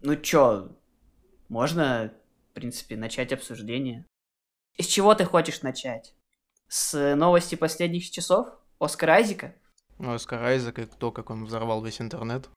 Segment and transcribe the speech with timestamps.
[0.00, 0.76] Ну чё,
[1.48, 2.12] можно,
[2.50, 4.06] в принципе, начать обсуждение.
[4.76, 6.14] Из чего ты хочешь начать?
[6.68, 8.48] С новости последних часов?
[8.78, 9.54] Оскар Айзека?
[9.98, 12.48] Ну, Оскар Айзек и то, как он взорвал весь интернет.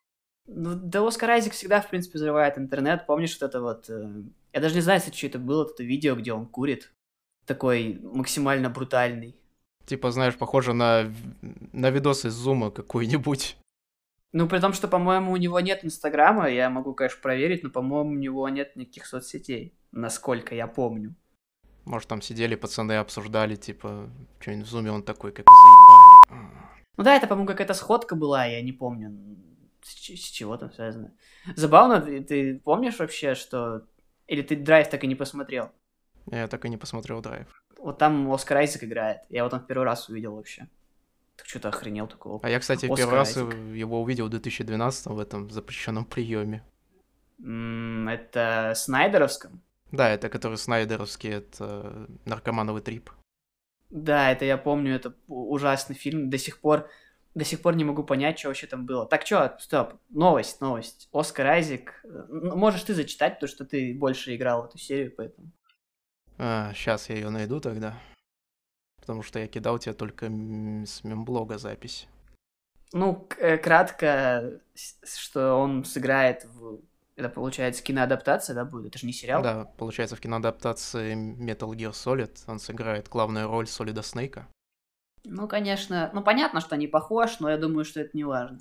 [0.46, 3.08] Ну, да Оскар Айзек всегда, в принципе, взрывает интернет.
[3.08, 3.90] Помнишь вот это вот...
[3.90, 4.22] Э...
[4.54, 6.92] Я даже не знаю, если что это было, это видео, где он курит.
[7.46, 9.36] Такой максимально брутальный.
[9.86, 11.12] Типа, знаешь, похоже на,
[11.74, 13.58] на видос из Зума какой-нибудь.
[14.34, 18.12] Ну, при том, что, по-моему, у него нет Инстаграма, я могу, конечно, проверить, но, по-моему,
[18.12, 21.16] у него нет никаких соцсетей, насколько я помню.
[21.84, 24.10] Может, там сидели пацаны, обсуждали, типа,
[24.40, 26.52] что-нибудь в зуме, он такой, как заебали.
[26.98, 29.38] Ну да, это, по-моему, какая-то сходка была, я не помню,
[29.82, 31.14] с, с чего там связано.
[31.56, 33.88] Забавно, ты, ты помнишь вообще, что...
[34.28, 35.72] Или ты драйв так и не посмотрел?
[36.32, 37.48] Я так и не посмотрел драйв.
[37.80, 39.22] Вот там Оскар Айзек играет.
[39.30, 40.68] Я вот он в первый раз увидел вообще.
[41.42, 42.40] Так что-то охренел такого.
[42.44, 46.64] А я, кстати, Оскар первый раз его увидел в 2012 в этом запрещенном приеме.
[47.40, 49.64] Это Снайдеровском?
[49.92, 53.10] Да, это который Снайдеровский, это наркомановый трип.
[53.90, 56.30] Да, это я помню, это ужасный фильм.
[56.30, 56.88] До сих пор,
[57.34, 59.08] до сих пор не могу понять, что вообще там было.
[59.08, 61.10] Так, что, стоп, новость, новость.
[61.12, 62.06] Оскар Айзек.
[62.30, 65.52] Можешь ты зачитать, потому что ты больше играл в эту серию, поэтому.
[66.38, 67.98] А, сейчас я ее найду тогда.
[69.12, 72.08] Потому что я кидал тебе только с мемблога запись.
[72.94, 74.62] Ну, э, кратко,
[75.04, 76.80] что он сыграет в...
[77.18, 78.86] Это, получается, киноадаптация, да, будет?
[78.86, 79.44] Это же не сериал?
[79.44, 84.48] Да, получается, в киноадаптации Metal Gear Solid он сыграет главную роль Солида Снейка.
[85.26, 88.60] Ну, конечно, ну, понятно, что не похож, но я думаю, что это не важно.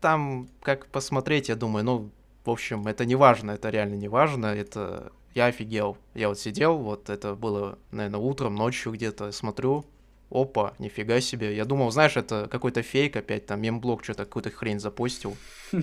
[0.00, 2.12] Там, как посмотреть, я думаю, ну,
[2.44, 5.98] в общем, это не важно, это реально не важно, это я офигел.
[6.14, 9.84] Я вот сидел, вот это было, наверное, утром, ночью где-то, смотрю,
[10.30, 11.54] опа, нифига себе.
[11.56, 15.36] Я думал, знаешь, это какой-то фейк опять, там, мемблок что-то, какую-то хрень запостил.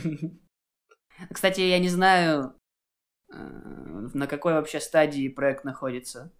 [1.32, 2.56] Кстати, я не знаю,
[3.32, 3.38] э,
[4.14, 6.32] на какой вообще стадии проект находится.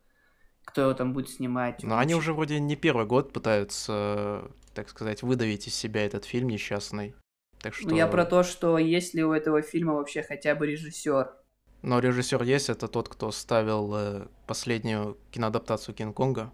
[0.64, 1.84] Кто его там будет снимать.
[1.84, 6.50] Но они уже вроде не первый год пытаются, так сказать, выдавить из себя этот фильм
[6.50, 7.16] несчастный.
[7.62, 7.90] Так что...
[7.90, 11.41] Ну, я про то, что есть ли у этого фильма вообще хотя бы режиссер.
[11.82, 16.52] Но режиссер есть, это тот, кто ставил э, последнюю киноадаптацию Кинг-Конга,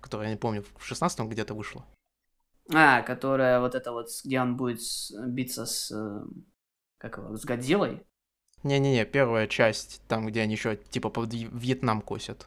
[0.00, 1.84] которая, я не помню, в 16-м где-то вышла.
[2.72, 4.80] А, которая вот это вот, где он будет
[5.26, 6.24] биться с, э,
[6.98, 8.06] как его, с Годзиллой?
[8.62, 12.46] Не-не-не, первая часть, там, где они еще типа под Вьетнам косят.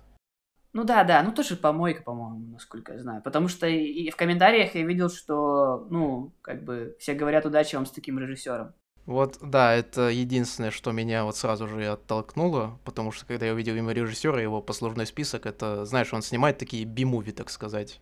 [0.71, 3.21] Ну да, да, ну тоже помойка, по-моему, насколько я знаю.
[3.21, 7.85] Потому что и в комментариях я видел, что, ну, как бы все говорят удачи вам
[7.85, 8.73] с таким режиссером.
[9.05, 13.75] Вот, да, это единственное, что меня вот сразу же оттолкнуло, потому что когда я увидел
[13.75, 18.01] имя режиссера, его послужной список, это, знаешь, он снимает такие би-муви, так сказать.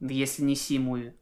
[0.00, 1.12] Если не си-муви.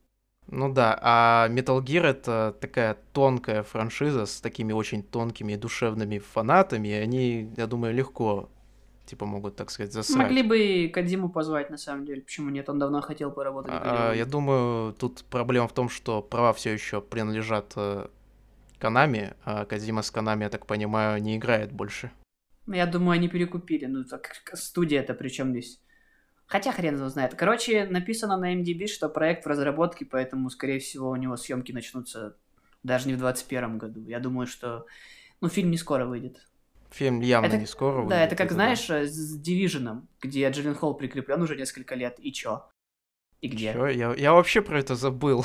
[0.48, 6.18] Ну да, а Metal Gear это такая тонкая франшиза с такими очень тонкими и душевными
[6.18, 8.48] фанатами, и они, я думаю, легко
[9.04, 10.18] типа могут, так сказать, засрать.
[10.18, 12.22] Могли бы и Кадиму позвать, на самом деле.
[12.22, 12.68] Почему нет?
[12.68, 13.72] Он давно хотел поработать.
[13.74, 18.06] А, я думаю, тут проблема в том, что права все еще принадлежат э,
[18.82, 22.10] Канами, а Казима с Канами, я так понимаю, не играет больше.
[22.66, 23.86] Ну, я думаю, они перекупили.
[23.86, 25.80] Ну, так студия это причем здесь.
[26.46, 27.36] Хотя хрен его знает.
[27.36, 32.36] Короче, написано на MDB, что проект в разработке, поэтому, скорее всего, у него съемки начнутся
[32.82, 34.04] даже не в 2021 году.
[34.08, 34.86] Я думаю, что
[35.40, 36.44] ну, фильм не скоро выйдет.
[36.90, 38.10] Фильм явно это, не скоро выйдет.
[38.10, 39.04] Да, это как, это знаешь, да.
[39.06, 42.68] с Дивиженом, где Джиллен Холл прикреплен уже несколько лет, и чё?
[43.42, 43.74] И где?
[43.74, 43.86] Чё?
[43.86, 45.44] Я, я вообще про это забыл.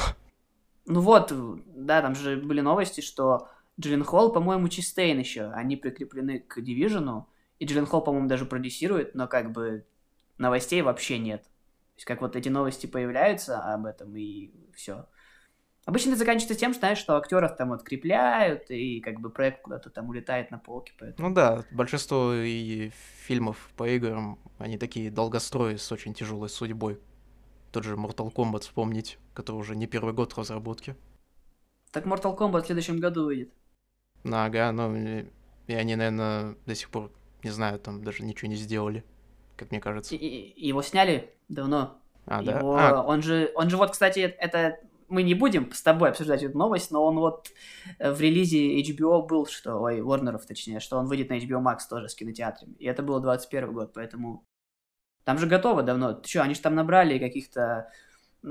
[0.88, 1.34] Ну вот,
[1.66, 3.50] да, там же были новости, что
[3.80, 9.14] Джиллен Холл, по-моему, Чистейн еще, они прикреплены к Дивижену, и Джиллен Холл, по-моему, даже продюсирует,
[9.14, 9.86] но как бы
[10.38, 11.44] новостей вообще нет.
[11.44, 15.08] То есть как вот эти новости появляются об этом, и все.
[15.86, 19.90] Обычно это заканчивается тем, что, знаешь, что актеров там открепляют, и как бы проект куда-то
[19.90, 20.94] там улетает на полке.
[21.00, 21.30] Поэтому...
[21.30, 22.92] Ну да, большинство и
[23.26, 27.00] фильмов по играм, они такие долгострои с очень тяжелой судьбой
[27.72, 30.96] тот же Mortal Kombat вспомнить, который уже не первый год разработки.
[31.92, 33.54] Так Mortal Kombat в следующем году выйдет.
[34.24, 34.96] Ну, ага, ну,
[35.68, 37.12] и они, наверное, до сих пор,
[37.44, 39.04] не знаю, там даже ничего не сделали,
[39.56, 40.16] как мне кажется.
[40.16, 42.00] И, и, его сняли давно.
[42.26, 42.60] А, да?
[42.60, 43.04] Его, а.
[43.04, 46.92] Он, же, он же вот, кстати, это мы не будем с тобой обсуждать эту новость,
[46.92, 47.50] но он вот
[48.00, 51.80] э, в релизе HBO был, что, ой, Warner'ов точнее, что он выйдет на HBO Max
[51.90, 52.74] тоже с кинотеатрами.
[52.76, 54.46] И это было 21 год, поэтому
[55.28, 56.14] там же готово давно.
[56.14, 57.92] Ты что, они же там набрали каких-то...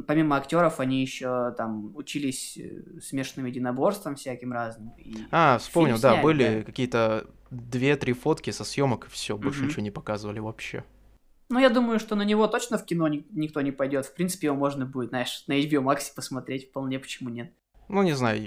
[0.07, 4.93] Помимо актеров, они еще там учились э, смешанным единоборством всяким разным.
[4.99, 6.65] И а, вспомнил, да, сняли, были да.
[6.65, 9.69] какие-то две-три фотки со съемок, и все, больше угу.
[9.69, 10.85] ничего не показывали вообще.
[11.49, 14.05] Ну, я думаю, что на него точно в кино ни- никто не пойдет.
[14.05, 17.55] В принципе, его можно будет, знаешь, на HBO Max посмотреть вполне, почему нет.
[17.89, 18.39] Ну, не знаю,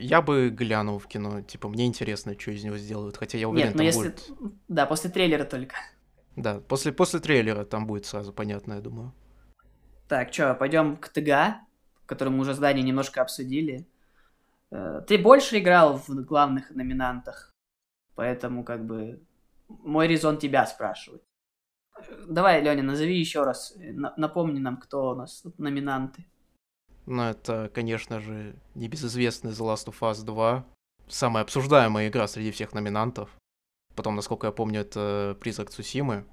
[0.00, 1.42] я бы глянул в кино.
[1.42, 3.18] Типа, мне интересно, что из него сделают.
[3.18, 4.08] Хотя я уверен, Нет, но там если...
[4.08, 4.30] будет...
[4.68, 5.76] Да, после трейлера только.
[6.36, 9.12] Да, после, после трейлера там будет сразу понятно, я думаю.
[10.08, 11.60] Так, что, пойдем к ТГА,
[12.06, 13.86] который мы уже здание немножко обсудили.
[14.70, 17.52] Э, Ты больше играл в главных номинантах,
[18.14, 19.22] поэтому как бы
[19.68, 21.22] мой резон тебя спрашивать.
[22.28, 26.24] Давай, Леня, назови еще раз, э, на- напомни нам, кто у нас тут номинанты.
[27.06, 30.64] Ну, это, конечно же, небезызвестный The Last of Us 2.
[31.06, 33.30] Самая обсуждаемая игра среди всех номинантов.
[33.94, 36.24] Потом, насколько я помню, это Призрак Цусимы.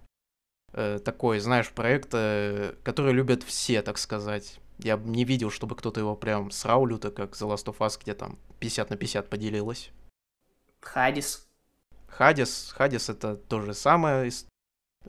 [0.74, 4.60] Э, такой, знаешь, проект, э, который любят все, так сказать.
[4.80, 8.14] Я не видел, чтобы кто-то его прям срал люто, как The Last of Us, где
[8.14, 9.92] там 50 на 50 поделилось.
[10.80, 11.48] Хадис.
[12.08, 14.32] Хадис, Хадис это то же самое,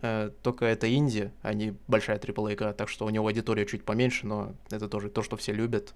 [0.01, 3.85] э, только это инди, а не большая AAA игра, так что у него аудитория чуть
[3.85, 5.95] поменьше, но это тоже то, что все любят.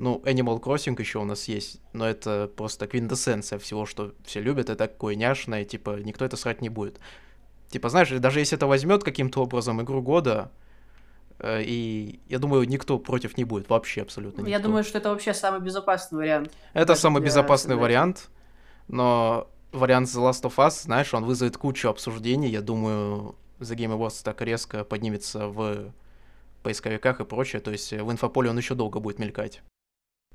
[0.00, 4.70] Ну, Animal Crossing еще у нас есть, но это просто квинтэссенция всего, что все любят,
[4.70, 6.98] это такое няшное, типа, никто это срать не будет.
[7.68, 10.52] Типа, знаешь, даже если это возьмет каким-то образом игру года,
[11.38, 14.50] э, и я думаю, никто против не будет, вообще абсолютно никто.
[14.50, 16.50] Я думаю, что это вообще самый безопасный вариант.
[16.72, 17.82] Это самый безопасный создателей.
[17.82, 18.30] вариант,
[18.88, 22.48] но вариант The Last of Us, знаешь, он вызовет кучу обсуждений.
[22.48, 25.92] Я думаю, The Game Awards так резко поднимется в
[26.62, 29.60] поисковиках и прочее, то есть в инфополе он еще долго будет мелькать.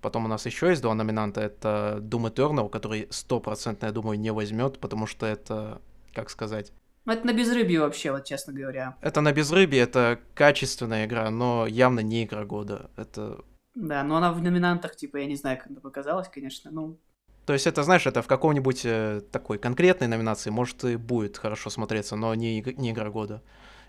[0.02, 4.32] Потом у нас еще есть два номинанта, это Doom Eternal, который стопроцентно, я думаю, не
[4.32, 5.82] возьмет, потому что это,
[6.14, 6.72] как сказать,
[7.08, 8.98] это на безрыбье вообще, вот честно говоря.
[9.02, 12.90] это на безрыбье, это качественная игра, но явно не игра года.
[12.98, 13.44] Это
[13.76, 16.98] Да, но она в номинантах, типа, я не знаю, как это показалось, конечно, ну...
[17.46, 21.70] То есть это, знаешь, это в каком-нибудь э, такой конкретной номинации, может, и будет хорошо
[21.70, 23.44] смотреться, но не, не игра года.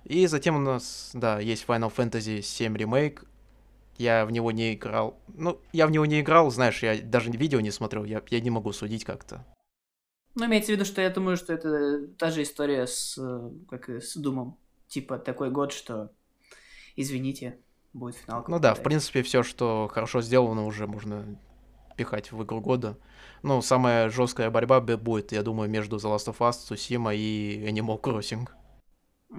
[0.05, 3.25] И затем у нас, да, есть Final Fantasy 7 ремейк.
[3.99, 5.19] Я в него не играл.
[5.29, 8.51] Ну, я в него не играл, знаешь, я даже видео не смотрел, я, я не
[8.51, 9.45] могу судить как-то.
[10.35, 13.19] Ну, имеется в виду, что я думаю, что это та же история с,
[13.69, 14.59] как и с Думом.
[14.87, 16.13] Типа, такой год, что,
[16.95, 17.59] извините,
[17.95, 18.45] будет финал.
[18.47, 21.39] Ну да, в принципе, все, что хорошо сделано, уже можно
[21.97, 22.99] пихать в игру года.
[23.43, 28.01] Ну, самая жесткая борьба будет, я думаю, между The Last of Us, Tsushima и Animal
[28.01, 28.47] Crossing.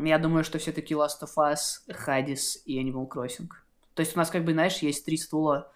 [0.04, 3.50] Я думаю, что все-таки Last of Us, Hades и Animal Crossing.
[3.98, 5.72] То есть у нас, как бы, знаешь, есть три стула.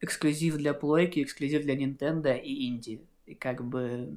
[0.00, 3.02] Эксклюзив для плойки, эксклюзив для Nintendo и инди.
[3.26, 4.16] И как бы...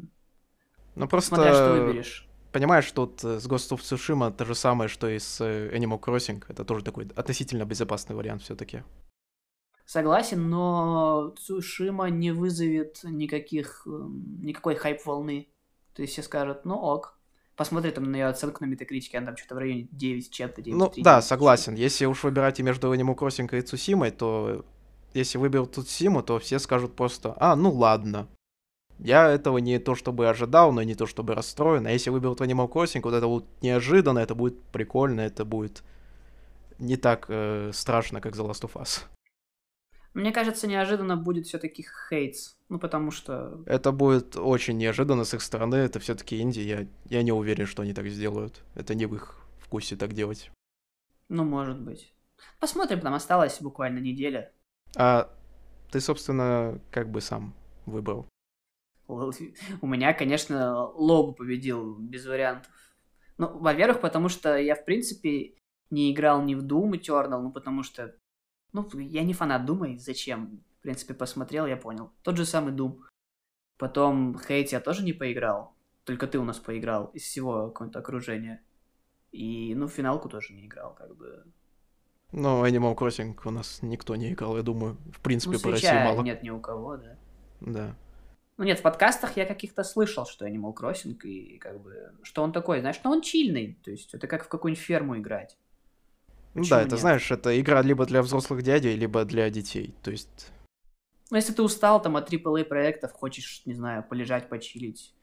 [0.95, 1.35] Ну, просто...
[1.35, 2.25] Смотря что выберешь.
[2.53, 5.99] Понимаешь, тут э, с Ghost of Tsushima то же самое, что и с э, Animal
[5.99, 6.41] Crossing.
[6.47, 8.83] Это тоже такой относительно безопасный вариант все-таки.
[9.85, 15.49] Согласен, но Цушима не вызовет никаких, эм, никакой хайп-волны.
[15.93, 17.18] То есть все скажут, ну ок.
[17.59, 20.79] Посмотри там на ее оценку на метакритике, она там что-то в районе 9 чем-то, 9
[20.79, 21.75] Ну, да, согласен.
[21.75, 24.63] Если уж выбирать между Animal Crossing и Цусимой, то
[25.13, 28.29] если выберут Цусиму, то все скажут просто, а, ну ладно.
[28.97, 31.85] Я этого не то чтобы ожидал, но и не то чтобы расстроен.
[31.85, 35.83] А если выберут Animal Crossing, вот это вот неожиданно, это будет прикольно, это будет
[36.77, 39.01] не так э, страшно, как The Last of Us.
[40.19, 42.55] Мне кажется, неожиданно будет все-таки хейтс.
[42.67, 43.63] Ну, потому что...
[43.65, 47.83] Это будет очень неожиданно с их стороны, это все-таки инди, я, я не уверен, что
[47.83, 48.61] они так сделают.
[48.75, 50.51] Это не в их вкусе так делать.
[51.29, 52.13] Ну, может быть.
[52.59, 54.51] Посмотрим, там осталась буквально неделя.
[54.97, 55.33] А
[55.89, 57.55] ты, собственно, как бы сам
[57.85, 58.27] выбрал?
[59.07, 62.71] У меня, конечно, Логу победил без вариантов.
[63.37, 65.55] Ну, во-первых, потому что я, в принципе,
[65.89, 68.15] не играл ни в Doom Eternal, ну, потому что...
[68.73, 70.61] Ну, я не фанат Дума, и зачем?
[70.79, 72.11] В принципе, посмотрел, я понял.
[72.23, 72.99] Тот же самый Doom.
[73.77, 75.73] Потом Хейт я тоже не поиграл.
[76.03, 78.61] Только ты у нас поиграл из всего какого-то окружения.
[79.31, 81.43] И, ну, финалку тоже не играл, как бы.
[82.31, 84.97] Ну, Animal Crossing у нас никто не играл, я думаю.
[85.11, 86.21] В принципе, Ну, по России мало.
[86.21, 87.17] нет ни у кого, да.
[87.61, 87.95] Да.
[88.57, 92.51] Ну нет, в подкастах я каких-то слышал, что Animal Crossing, и как бы, что он
[92.51, 95.57] такой, знаешь, но он чильный, то есть это как в какую-нибудь ферму играть.
[96.53, 96.99] Ну да, это нет?
[96.99, 99.93] знаешь, это игра либо для взрослых дядей, либо для детей.
[100.03, 100.51] То есть,
[101.29, 105.13] Ну если ты устал там от AAA проектов, хочешь, не знаю, полежать, почилить.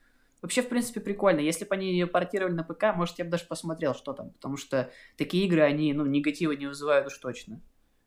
[0.42, 1.40] Вообще, в принципе, прикольно.
[1.40, 4.30] Если бы они ее портировали на ПК, может, я бы даже посмотрел, что там.
[4.30, 7.61] Потому что такие игры, они, ну, негатива не вызывают уж точно.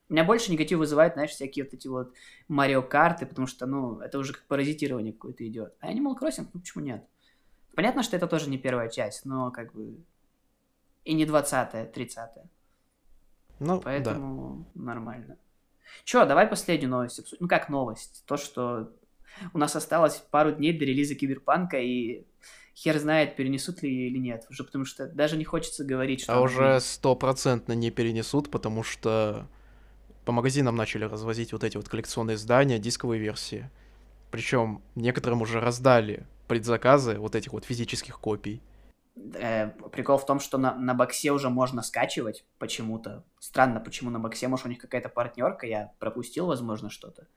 [0.07, 2.13] У меня больше негатив вызывает, знаешь, всякие вот эти вот
[2.47, 5.75] Марио карты, потому что, ну, это уже как паразитирование какое-то идет.
[5.81, 7.05] А Animal Crossing, ну, почему нет?
[7.75, 10.03] Понятно, что это тоже не первая часть, но как бы
[11.05, 12.49] и не двадцатая, тридцатая.
[13.59, 13.81] Ну, да.
[13.83, 15.37] Поэтому нормально.
[16.03, 17.37] Че, давай последнюю новость обсудим.
[17.41, 18.23] Ну как новость?
[18.25, 18.91] То, что
[19.53, 22.25] у нас осталось пару дней до релиза Киберпанка, и
[22.75, 24.45] хер знает, перенесут ли или нет.
[24.49, 26.33] Уже потому что даже не хочется говорить, что...
[26.33, 29.47] А уже стопроцентно не перенесут, потому что
[30.25, 33.69] по магазинам начали развозить вот эти вот коллекционные издания, дисковые версии.
[34.31, 38.61] Причем некоторым уже раздали предзаказы вот этих вот физических копий.
[39.33, 43.23] Э, прикол в том, что на, на боксе уже можно скачивать почему-то.
[43.39, 47.27] Странно, почему на боксе, может, у них какая-то партнерка, я пропустил, возможно, что-то.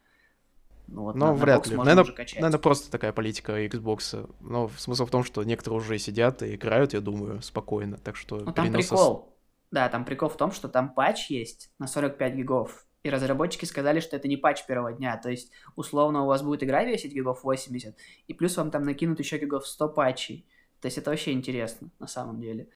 [0.86, 1.76] Ну, вот Но на, вряд на ли.
[1.76, 4.30] Наверное, наверное, просто такая политика Xbox.
[4.40, 7.96] Но смысл в том, что некоторые уже сидят и играют, я думаю, спокойно.
[7.96, 8.88] Так что ну, там переноса...
[8.90, 9.36] прикол.
[9.70, 12.86] Да, там прикол в том, что там патч есть на 45 гигов.
[13.02, 15.16] И разработчики сказали, что это не патч первого дня.
[15.16, 17.96] То есть, условно, у вас будет игра весить гигов 80,
[18.28, 20.46] и плюс вам там накинут еще гигов 100 патчей.
[20.82, 22.68] То есть это вообще интересно, на самом деле.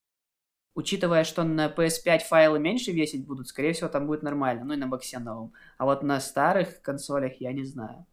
[0.76, 4.64] Учитывая, что на PS5 файлы меньше весить будут, скорее всего, там будет нормально.
[4.64, 5.52] Ну и на боксе новом.
[5.76, 8.06] А вот на старых консолях я не знаю.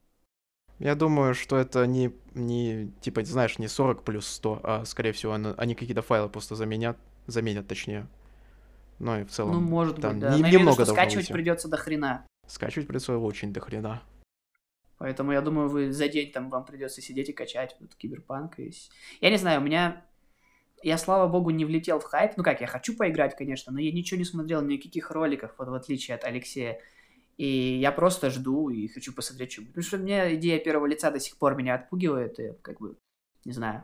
[0.79, 5.33] Я думаю, что это не, не типа, знаешь, не 40 плюс 100, а, скорее всего,
[5.33, 6.97] они какие-то файлы просто заменят,
[7.27, 8.07] заменят, точнее.
[8.97, 9.53] Ну и в целом...
[9.53, 10.35] Ну, может там быть, да.
[10.35, 12.25] Не, немного виду, скачивать придется до хрена.
[12.47, 14.01] Скачивать придется очень до хрена.
[15.03, 18.57] Поэтому я думаю, вы за день там вам придется сидеть и качать вот, киберпанк.
[18.57, 18.71] И...
[19.19, 20.05] Я не знаю, у меня...
[20.81, 22.37] Я, слава богу, не влетел в хайп.
[22.37, 25.73] Ну как, я хочу поиграть, конечно, но я ничего не смотрел, никаких роликов, вот в
[25.73, 26.79] отличие от Алексея.
[27.35, 27.45] И
[27.81, 31.35] я просто жду и хочу посмотреть, что Потому что мне идея первого лица до сих
[31.37, 32.95] пор меня отпугивает, и как бы,
[33.43, 33.83] не знаю.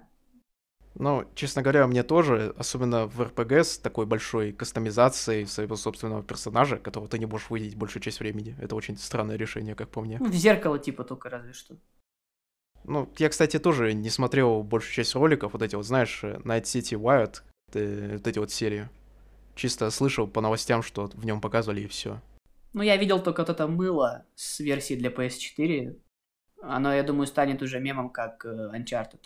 [1.00, 6.78] Ну, честно говоря, мне тоже, особенно в РПГ с такой большой кастомизацией своего собственного персонажа,
[6.78, 8.58] которого ты не можешь выделить большую часть времени.
[8.60, 10.18] Это очень странное решение, как по мне.
[10.20, 11.78] Ну, в зеркало типа только разве что.
[12.84, 17.00] Ну, я, кстати, тоже не смотрел большую часть роликов, вот эти вот, знаешь, Night City
[17.00, 18.90] Wild, э, вот эти вот серии.
[19.56, 22.20] Чисто слышал по новостям, что в нем показывали и все.
[22.74, 25.96] Ну, я видел только вот это мыло с версии для PS4.
[26.62, 29.22] Оно, я думаю, станет уже мемом, как э, Uncharted.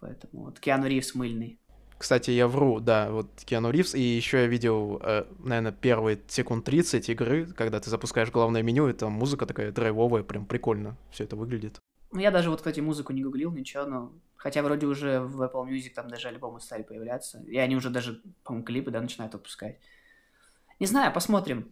[0.00, 1.58] Поэтому вот Киану Ривз мыльный.
[1.98, 6.64] Кстати, я вру, да, вот Киану Ривз, и еще я видел, э, наверное, первые секунд
[6.64, 11.24] 30 игры, когда ты запускаешь главное меню, и там музыка такая драйвовая, прям прикольно все
[11.24, 11.78] это выглядит.
[12.10, 14.12] Ну, я даже вот, кстати, музыку не гуглил, ничего, но...
[14.36, 18.22] Хотя вроде уже в Apple Music там даже альбомы стали появляться, и они уже даже,
[18.44, 19.78] по-моему, клипы, да, начинают выпускать.
[20.78, 21.70] Не знаю, посмотрим.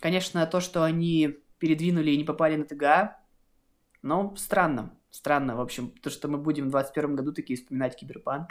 [0.00, 3.16] Конечно, то, что они передвинули и не попали на TGA,
[4.02, 4.94] но странно.
[5.10, 8.50] Странно, в общем, то, что мы будем в 2021 году такие вспоминать Киберпанк.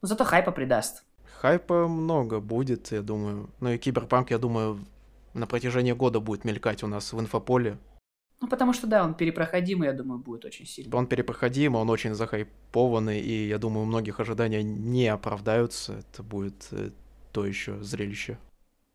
[0.00, 1.04] Но зато хайпа придаст.
[1.40, 3.50] Хайпа много будет, я думаю.
[3.60, 4.78] Ну и Киберпанк, я думаю,
[5.34, 7.78] на протяжении года будет мелькать у нас в инфополе.
[8.40, 10.96] Ну, потому что, да, он перепроходимый, я думаю, будет очень сильно.
[10.96, 15.94] Он перепроходимый, он очень захайпованный, и я думаю, у многих ожидания не оправдаются.
[15.94, 16.90] Это будет э,
[17.32, 18.38] то еще зрелище.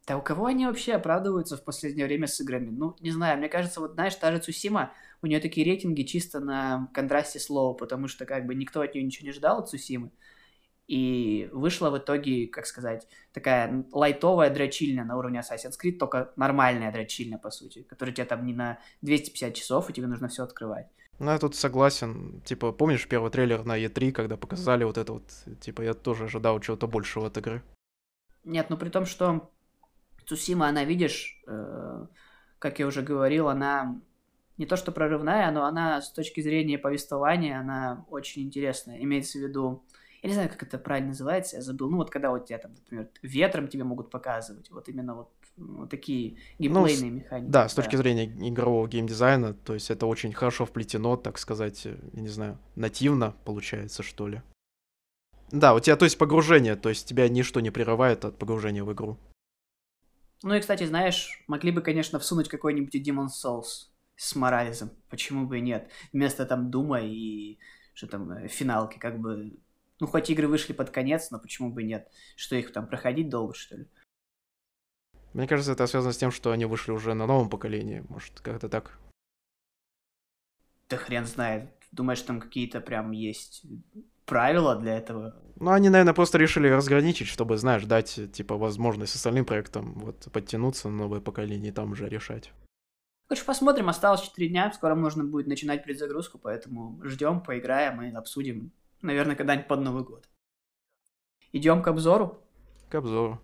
[0.07, 2.69] Да у кого они вообще оправдываются в последнее время с играми?
[2.69, 4.91] Ну, не знаю, мне кажется, вот знаешь, та же Цусима,
[5.23, 9.03] у нее такие рейтинги чисто на контрасте слова, потому что как бы никто от нее
[9.03, 10.11] ничего не ждал от Цусимы.
[10.85, 16.91] И вышла в итоге, как сказать, такая лайтовая дрочильня на уровне Assassin's Creed, только нормальная
[16.91, 20.87] дрочильня, по сути, которая тебе там не на 250 часов, и тебе нужно все открывать.
[21.19, 22.41] Ну, я тут согласен.
[22.41, 25.31] Типа, помнишь первый трейлер на E3, когда показали вот это вот?
[25.61, 27.63] Типа, я тоже ожидал чего-то большего от игры.
[28.43, 29.49] Нет, ну при том, что
[30.25, 32.07] Цусима, она, видишь, э,
[32.59, 34.01] как я уже говорил, она
[34.57, 39.01] не то что прорывная, но она с точки зрения повествования, она очень интересная.
[39.01, 39.83] Имеется в виду,
[40.21, 41.89] я не знаю, как это правильно называется, я забыл.
[41.89, 45.89] Ну вот когда вот тебя там, например, ветром тебе могут показывать, вот именно вот, вот
[45.89, 47.51] такие геймплейные ну, механики.
[47.51, 47.97] Да, с точки да.
[47.97, 53.35] зрения игрового геймдизайна, то есть это очень хорошо вплетено, так сказать, я не знаю, нативно
[53.43, 54.41] получается, что ли.
[55.51, 58.91] Да, у тебя, то есть, погружение, то есть тебя ничто не прерывает от погружения в
[58.91, 59.17] игру.
[60.41, 63.92] Ну и, кстати, знаешь, могли бы, конечно, всунуть какой-нибудь Demon Souls
[64.23, 64.89] с Морализом.
[65.09, 65.91] Почему бы и нет?
[66.13, 67.59] Вместо там Дума и
[67.93, 69.53] что там, э, финалки, как бы...
[69.99, 72.09] Ну, хоть игры вышли под конец, но почему бы и нет?
[72.35, 73.87] Что их там проходить долго, что ли?
[75.33, 78.03] Мне кажется, это связано с тем, что они вышли уже на новом поколении.
[78.09, 78.97] Может, как-то так.
[80.89, 81.69] Да хрен знает.
[81.91, 83.65] Думаешь, там какие-то прям есть
[84.25, 85.35] правила для этого.
[85.57, 90.89] Ну, они, наверное, просто решили разграничить, чтобы, знаешь, дать, типа, возможность остальным проектам вот подтянуться
[90.89, 92.51] на новое поколение и там уже решать.
[93.27, 98.71] Короче, посмотрим, осталось 4 дня, скоро можно будет начинать предзагрузку, поэтому ждем, поиграем и обсудим,
[99.01, 100.29] наверное, когда-нибудь под Новый год.
[101.53, 102.43] Идем к обзору?
[102.89, 103.39] К обзору.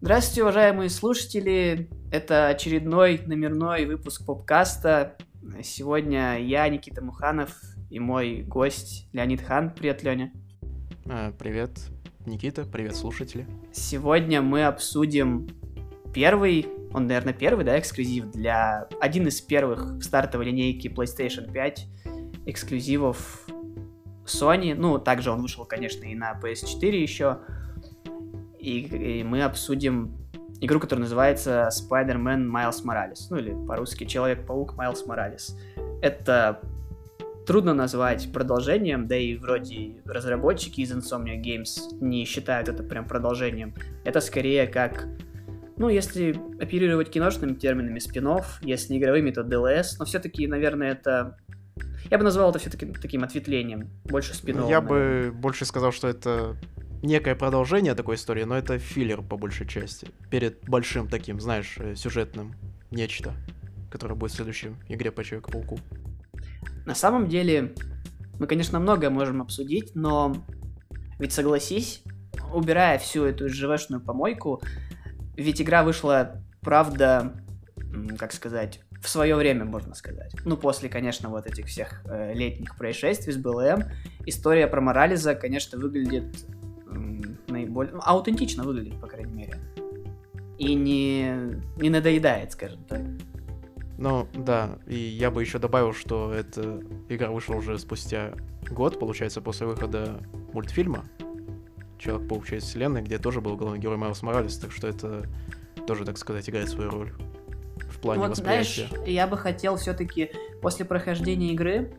[0.00, 1.88] Здравствуйте, уважаемые слушатели.
[2.10, 5.16] Это очередной номерной выпуск попкаста.
[5.62, 7.56] Сегодня я, Никита Муханов,
[7.88, 9.70] и мой гость Леонид Хан.
[9.70, 10.32] Привет, Леня.
[11.06, 11.78] А, привет,
[12.26, 12.64] Никита.
[12.64, 13.46] Привет, слушатели.
[13.72, 15.48] Сегодня мы обсудим
[16.12, 18.88] первый он, наверное, первый, да, эксклюзив для...
[19.00, 21.86] Один из первых в стартовой линейке PlayStation 5
[22.46, 23.46] эксклюзивов
[24.24, 24.74] Sony.
[24.74, 27.38] Ну, также он вышел, конечно, и на PS4 еще.
[28.58, 30.16] И, и мы обсудим
[30.60, 33.26] игру, которая называется Spider-Man Miles Morales.
[33.30, 35.54] Ну, или по-русски Человек-паук Miles Morales.
[36.02, 36.60] Это
[37.46, 43.74] трудно назвать продолжением, да и вроде разработчики из Insomnia Games не считают это прям продолжением.
[44.04, 45.08] Это скорее как
[45.76, 51.38] ну, если оперировать киношными терминами спинов, если игровыми, то DLS, но все-таки, наверное, это...
[52.10, 54.68] Я бы назвал это все-таки таким ответвлением, больше спинов.
[54.68, 55.30] Я наверное.
[55.30, 56.54] бы больше сказал, что это
[57.02, 60.08] некое продолжение такой истории, но это филлер по большей части.
[60.30, 62.54] Перед большим таким, знаешь, э, сюжетным
[62.90, 63.34] нечто,
[63.90, 65.78] которое будет в следующем игре по Человеку-пауку.
[66.86, 67.74] На самом деле,
[68.38, 70.36] мы, конечно, многое можем обсудить, но
[71.18, 72.02] ведь согласись,
[72.52, 74.62] убирая всю эту ЖВшную помойку,
[75.36, 77.34] ведь игра вышла, правда,
[78.18, 80.32] как сказать, в свое время, можно сказать.
[80.44, 83.84] Ну, после, конечно, вот этих всех э, летних происшествий с БЛМ,
[84.26, 86.24] история про Морализа, конечно, выглядит
[87.48, 87.94] наиболее...
[87.94, 89.58] Ну, аутентично выглядит, по крайней мере.
[90.58, 93.00] И не, не надоедает, скажем так.
[93.98, 98.32] Ну, да, и я бы еще добавил, что эта игра вышла уже спустя
[98.70, 101.04] год, получается, после выхода мультфильма,
[101.98, 105.26] Человек-паук через вселенной, где тоже был главный герой Майлз Моралес, так что это
[105.86, 107.12] тоже, так сказать, играет свою роль
[107.90, 108.88] в плане вот, восприятия.
[108.88, 110.30] Знаешь, я бы хотел все-таки
[110.62, 111.92] после прохождения игры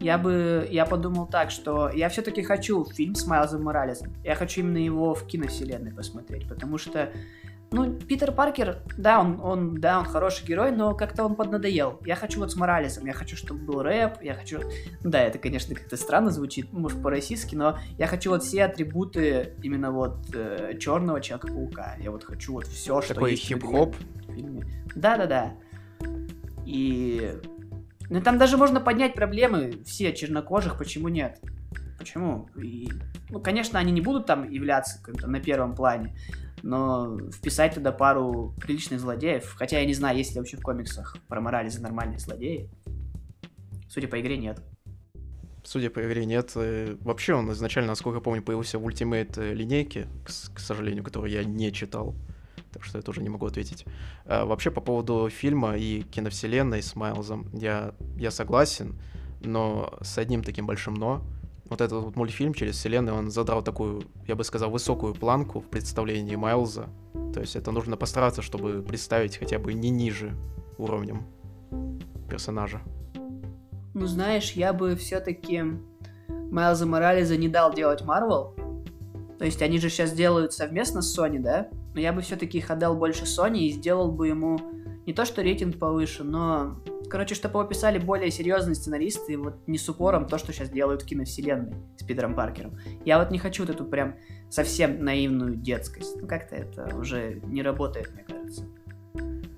[0.00, 4.14] я бы, я подумал так, что я все-таки хочу фильм с Майлзом Моралесом.
[4.24, 7.10] Я хочу именно его в киновселенной посмотреть, потому что
[7.70, 12.00] ну, Питер Паркер, да, он, он, да, он хороший герой, но как-то он поднадоел.
[12.06, 14.60] Я хочу вот с Моралесом, я хочу, чтобы был рэп, я хочу...
[15.02, 19.90] Да, это, конечно, как-то странно звучит, может, по-российски, но я хочу вот все атрибуты именно
[19.90, 21.96] вот э, черного Человека-паука.
[22.00, 23.94] Я вот хочу вот все, что Такой хип-хоп?
[23.96, 24.64] В фильме.
[24.94, 25.52] Да-да-да.
[26.64, 27.34] И...
[28.10, 31.38] Ну, там даже можно поднять проблемы все чернокожих, почему нет?
[31.98, 32.48] Почему?
[32.56, 32.88] И,
[33.28, 36.16] ну, конечно, они не будут там являться на первом плане,
[36.62, 41.16] но вписать туда пару приличных злодеев, хотя я не знаю, есть ли вообще в комиксах
[41.28, 42.70] про морали за нормальные злодеи.
[43.88, 44.60] Судя по игре, нет.
[45.64, 46.52] Судя по игре, нет.
[46.54, 51.04] Э, вообще он изначально, насколько я помню, появился в ультимейт э, линейке, к, к сожалению,
[51.04, 52.14] которую я не читал.
[52.72, 53.84] Так что я тоже не могу ответить.
[54.24, 59.00] А, вообще, по поводу фильма и киновселенной с Майлзом, я, я согласен,
[59.40, 61.22] но с одним таким большим но—
[61.68, 65.66] вот этот вот мультфильм через вселенную, он задрал такую, я бы сказал, высокую планку в
[65.66, 66.88] представлении Майлза.
[67.34, 70.34] То есть это нужно постараться, чтобы представить хотя бы не ниже
[70.78, 71.26] уровнем
[72.28, 72.80] персонажа.
[73.94, 75.62] Ну, знаешь, я бы все-таки
[76.28, 78.54] Майлза Морализа не дал делать Марвел.
[79.38, 81.68] То есть они же сейчас делают совместно с Sony, да?
[81.94, 84.58] Но я бы все-таки их отдал больше Sony и сделал бы ему
[85.06, 89.78] не то что рейтинг повыше, но Короче, чтобы его писали более серьезные сценаристы, вот не
[89.78, 92.78] с упором то, что сейчас делают в киновселенной с Питером Паркером.
[93.04, 94.16] Я вот не хочу вот эту прям
[94.50, 96.20] совсем наивную детскость.
[96.20, 98.66] Ну, как-то это уже не работает, мне кажется.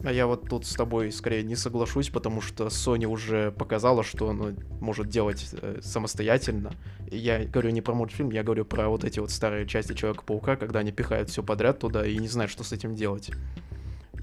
[0.02, 4.30] А я вот тут с тобой скорее не соглашусь, потому что Sony уже показала, что
[4.30, 6.72] она может делать э, самостоятельно.
[7.10, 10.80] Я говорю не про мультфильм, я говорю про вот эти вот старые части Человека-паука, когда
[10.80, 13.30] они пихают все подряд туда и не знают, что с этим делать.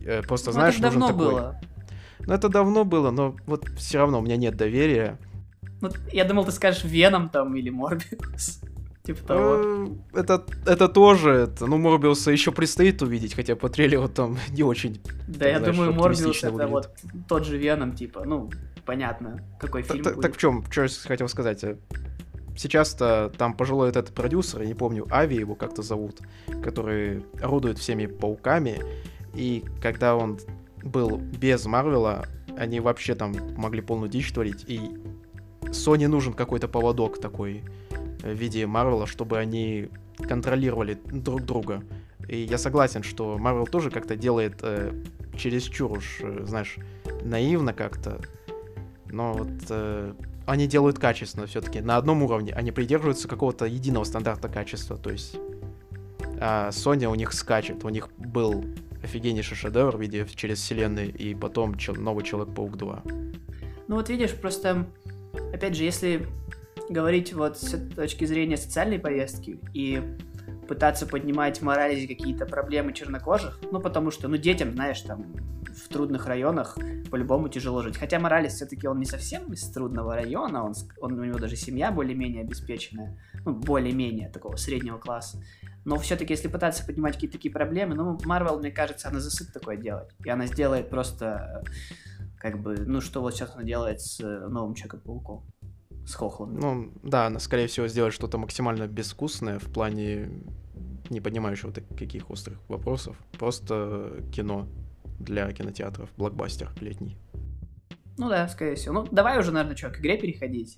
[0.04, 1.26] Э, просто ну, знаешь, это давно такой...
[1.26, 1.62] было.
[2.20, 5.20] Ну, это давно было, но вот все равно у меня нет доверия.
[5.82, 8.62] Ну, я думал, ты скажешь Веном там или Морбиус.
[9.08, 9.56] Типа того.
[9.56, 14.63] Э, это, это тоже, это, ну, Морбиуса еще предстоит увидеть, хотя по трейлеру там не
[14.63, 15.02] очень.
[15.30, 16.89] Да, я думаю, Морбиус это вот
[17.30, 18.50] тот же Веном, типа, ну,
[18.86, 21.63] понятно, какой фильм Так, так в чем, что я хотел сказать?
[22.58, 26.20] Сейчас-то там пожилой этот продюсер, я не помню, Ави его как-то зовут,
[26.62, 28.82] который орудует всеми пауками,
[29.34, 30.38] и когда он
[30.84, 32.26] был без Марвела,
[32.58, 34.82] они вообще там могли полную дичь творить, и
[35.62, 37.63] Sony нужен какой-то поводок такой
[38.34, 41.84] в виде Марвела, чтобы они контролировали друг друга.
[42.28, 44.94] И я согласен, что Марвел тоже как-то делает э,
[45.38, 46.78] чересчур уж, э, знаешь,
[47.24, 48.20] наивно как-то.
[49.06, 50.13] Но вот э,
[50.46, 51.80] они делают качественно все-таки.
[51.82, 52.54] На одном уровне.
[52.54, 54.98] Они придерживаются какого-то единого стандарта качества.
[54.98, 55.38] То есть
[56.40, 57.84] а Sony у них скачет.
[57.84, 58.66] У них был
[59.04, 63.04] офигеннейший шедевр в виде через вселенной, и потом новый Человек-паук 2.
[63.88, 64.88] Ну вот видишь, просто,
[65.54, 66.28] опять же, если
[66.89, 70.02] говорить вот с точки зрения социальной повестки и
[70.67, 75.26] пытаться поднимать морали какие-то проблемы чернокожих, ну потому что, ну детям, знаешь, там
[75.78, 76.78] в трудных районах
[77.12, 77.97] по-любому тяжело жить.
[77.97, 81.91] Хотя Моралес все-таки он не совсем из трудного района, он, он, у него даже семья
[81.91, 85.41] более-менее обеспеченная, ну, более-менее такого среднего класса.
[85.86, 89.78] Но все-таки, если пытаться поднимать какие-то такие проблемы, ну, Марвел, мне кажется, она засыт такое
[89.78, 90.10] делать.
[90.26, 91.63] И она сделает просто,
[92.39, 95.45] как бы, ну, что вот сейчас она делает с э, новым Человеком-пауком.
[96.08, 96.60] С Хохландом.
[96.62, 100.30] Ну, да, она, скорее всего, сделает что-то максимально безвкусное в плане
[101.10, 103.17] не поднимающего таких острых вопросов.
[103.38, 104.67] Просто кино
[105.20, 107.17] для кинотеатров, блокбастер летний.
[108.17, 108.93] Ну да, скорее всего.
[108.93, 110.78] Ну, давай уже, наверное, что, к игре переходить.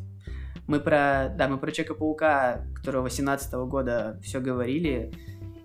[0.68, 5.12] Мы про, да, мы про Человека-паука, которого 18 года все говорили,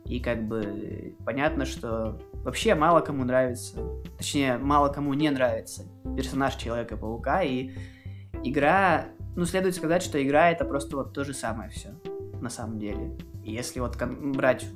[0.05, 3.81] и как бы понятно, что вообще мало кому нравится,
[4.19, 5.85] точнее, мало кому не нравится
[6.17, 7.71] персонаж Человека-паука, и
[8.45, 11.91] игра, ну, следует сказать, что игра это просто вот то же самое все,
[12.41, 13.17] на самом деле.
[13.43, 14.67] Если вот брать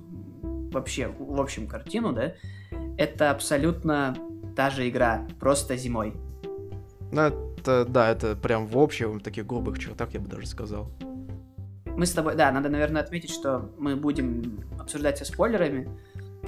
[0.43, 2.35] вообще в общем картину, да,
[2.97, 4.17] это абсолютно
[4.57, 6.15] та же игра, просто зимой.
[7.13, 10.91] Ну, это, да, это прям в общем, таких грубых чертах, я бы даже сказал.
[11.87, 15.89] Мы с тобой, да, надо, наверное, отметить, что мы будем обсуждать со спойлерами,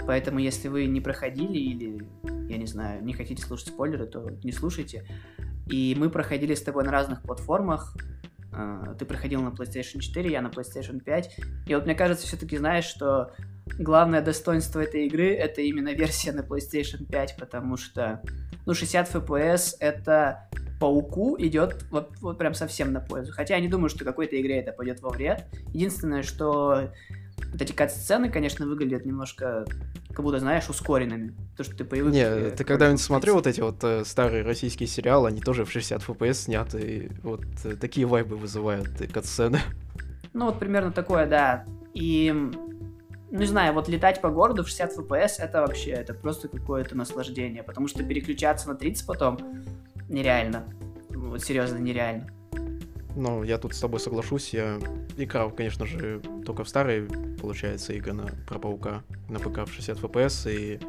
[0.06, 2.06] поэтому если вы не проходили или,
[2.48, 5.06] я не знаю, не хотите слушать спойлеры, то не слушайте.
[5.70, 7.94] И мы проходили с тобой на разных платформах,
[8.52, 11.36] а, ты проходил на PlayStation 4, я на PlayStation 5.
[11.66, 13.32] И вот мне кажется, все-таки знаешь, что
[13.78, 18.20] главное достоинство этой игры это именно версия на PlayStation 5, потому что
[18.66, 20.48] ну, 60 FPS это
[20.80, 23.32] пауку идет вот, вот прям совсем на пользу.
[23.32, 25.44] Хотя я не думаю, что какой-то игре это пойдет во вред.
[25.72, 26.90] Единственное, что
[27.52, 29.64] вот эти кат-сцены, конечно, выглядят немножко,
[30.10, 31.34] как будто, знаешь, ускоренными.
[31.56, 32.12] То, что ты привык...
[32.12, 36.02] Не, ты когда-нибудь смотрел вот эти вот э, старые российские сериалы, они тоже в 60
[36.02, 39.60] FPS сняты, и вот э, такие вайбы вызывают кат-сцены.
[40.32, 41.64] Ну, вот примерно такое, да.
[41.92, 46.48] И, ну, не знаю, вот летать по городу в 60 FPS, это вообще, это просто
[46.48, 49.38] какое-то наслаждение, потому что переключаться на 30 потом
[50.08, 50.64] нереально.
[51.10, 52.28] Вот серьезно, нереально.
[53.20, 54.54] Ну, я тут с тобой соглашусь.
[54.54, 54.78] Я
[55.18, 57.06] играл, конечно же, только в старые,
[57.38, 60.80] получается, игры на, про паука на ПК в 60 FPS, и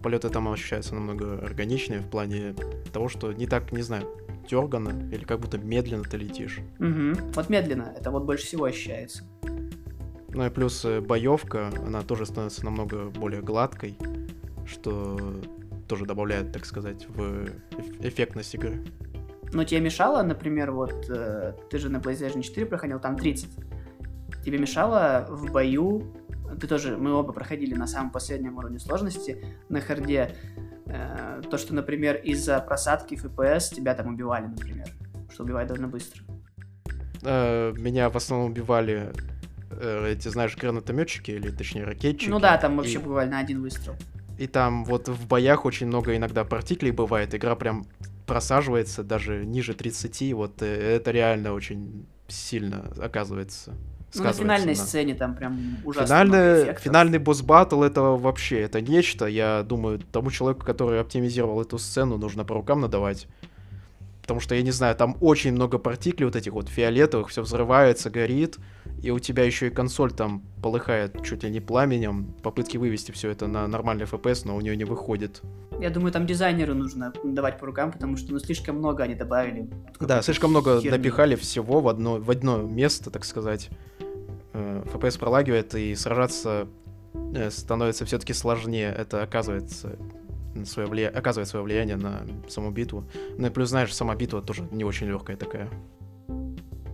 [0.00, 2.54] полеты там ощущаются намного органичнее в плане
[2.92, 4.06] того, что не так, не знаю,
[4.48, 6.60] дергано или как будто медленно ты летишь.
[6.78, 7.32] Угу.
[7.34, 9.24] Вот медленно, это вот больше всего ощущается.
[10.28, 13.98] Ну и плюс э, боевка, она тоже становится намного более гладкой,
[14.66, 15.34] что
[15.88, 17.48] тоже добавляет, так сказать, в
[18.00, 18.84] эффектность игры.
[19.52, 23.50] Но тебе мешало, например, вот э, ты же на PlayStation 4 проходил, там 30.
[24.44, 26.14] Тебе мешало в бою,
[26.60, 30.34] ты тоже, мы оба проходили на самом последнем уровне сложности, на харде,
[30.86, 34.88] э, то, что, например, из-за просадки FPS тебя там убивали, например,
[35.32, 36.22] что убивать довольно быстро.
[37.22, 39.12] Э, меня в основном убивали
[39.70, 42.30] э, эти, знаешь, гранатометчики, или точнее ракетчики.
[42.30, 42.98] Ну да, там вообще и...
[42.98, 43.94] буквально один выстрел.
[44.38, 47.34] И там вот в боях очень много иногда партиклей бывает.
[47.34, 47.86] Игра прям
[48.26, 50.32] просаживается даже ниже 30.
[50.34, 53.74] Вот э, это реально очень сильно оказывается.
[54.14, 54.74] Ну, на финальной на...
[54.74, 59.26] сцене там прям ужасно Финальный, финальный босс-баттл это вообще, это нечто.
[59.26, 63.26] Я думаю, тому человеку, который оптимизировал эту сцену, нужно по рукам надавать.
[64.22, 68.08] Потому что, я не знаю, там очень много партиклей вот этих вот фиолетовых, все взрывается,
[68.08, 68.58] горит
[69.02, 73.30] и у тебя еще и консоль там полыхает чуть ли не пламенем, попытки вывести все
[73.30, 75.42] это на нормальный FPS, но у нее не выходит.
[75.80, 79.68] Я думаю, там дизайнеру нужно давать по рукам, потому что ну слишком много они добавили.
[79.98, 80.96] Да, слишком много херни.
[80.96, 83.70] напихали всего в одно, в одно место, так сказать.
[84.52, 86.68] FPS э, пролагивает, и сражаться
[87.34, 88.94] э, становится все-таки сложнее.
[88.96, 89.98] Это оказывается
[90.64, 91.08] свое влия...
[91.08, 93.08] оказывает свое влияние на саму битву.
[93.38, 95.68] Ну и плюс, знаешь, сама битва тоже не очень легкая такая.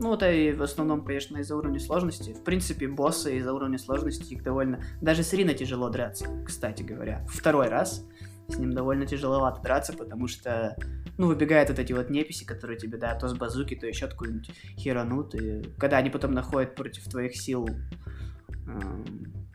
[0.00, 2.32] Ну, это и в основном, конечно, из-за уровня сложности.
[2.32, 4.80] В принципе, боссы из-за уровня сложности их довольно...
[5.00, 7.26] Даже с Рина тяжело драться, кстати говоря.
[7.28, 8.06] Второй раз
[8.48, 10.76] с ним довольно тяжеловато драться, потому что,
[11.18, 14.50] ну, выбегают вот эти вот неписи, которые тебе, да, то с базуки, то еще откуда-нибудь
[14.76, 19.04] херанут, и когда они потом находят против твоих сил э,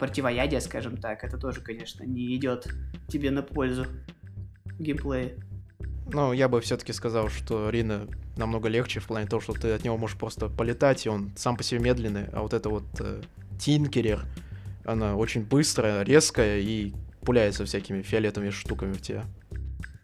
[0.04, 2.68] противоядие, скажем так, это тоже, конечно, не идет
[3.08, 3.86] тебе на пользу
[4.78, 5.32] геймплея.
[6.12, 9.86] Ну, я бы все-таки сказал, что Рина намного легче в плане того, что ты от
[9.86, 13.22] него можешь просто полетать, и он сам по себе медленный, а вот это вот э,
[13.58, 14.26] Тинкерер,
[14.84, 19.24] она очень быстрая, резкая и пуляется всякими фиолетовыми штуками в тебя.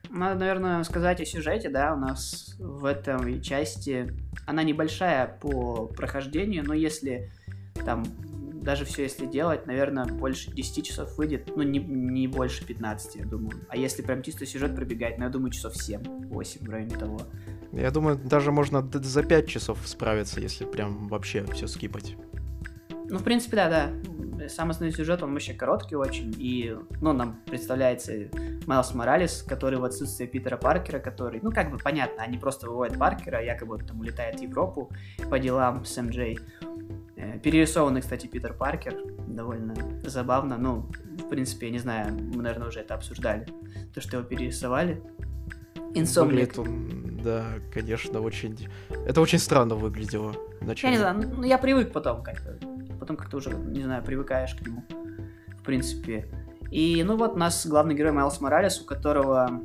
[0.09, 4.13] Надо, наверное, сказать о сюжете, да, у нас в этой части
[4.45, 7.33] она небольшая по прохождению, но если
[7.83, 8.05] там
[8.62, 13.26] даже все если делать, наверное, больше 10 часов выйдет, ну, не, не больше 15, я
[13.26, 13.54] думаю.
[13.69, 17.22] А если прям чисто сюжет пробегать, ну, я думаю, часов 7-8 в районе того.
[17.72, 22.15] Я думаю, даже можно за 5 часов справиться, если прям вообще все скипать.
[23.10, 24.50] Ну, в принципе, да, да.
[24.50, 28.13] Сам основной сюжет, он вообще короткий очень, и, ну, нам представляется
[28.67, 32.98] Майлз Моралес, который в отсутствие Питера Паркера, который, ну, как бы понятно, они просто выводят
[32.98, 34.89] Паркера, якобы он там улетает в Европу
[35.30, 36.39] по делам с МД.
[37.43, 38.95] Перерисованный, кстати, Питер Паркер,
[39.28, 39.73] довольно
[40.04, 40.58] забавно.
[40.58, 43.47] Ну, в принципе, я не знаю, мы, наверное, уже это обсуждали.
[43.93, 45.02] То, что его перерисовали.
[45.93, 46.58] Инсомник.
[46.58, 48.67] Он, да, конечно, очень...
[49.06, 50.34] Это очень странно выглядело.
[50.62, 50.93] Вначале.
[50.93, 52.60] Я не знаю, ну я привык потом как-то.
[52.99, 54.84] Потом как-то уже, не знаю, привыкаешь к нему.
[55.58, 56.28] В принципе.
[56.71, 59.62] И, ну вот, у нас главный герой Майлз Моралес, у которого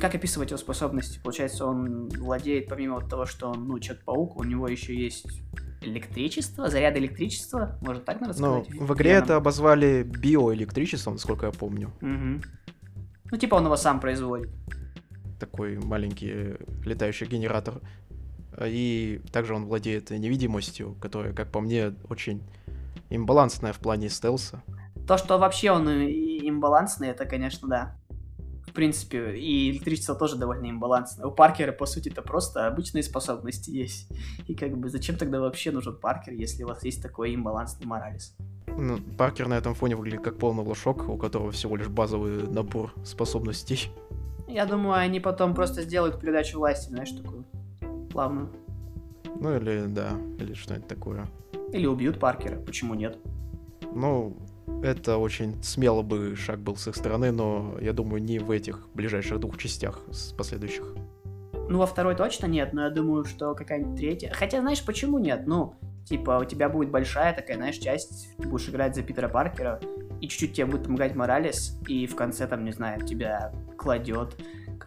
[0.00, 1.20] как описывать его способности?
[1.22, 5.42] Получается, он владеет, помимо того, что он, ну, Человек-паук, у него еще есть
[5.80, 8.80] электричество, заряд электричества, может так, наверное, ну, сказать?
[8.80, 11.92] Ну, в игре это обозвали биоэлектричеством, насколько я помню.
[12.00, 12.42] Угу.
[13.30, 14.50] Ну, типа он его сам производит.
[15.38, 17.80] Такой маленький летающий генератор.
[18.60, 22.42] И также он владеет невидимостью, которая, как по мне, очень
[23.10, 24.62] имбалансная в плане стелса.
[25.06, 27.96] То, что вообще он имбалансный, это, конечно, да
[28.72, 31.26] принципе, и электричество тоже довольно имбалансное.
[31.26, 34.08] У Паркера, по сути, это просто обычные способности есть.
[34.46, 38.36] И как бы зачем тогда вообще нужен Паркер, если у вас есть такой имбалансный Моралес?
[38.66, 42.94] Ну, Паркер на этом фоне выглядит как полный лошок, у которого всего лишь базовый набор
[43.04, 43.90] способностей.
[44.46, 47.44] Я думаю, они потом просто сделают передачу власти, знаешь, такую
[48.10, 48.50] плавную.
[49.40, 51.26] Ну или да, или что-нибудь такое.
[51.72, 53.18] Или убьют Паркера, почему нет?
[53.94, 54.36] Ну,
[54.82, 58.88] это очень смело бы шаг был с их стороны, но я думаю, не в этих
[58.94, 60.94] ближайших двух частях с последующих.
[61.68, 64.32] Ну, во второй точно нет, но я думаю, что какая-нибудь третья.
[64.32, 65.46] Хотя, знаешь, почему нет?
[65.46, 65.74] Ну,
[66.06, 69.80] типа, у тебя будет большая такая, знаешь, часть, ты будешь играть за Питера Паркера,
[70.20, 74.36] и чуть-чуть тебе будет помогать Моралес, и в конце, там, не знаю, тебя кладет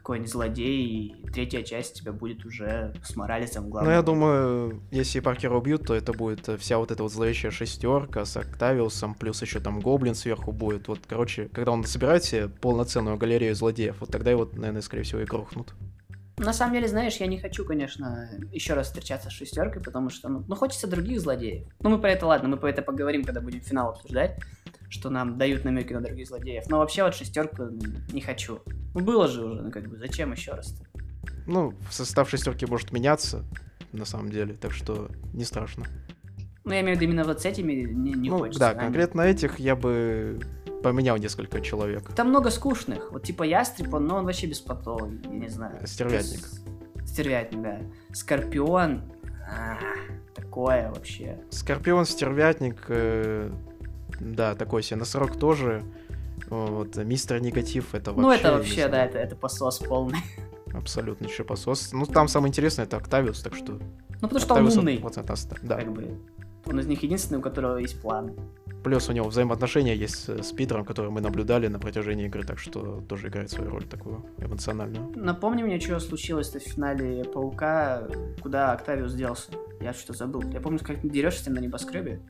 [0.01, 3.91] какой-нибудь злодей, и третья часть тебя будет уже с Моралесом главным.
[3.91, 8.25] Ну, я думаю, если Паркера убьют, то это будет вся вот эта вот зловещая шестерка
[8.25, 10.87] с Октавиусом, плюс еще там Гоблин сверху будет.
[10.87, 15.21] Вот, короче, когда он собирает себе полноценную галерею злодеев, вот тогда его, наверное, скорее всего,
[15.21, 15.73] и грохнут.
[16.37, 20.27] На самом деле, знаешь, я не хочу, конечно, еще раз встречаться с шестеркой, потому что,
[20.27, 21.67] ну, ну, хочется других злодеев.
[21.81, 24.39] Ну, мы про это, ладно, мы про это поговорим, когда будем финал обсуждать
[24.91, 26.69] что нам дают намеки на других злодеев.
[26.69, 27.69] Но вообще вот шестерку
[28.11, 28.59] не хочу.
[28.93, 30.85] Ну было же уже, ну как бы, зачем еще раз-то?
[31.47, 33.45] Ну, состав шестерки может меняться,
[33.93, 35.85] на самом деле, так что не страшно.
[36.65, 38.59] Ну, я имею в виду именно вот с этими не, не ну, хочется.
[38.59, 40.39] Да, конкретно этих я бы
[40.83, 42.13] поменял несколько человек.
[42.13, 43.11] Там много скучных.
[43.11, 45.87] Вот типа Ястреб, он, ну, он вообще беспонтовый, я не знаю.
[45.87, 46.47] Стервятник.
[47.05, 47.79] Стервятник, да.
[48.13, 49.03] Скорпион,
[49.49, 49.77] а,
[50.35, 51.39] такое вообще.
[51.49, 53.51] Скорпион, стервятник, э,
[54.21, 55.83] да, такой себе носорог тоже.
[56.49, 58.21] Вот, мистер негатив это вообще...
[58.21, 60.19] Ну, это вообще, да, это, это посос полный.
[60.73, 61.91] Абсолютно еще посос.
[61.91, 63.73] Ну, там самое интересное это Октавиус, так что...
[63.73, 65.03] Ну, потому что он умный.
[65.63, 65.77] Да.
[65.77, 66.17] Как бы.
[66.65, 68.35] Он из них единственный, у которого есть план.
[68.83, 73.01] Плюс у него взаимоотношения есть с Питером, которые мы наблюдали на протяжении игры, так что
[73.07, 75.11] тоже играет свою роль такую эмоциональную.
[75.15, 78.07] Напомни мне, что случилось в финале Паука,
[78.41, 79.51] куда Октавиус делся.
[79.79, 80.43] Я что-то забыл.
[80.51, 82.21] Я помню, как ты дерешься на небоскребе.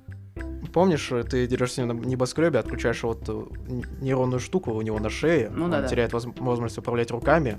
[0.74, 3.46] Помнишь, ты дерешься на небоскребе, отключаешь вот э,
[4.00, 7.58] нейронную штуку у него на шее, ну, он да, теряет воз- возможность управлять руками,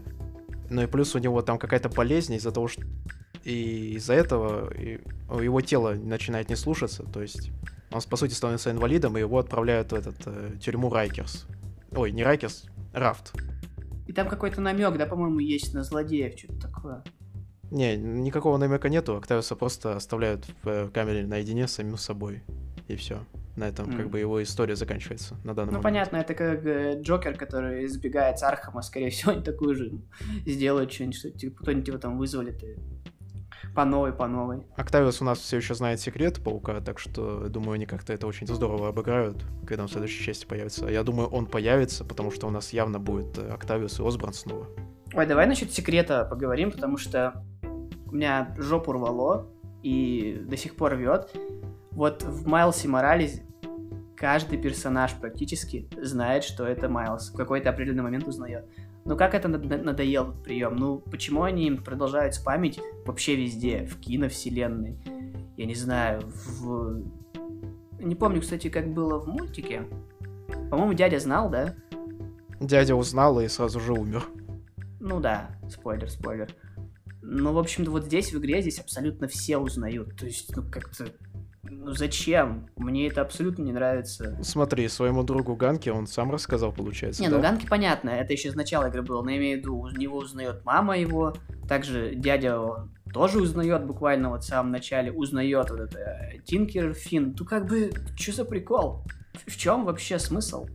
[0.71, 2.83] ну и плюс у него там какая-то болезнь из-за того, что
[3.45, 7.51] и из-за этого его тело начинает не слушаться, то есть
[7.91, 11.47] он, по сути, становится инвалидом, и его отправляют в этот э, тюрьму Райкерс.
[11.95, 13.35] Ой, не Райкерс, Рафт.
[14.07, 17.05] И там какой-то намек, да, по-моему, есть на злодеев, что-то такое.
[17.73, 22.43] Не, никакого намека нету, Октавиуса просто оставляют в э, камере наедине с самим собой
[22.87, 23.25] и все.
[23.57, 23.97] На этом mm.
[23.97, 25.83] как бы его история заканчивается на данный ну, момент.
[25.83, 29.93] Ну понятно, это как э, Джокер, который избегает с Архама, скорее всего, они такую же
[30.45, 32.77] сделают что-нибудь, что типа, кто-нибудь его там вызволит и
[33.75, 34.67] по новой, по новой.
[34.77, 38.47] Октавиус у нас все еще знает секрет паука, так что думаю, они как-то это очень
[38.47, 40.89] здорово обыграют, когда он в следующей части появится.
[40.89, 44.69] Я думаю, он появится, потому что у нас явно будет э, Октавиус и Осборн снова.
[45.15, 47.45] Ой, давай насчет секрета поговорим, потому что
[48.07, 49.47] у меня жопу рвало
[49.83, 51.31] и до сих пор рвет.
[51.91, 53.45] Вот в Майлсе Моралесе
[54.17, 57.29] каждый персонаж практически знает, что это Майлз.
[57.29, 58.65] В какой-то определенный момент узнает.
[59.05, 60.77] Ну как это надоел этот прием?
[60.77, 63.85] Ну почему они им продолжают спамить вообще везде?
[63.85, 64.97] В киновселенной?
[65.59, 67.03] Я не знаю, в...
[68.01, 69.83] Не помню, кстати, как было в мультике.
[70.71, 71.75] По-моему, дядя знал, да?
[72.61, 74.27] Дядя узнал и сразу же умер.
[75.05, 76.49] Ну да, спойлер, спойлер.
[77.23, 80.17] Ну, в общем-то, вот здесь в игре здесь абсолютно все узнают.
[80.17, 81.07] То есть, ну, как-то
[81.65, 82.69] ну зачем?
[82.77, 84.39] Мне это абсолютно не нравится.
[84.43, 87.21] Смотри, своему другу Ганки он сам рассказал, получается.
[87.21, 87.39] Не, ну, да?
[87.39, 89.89] ну Ганки понятно, это еще с начала игры было, но я имею в виду, у
[89.89, 91.35] него узнает мама его,
[91.69, 96.95] также дядя он тоже узнает буквально вот в самом начале, узнает вот это э, Тинкер
[96.95, 97.35] Фин.
[97.37, 99.05] Ну как бы, что за прикол?
[99.47, 100.69] В чем вообще смысл?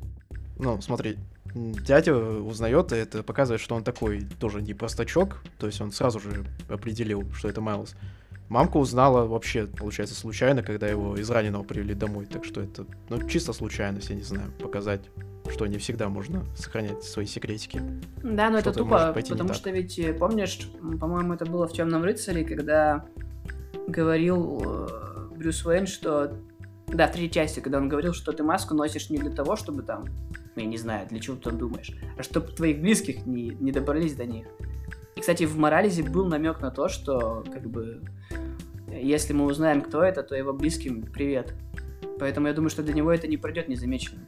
[0.59, 1.17] Ну, смотри,
[1.53, 6.19] дядя узнает, и это показывает, что он такой тоже не простачок, то есть он сразу
[6.19, 7.95] же определил, что это Майлз.
[8.49, 12.25] Мамка узнала вообще, получается, случайно, когда его из раненого привели домой.
[12.25, 15.01] Так что это, ну, чисто случайность, я не знаю, показать,
[15.49, 17.81] что не всегда можно сохранять свои секретики.
[18.23, 22.45] Да, но это тупо, потому что ведь, э, помнишь, по-моему, это было в Темном рыцаре,
[22.45, 23.05] когда
[23.88, 26.38] говорил э, Брюс Уэйн, что...
[26.88, 29.84] Да, в третьей части, когда он говорил, что ты маску носишь не для того, чтобы
[29.84, 30.06] там,
[30.56, 33.71] ну, я не знаю, для чего ты там думаешь, а чтобы твоих близких не, не
[33.71, 34.47] добрались до них.
[35.15, 38.02] И, кстати, в Морализе был намек на то, что, как бы,
[38.88, 41.54] если мы узнаем, кто это, то его близким привет.
[42.19, 44.26] Поэтому я думаю, что для него это не пройдет незамеченным.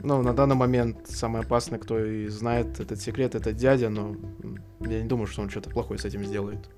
[0.00, 4.16] Ну, на данный момент самый опасный, кто и знает этот секрет, это дядя, но
[4.80, 6.68] я не думаю, что он что-то плохое с этим сделает.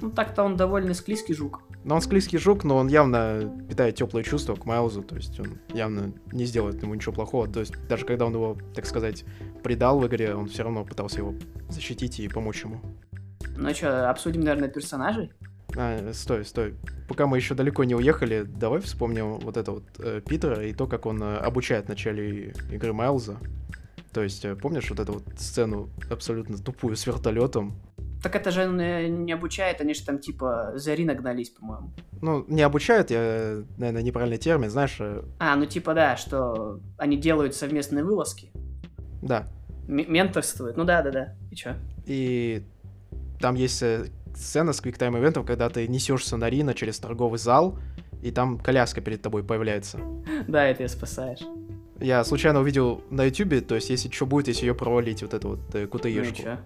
[0.00, 1.60] Ну, так-то он довольно склизкий жук.
[1.84, 5.58] Но он склизкий жук, но он явно питает теплые чувства к Майлзу, то есть он
[5.72, 7.46] явно не сделает ему ничего плохого.
[7.46, 9.24] То есть даже когда он его, так сказать,
[9.62, 11.34] предал в игре, он все равно пытался его
[11.68, 12.80] защитить и помочь ему.
[13.56, 15.30] Ну что, обсудим, наверное, персонажей?
[15.76, 16.74] А, стой, стой.
[17.08, 20.86] Пока мы еще далеко не уехали, давай вспомним вот это вот э, Питера и то,
[20.86, 23.38] как он э, обучает в начале игры Майлза.
[24.14, 27.74] То есть, э, помнишь вот эту вот сцену абсолютно тупую с вертолетом?
[28.22, 31.90] Так это же э, не обучает, они же там типа Зари нагнались, по-моему.
[32.22, 37.16] Ну, не обучают, я, наверное, неправильный термин, знаешь, э, А, ну типа да, что они
[37.18, 38.50] делают совместные вылазки,
[39.20, 39.48] да.
[39.88, 40.76] м- менторствуют.
[40.76, 41.34] Ну да, да, да.
[41.50, 41.74] И чё?
[42.06, 42.64] И
[43.40, 47.78] там есть э, сцена с квиктайм ивентом, когда ты несешься на Рина через торговый зал,
[48.22, 49.98] и там коляска перед тобой появляется.
[50.48, 51.40] Да, это я спасаешь.
[52.00, 55.48] Я случайно увидел на ютюбе, то есть если что будет, если ее провалить, вот эту
[55.50, 56.42] вот э, Ну и кутаешку.
[56.42, 56.58] чё?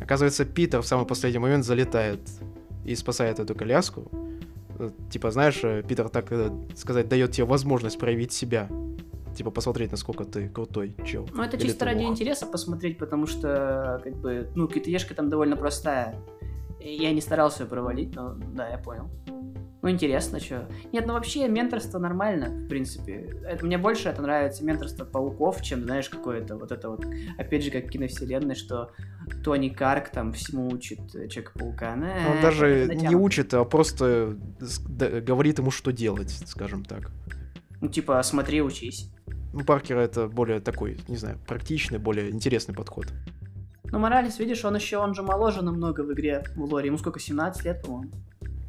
[0.00, 2.20] Оказывается, Питер в самый последний момент залетает
[2.84, 4.10] и спасает эту коляску.
[4.78, 8.68] Э, Типа, знаешь, э, Питер, так э, сказать, дает тебе возможность проявить себя.
[9.36, 11.28] Типа, посмотреть, насколько ты крутой чел.
[11.34, 12.10] Ну это Или чисто ты ради лох.
[12.12, 16.16] интереса посмотреть, потому что, как бы, ну, КТЕшка там довольно простая.
[16.94, 19.10] Я не старался ее провалить, но да, я понял.
[19.82, 20.68] Ну, интересно, что.
[20.92, 23.32] Нет, ну вообще менторство нормально, в принципе.
[23.46, 27.06] Это, мне больше это нравится менторство пауков, чем, знаешь, какое-то вот это вот,
[27.38, 28.90] опять же, как киновселенной, что
[29.44, 31.92] Тони Карк там всему учит э, Человека-паука.
[31.92, 37.10] Он даже не учит, а просто говорит ему, что делать, скажем так.
[37.80, 39.10] Ну, типа, смотри, учись.
[39.52, 43.06] Ну, Паркера это более такой, не знаю, практичный, более интересный подход.
[43.92, 46.86] Ну, Моралес, видишь, он еще, он же моложе намного в игре, в лоре.
[46.86, 48.10] Ему сколько, 17 лет, по-моему?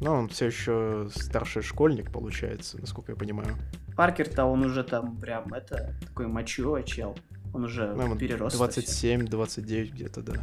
[0.00, 3.56] Но он все еще старший школьник, получается, насколько я понимаю.
[3.96, 7.16] Паркер-то он уже там прям, это, такой мачо чел.
[7.52, 8.54] Он уже Ну, перерос.
[8.54, 9.16] это всё.
[9.16, 10.34] 27-29 где-то, да.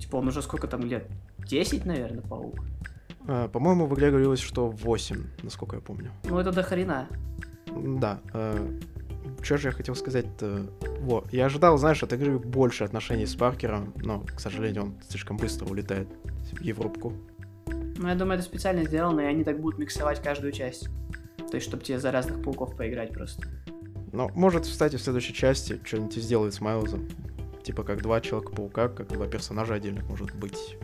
[0.00, 1.08] Типа он уже сколько там лет?
[1.38, 2.58] 10, наверное, паук.
[3.28, 6.10] А, по-моему, в игре говорилось, что 8, насколько я помню.
[6.24, 7.06] Ну, это до хрена.
[7.76, 8.18] Да.
[9.46, 10.66] Что же я хотел сказать-то?
[11.00, 15.36] Во, я ожидал, знаешь, от игры больше отношений с Паркером, но, к сожалению, он слишком
[15.36, 16.08] быстро улетает
[16.52, 17.12] в Европку.
[17.68, 20.88] Ну, я думаю, это специально сделано, и они так будут миксовать каждую часть.
[21.48, 23.46] То есть, чтобы тебе за разных пауков поиграть просто.
[24.12, 27.08] Но, может, кстати, в следующей части что-нибудь сделают с Майлзом.
[27.62, 30.76] Типа как два Человека-паука, как два персонажа отдельных, может быть.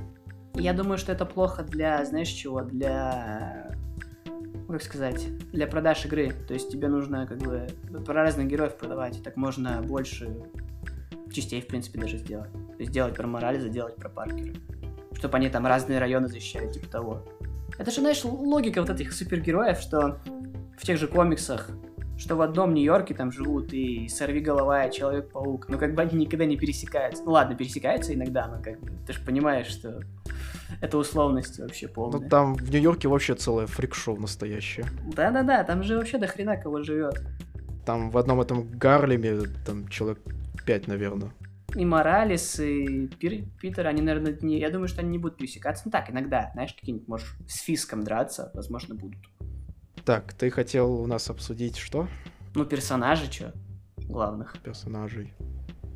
[0.55, 3.75] Я думаю, что это плохо для, знаешь чего, для...
[4.72, 5.28] ну, Как сказать?
[5.52, 6.32] Для продаж игры.
[6.48, 7.66] То есть тебе нужно как бы
[8.06, 9.22] про разных героев продавать.
[9.22, 10.35] Так можно больше
[11.30, 12.50] частей, в принципе, даже сделать.
[12.52, 14.54] То есть делать про Морализа, делать про Паркера.
[15.12, 17.22] Чтобы они там разные районы защищали, типа того.
[17.76, 20.18] Это же, знаешь, логика вот этих супергероев, что
[20.78, 21.68] в тех же комиксах,
[22.16, 26.46] что в одном Нью-Йорке там живут и Сорвиголова, и Человек-паук, но как бы они никогда
[26.46, 27.24] не пересекаются.
[27.24, 30.00] Ну ладно, пересекаются иногда, но как бы ты же понимаешь, что
[30.83, 32.29] это условности вообще Ну, полные.
[32.29, 34.85] там в Нью-Йорке вообще целое фрик-шоу настоящее.
[35.14, 37.23] Да-да-да, там же вообще до хрена кого живет.
[37.87, 40.18] Там в одном этом Гарлеме, там человек
[40.66, 41.33] 5, наверное.
[41.75, 44.59] И Моралес, и Пир- Питер, они, наверное, не...
[44.61, 45.85] Я думаю, что они не будут пересекаться.
[45.87, 49.18] Ну так, иногда, знаешь, какие-нибудь, можешь с Фиском драться, возможно, будут.
[50.05, 52.09] Так, ты хотел у нас обсудить что?
[52.55, 53.53] Ну, персонажи, что,
[53.97, 54.59] главных.
[54.59, 55.33] Персонажей.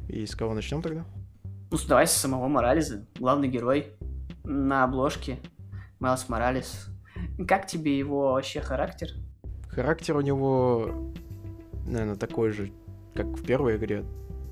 [0.08, 1.04] И с кого начнем тогда?
[1.70, 3.88] Ну, давай с самого Морализа, главный герой
[4.46, 5.38] на обложке.
[5.98, 6.88] Майлз Моралес.
[7.46, 9.08] Как тебе его вообще характер?
[9.68, 11.12] Характер у него,
[11.86, 12.72] наверное, такой же,
[13.14, 14.04] как в первой игре.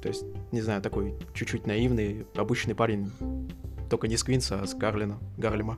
[0.03, 3.11] То есть, не знаю, такой чуть-чуть наивный, обычный парень.
[3.89, 5.77] Только не с Квинса, а с Гарлина, Гарлема.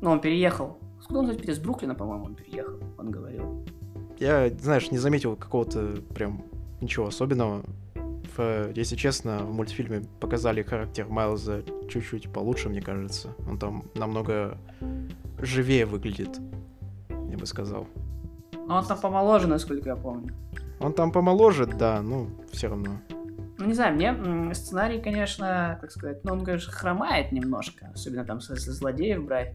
[0.00, 0.78] Ну, он переехал.
[0.98, 3.66] Откуда он, кстати, из Бруклина, по-моему, он переехал, он говорил.
[4.18, 6.44] Я, знаешь, не заметил какого-то прям
[6.80, 7.62] ничего особенного.
[8.36, 13.34] В, если честно, в мультфильме показали характер Майлза чуть-чуть получше, мне кажется.
[13.48, 14.58] Он там намного
[15.40, 16.38] живее выглядит,
[17.30, 17.86] я бы сказал.
[18.66, 20.34] Но он там помоложе, насколько я помню.
[20.80, 22.98] Он там помоложе, да, ну, все равно.
[23.58, 28.40] Ну, не знаю, мне сценарий, конечно, как сказать, ну, он, конечно, хромает немножко, особенно там
[28.40, 29.54] со, со злодеев брать.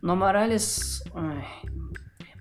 [0.00, 1.04] Но Моралес...
[1.14, 1.44] ой,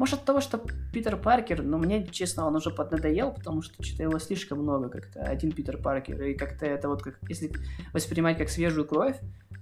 [0.02, 0.60] Может, от того, что
[0.92, 5.22] Питер Паркер, но мне, честно, он уже поднадоел, потому что что-то его слишком много как-то.
[5.22, 6.24] Один Питер Паркер.
[6.24, 7.52] И как-то это вот, как, если
[7.94, 9.20] воспринимать как свежую кровь,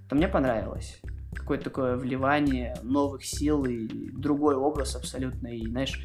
[0.08, 0.98] то мне понравилось.
[1.36, 5.48] Какое-то такое вливание новых сил и другой образ абсолютно.
[5.48, 6.00] И, знаешь,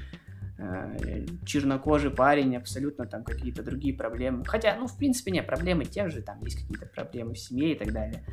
[0.58, 4.44] э, чернокожий парень, абсолютно там какие-то другие проблемы.
[4.44, 7.78] Хотя, ну, в принципе, нет, проблемы те же, там есть какие-то проблемы в семье и
[7.78, 8.26] так далее.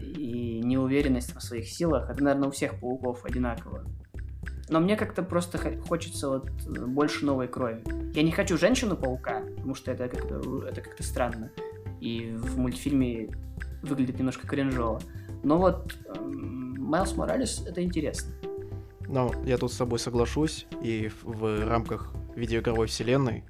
[0.00, 3.86] И неуверенность в своих силах, это, наверное, у всех пауков одинаково.
[4.68, 7.82] Но мне как-то просто хочется вот э, больше новой крови.
[8.14, 11.50] Я не хочу женщину-паука, потому что это как-то, это как-то странно.
[12.00, 13.30] И в мультфильме
[13.82, 15.00] выглядит немножко кринжово.
[15.42, 18.32] Но вот эм, Майлз Моралес это интересно.
[19.08, 23.44] Но я тут с тобой соглашусь, и в рамках видеоигровой вселенной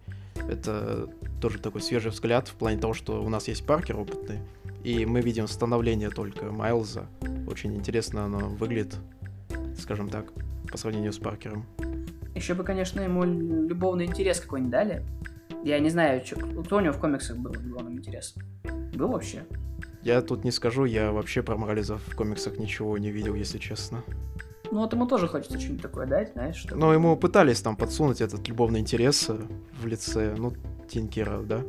[0.48, 1.08] это
[1.40, 4.40] тоже такой свежий взгляд в плане того, что у нас есть Паркер опытный,
[4.82, 7.06] и мы видим становление только Майлза.
[7.46, 8.96] Очень интересно оно выглядит,
[9.78, 10.32] скажем так,
[10.72, 11.66] по сравнению с Паркером.
[12.34, 15.02] Еще бы, конечно, ему любовный интерес какой-нибудь дали.
[15.64, 18.42] Я не знаю, чё- кто у него в комиксах был любовным интересом.
[18.94, 19.44] Был вообще?
[20.02, 24.02] Я тут не скажу, я вообще про Морализа в комиксах ничего не видел, если честно.
[24.72, 26.74] Ну вот ему тоже хочется что-нибудь такое дать, знаешь, что...
[26.74, 29.36] Но ему пытались там подсунуть этот любовный интерес э,
[29.80, 30.52] в лице, ну,
[30.88, 31.60] Тинкера, да?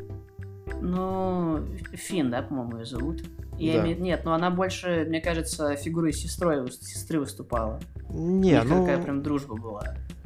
[0.81, 1.59] Ну,
[1.91, 3.23] Фин, да, по-моему, ее зовут.
[3.65, 3.87] Я Да.
[3.87, 7.79] име- Нет, но она больше, мне кажется, фигурой сестрой, сестры выступала.
[8.09, 9.83] У Не, них ну, какая прям дружба была.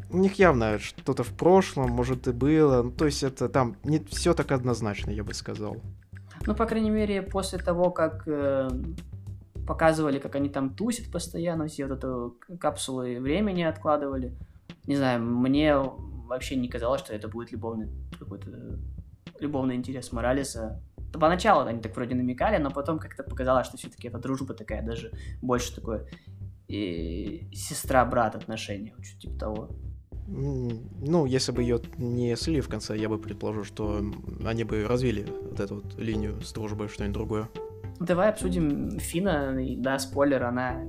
[0.09, 2.83] у них явно что-то в прошлом, может, и было.
[2.83, 5.77] Ну, то есть это там не все так однозначно, я бы сказал.
[6.45, 8.69] Ну, по крайней мере, после того, как э,
[9.67, 14.33] показывали, как они там тусят постоянно, все вот эту капсулы времени откладывали.
[14.85, 18.79] Не знаю, мне вообще не казалось, что это будет любовный какой-то
[19.39, 20.81] любовный интерес Моралеса.
[21.13, 25.11] Поначалу они так вроде намекали, но потом как-то показалось, что все-таки эта дружба такая, даже
[25.41, 26.07] больше такое
[26.67, 29.69] и сестра-брат отношения, что-то типа того.
[30.27, 34.01] Ну, если бы ее не слили в конце, я бы предположил, что
[34.45, 37.49] они бы развили вот эту вот линию с дружбой, что-нибудь другое.
[37.99, 39.57] Давай обсудим Фина.
[39.77, 40.83] Да, спойлер, она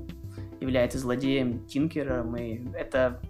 [0.60, 3.20] является злодеем Тинкером, и это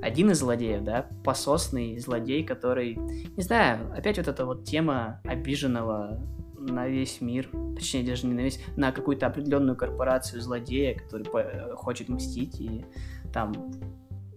[0.00, 6.18] один из злодеев, да, пососный злодей, который, не знаю, опять вот эта вот тема обиженного
[6.58, 11.76] на весь мир, точнее даже не на весь, на какую-то определенную корпорацию злодея, который по-
[11.76, 12.84] хочет мстить и
[13.32, 13.52] там,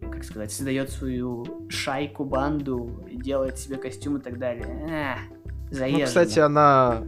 [0.02, 5.28] как сказать, создает свою шайку, банду, делает себе костюм и так далее.
[5.70, 6.06] Ну, заезжено.
[6.06, 7.04] кстати, она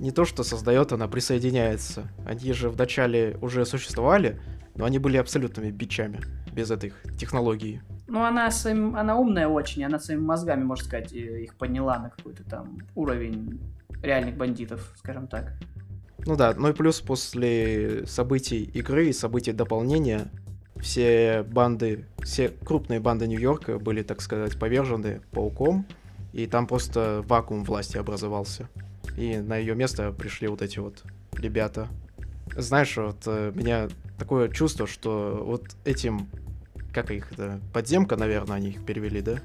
[0.00, 2.08] не то что создает, она присоединяется.
[2.26, 4.40] Они же вначале уже существовали,
[4.74, 6.20] но они были абсолютными бичами
[6.52, 7.80] без этих технологий.
[8.06, 12.10] Ну, она, своим, она умная очень, она своими мозгами, можно сказать, э, их подняла на
[12.10, 13.60] какой-то там уровень
[14.02, 15.54] реальных бандитов, скажем так.
[16.26, 20.28] Ну да, ну и плюс после событий игры и событий дополнения
[20.80, 25.86] все банды, все крупные банды Нью-Йорка были, так сказать, повержены пауком,
[26.32, 28.68] и там просто вакуум власти образовался.
[29.16, 31.88] И на ее место пришли вот эти вот ребята.
[32.54, 33.88] Знаешь, вот э, меня
[34.18, 36.28] такое чувство, что вот этим,
[36.92, 39.38] как их, это, подземка, наверное, они их перевели, да?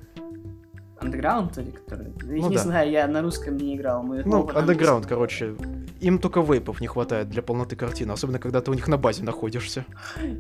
[1.02, 2.14] Underground или который?
[2.24, 2.62] Я Ну не да.
[2.64, 4.04] знаю, я на русском не играл.
[4.04, 5.04] Мы Ну, английском.
[5.04, 5.56] короче.
[6.00, 9.24] Им только вейпов не хватает для полноты картины, особенно когда ты у них на базе
[9.24, 9.86] находишься.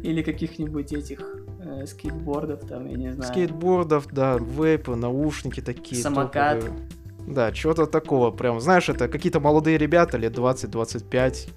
[0.03, 1.20] Или каких-нибудь этих
[1.59, 3.32] э, скейтбордов там, я не знаю.
[3.32, 6.01] Скейтбордов, да, вейпы, наушники такие.
[6.01, 6.59] Самокат.
[6.62, 6.88] топовые.
[7.28, 8.59] Да, чего-то такого прям.
[8.59, 11.49] Знаешь, это какие-то молодые ребята, лет 20-25.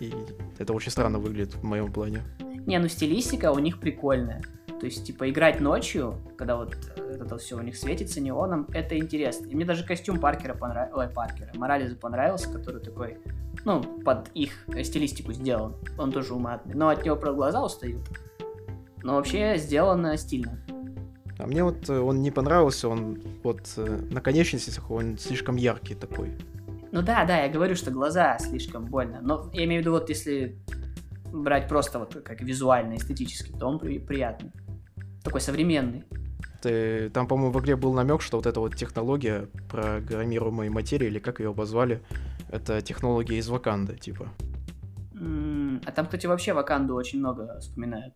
[0.00, 0.14] И
[0.58, 2.22] это очень странно выглядит в моем плане.
[2.66, 4.42] Не, ну стилистика у них прикольная.
[4.80, 9.46] То есть, типа, играть ночью, когда вот это все у них светится неоном, это интересно.
[9.46, 13.18] И мне даже костюм Паркера понравился, ой, Паркера, Морализа понравился, который такой,
[13.66, 14.52] ну, под их
[14.82, 15.74] стилистику сделан.
[15.98, 16.74] Он тоже уматный.
[16.74, 18.00] Но от него, правда, глаза устают.
[19.02, 20.58] Но вообще сделано стильно.
[21.38, 25.94] А мне вот э, он не понравился, он вот э, на конечностях он слишком яркий
[25.94, 26.36] такой.
[26.92, 29.20] Ну да, да, я говорю, что глаза слишком больно.
[29.22, 30.58] Но я имею в виду, вот если
[31.32, 34.52] брать просто вот как визуально, эстетически, то он при- приятный.
[35.22, 36.04] Такой современный.
[36.62, 41.18] Ты- там, по-моему, в игре был намек, что вот эта вот технология программируемой материи, или
[41.18, 42.02] как ее обозвали,
[42.50, 44.28] это технология из Ваканды, типа.
[45.14, 48.14] М, А там, кстати, вообще Ваканду очень много вспоминают.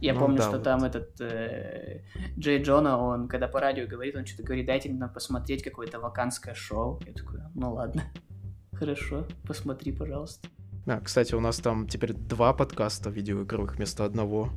[0.00, 0.62] Я Ну помню, да, что вот.
[0.62, 2.02] там этот э,
[2.38, 6.54] Джей Джона, он когда по радио говорит, он что-то говорит, дайте мне посмотреть какое-то ваканское
[6.54, 7.00] шоу.
[7.06, 8.02] Я такой, ну ладно,
[8.72, 10.48] хорошо, посмотри, пожалуйста.
[10.86, 14.48] А, кстати, у нас там теперь два подкаста видеоигровых вместо одного.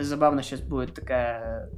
[0.00, 1.70] Забавно сейчас будет такая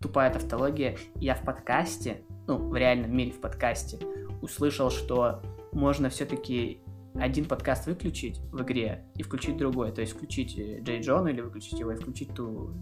[0.00, 0.96] тупая тавтология.
[1.16, 3.98] Я в подкасте, ну, в реальном мире в подкасте,
[4.42, 6.80] услышал, что можно все-таки
[7.14, 9.92] один подкаст выключить в игре и включить другой.
[9.92, 12.72] То есть включить э, Джей Джона или выключить его и включить ту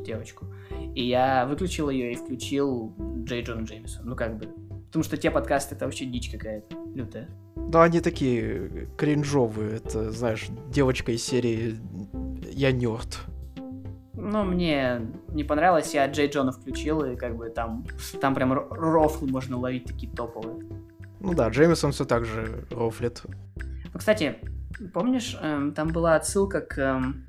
[0.00, 0.46] девочку.
[0.94, 2.94] И я выключил ее и включил
[3.24, 4.06] Джей Джона Джеймисон.
[4.06, 4.48] Ну, как бы.
[4.86, 7.28] Потому что те подкасты это вообще дичь какая-то лютая.
[7.56, 9.76] Да, они такие кринжовые.
[9.76, 11.76] Это, знаешь, девочка из серии
[12.52, 13.20] «Я нерд».
[14.16, 17.84] Ну, мне не понравилось, я Джей Джона включил, и как бы там,
[18.20, 20.64] там прям рофлы можно ловить такие топовые.
[21.20, 23.22] Ну да, Джеймисон все так же рофлит.
[23.56, 24.36] Ну, кстати,
[24.92, 26.78] помнишь, эм, там была отсылка к...
[26.78, 27.26] Эм,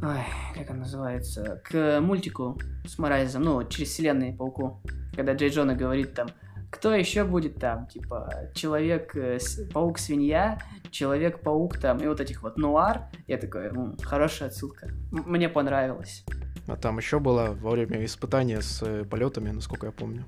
[0.00, 0.24] ой,
[0.54, 1.62] как он называется?
[1.64, 4.82] К мультику с Морайзом, ну, через вселенные Пауку.
[5.14, 6.28] Когда Джей Джона говорит там,
[6.70, 10.58] кто еще будет там, типа, Человек-паук-свинья,
[10.90, 13.08] Человек-паук там, и вот этих вот нуар.
[13.26, 14.88] Я такой, ну, хорошая отсылка.
[15.12, 16.24] М- мне понравилось.
[16.66, 20.24] А там еще было во время испытания с э, полетами, насколько я помню.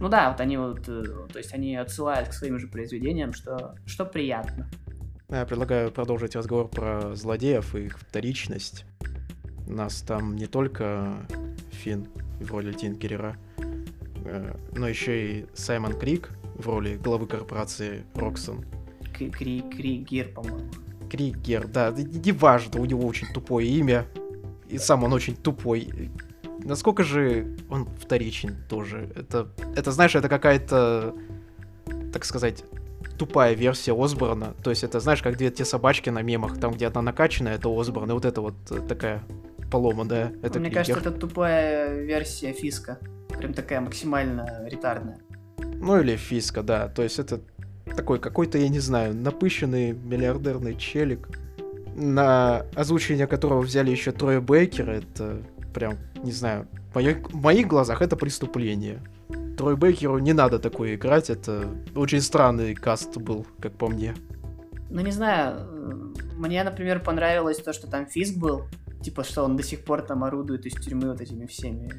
[0.00, 3.76] Ну да, вот они вот, э, то есть они отсылают к своим же произведениям, что,
[3.86, 4.68] что приятно.
[5.28, 8.84] Я предлагаю продолжить разговор про злодеев и их вторичность.
[9.68, 11.24] У нас там не только
[11.70, 12.08] Финн
[12.40, 13.69] в роли Тинкерера, Э,
[14.72, 18.64] но еще и Саймон Крик в роли главы корпорации Роксон.
[19.14, 20.70] Кри Кригер, по-моему.
[21.10, 24.06] Кригер, да, не важно, у него очень тупое имя,
[24.68, 26.10] и сам он очень тупой.
[26.62, 29.10] Насколько же он вторичен тоже?
[29.16, 31.14] Это, это знаешь, это какая-то,
[32.12, 32.64] так сказать,
[33.18, 34.54] тупая версия Осборна.
[34.62, 37.68] То есть это, знаешь, как две те собачки на мемах, там, где одна накачанная, это
[37.68, 39.22] Осборн, и вот это вот э, такая
[39.70, 40.86] поломанная, это Мне Кригер.
[40.86, 42.98] кажется, это тупая версия Фиска
[43.40, 45.18] прям такая максимально ретардная.
[45.58, 46.88] Ну или фиска, да.
[46.88, 47.40] То есть это
[47.96, 51.28] такой какой-то, я не знаю, напыщенный миллиардерный челик,
[51.94, 55.42] на озвучение которого взяли еще трое Бейкера, это
[55.74, 59.00] прям, не знаю, в моих, в моих глазах это преступление.
[59.56, 64.14] Трой Бейкеру не надо такое играть, это очень странный каст был, как по мне.
[64.90, 68.64] Ну, не знаю, мне, например, понравилось то, что там Фиск был,
[69.02, 71.90] типа, что он до сих пор там орудует из тюрьмы вот этими всеми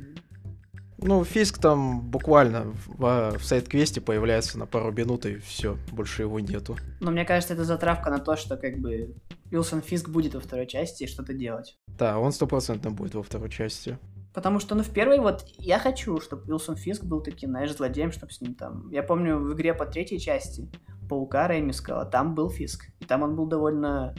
[1.02, 6.40] ну, Фиск там буквально в, в сайт-квесте появляется на пару минут, и все, больше его
[6.40, 6.78] нету.
[7.00, 9.16] Но мне кажется, это затравка на то, что как бы
[9.52, 11.78] Уилсон Фиск будет во второй части и что-то делать.
[11.88, 13.98] Да, он стопроцентно будет во второй части.
[14.34, 18.12] Потому что, ну, в первой вот я хочу, чтобы Уилсон Фиск был таким, знаешь, злодеем,
[18.12, 18.90] чтобы с ним там...
[18.90, 20.70] Я помню в игре по третьей части
[21.10, 22.86] Паука Рэймискала, там был Фиск.
[23.00, 24.16] И там он был довольно...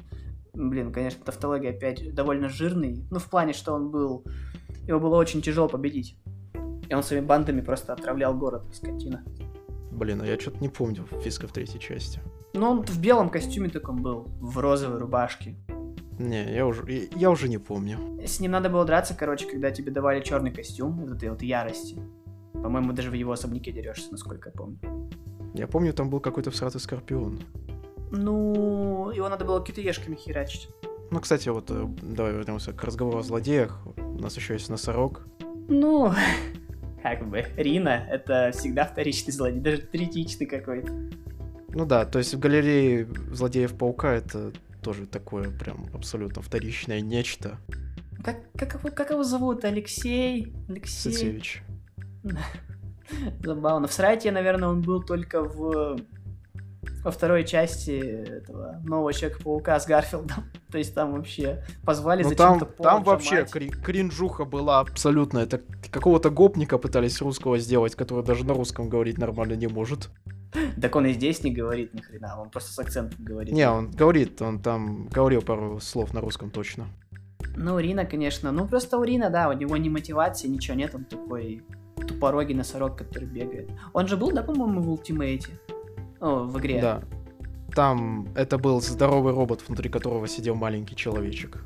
[0.53, 3.07] Блин, конечно, тавтология опять довольно жирный.
[3.11, 4.25] Ну, в плане, что он был...
[4.87, 6.19] Его было очень тяжело победить.
[6.93, 9.25] И он своими бандами просто отравлял город, скотина.
[9.91, 12.21] Блин, а я что-то не помню Фиска в третьей части.
[12.53, 15.57] Ну, он в белом костюме таком был, в розовой рубашке.
[16.19, 17.97] Не, я уже, я, я уже не помню.
[18.27, 21.99] С ним надо было драться, короче, когда тебе давали черный костюм, вот этой вот ярости.
[22.53, 24.79] По-моему, даже в его особняке дерешься, насколько я помню.
[25.55, 27.41] Я помню, там был какой-то всратый скорпион.
[28.11, 30.69] Ну, его надо было китаешками херачить.
[31.11, 33.79] Ну, кстати, вот э, давай вернемся к разговору о злодеях.
[33.97, 35.23] У нас еще есть носорог.
[35.69, 36.13] Ну,
[37.03, 40.93] как бы, Рина— это всегда вторичный злодей, даже третичный какой-то.
[41.75, 47.59] Ну да, то есть в галерее злодеев Паука это тоже такое прям абсолютно вторичное нечто.
[48.23, 49.65] Как, как, его, как его зовут?
[49.65, 50.55] Алексей?
[50.69, 51.13] Алексей?
[51.13, 51.63] Цицевич.
[53.43, 53.89] Забавно.
[53.89, 55.99] В Срайте, наверное, он был только в
[57.05, 60.45] во второй части этого нового Человека-паука с Гарфилдом.
[60.71, 65.39] То есть там вообще позвали ну, зачем-то там, там вообще кри- кринжуха была абсолютно.
[65.39, 65.61] Это
[65.91, 70.11] какого-то гопника пытались русского сделать, который даже на русском говорить нормально не может.
[70.81, 73.55] Так он и здесь не говорит ни хрена, он просто с акцентом говорит.
[73.55, 76.89] Не, он говорит, он там говорил пару слов на русском точно.
[77.57, 78.53] Ну, Рина, конечно.
[78.53, 81.63] Ну, просто у Рина, да, у него ни мотивации, ничего нет, он такой
[82.07, 83.71] тупорогий носорог, который бегает.
[83.93, 85.59] Он же был, да, по-моему, в ультимейте?
[86.23, 86.81] О, в игре.
[86.81, 87.03] Да.
[87.75, 91.65] Там это был здоровый робот, внутри которого сидел маленький человечек.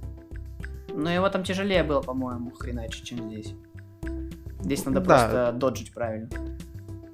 [0.95, 3.55] Но его там тяжелее было, по-моему, хреначе, чем здесь.
[4.61, 5.05] Здесь надо Да.
[5.07, 6.29] просто доджить правильно.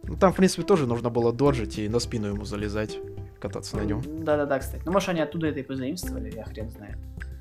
[0.04, 2.98] Ну, там, в принципе, тоже нужно было доджить и на спину ему залезать,
[3.40, 4.02] кататься на нем.
[4.24, 4.82] Да-да-да, кстати.
[4.86, 6.96] Ну, может, они оттуда это и позаимствовали, я хрен знает.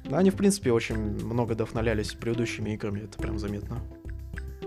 [0.09, 3.77] Но они, в принципе, очень много вдохновлялись предыдущими играми, это прям заметно.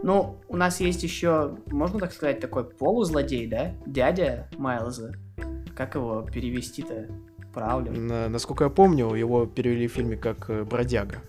[0.03, 3.72] Ну, у нас есть еще, можно так сказать, такой полузлодей, да?
[3.87, 5.14] Дядя Майлза.
[5.77, 7.09] Как его перевести-то
[7.53, 7.93] правильно?
[7.99, 11.20] На- насколько я помню, его перевели в фильме как э, бродяга.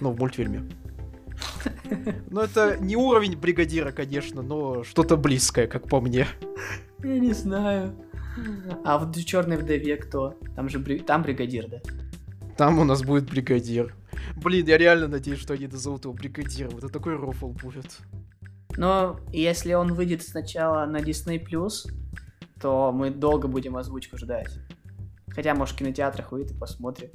[0.00, 0.62] Ну, в мультфильме.
[2.30, 6.26] Ну, это не уровень бригадира, конечно, но что-то близкое, как по мне.
[7.02, 7.94] Я не знаю.
[8.84, 10.38] А в черной вдове кто?
[10.56, 11.80] Там же бри- там бригадир, да?
[12.56, 13.94] Там у нас будет бригадир.
[14.36, 16.78] Блин, я реально надеюсь, что они назовут его бригадиром.
[16.78, 17.98] Это такой рофл будет.
[18.76, 21.44] Но если он выйдет сначала на Disney+,
[22.62, 24.48] то мы долго будем озвучку ждать.
[25.28, 27.10] Хотя, может, в кинотеатрах выйдет и посмотрим.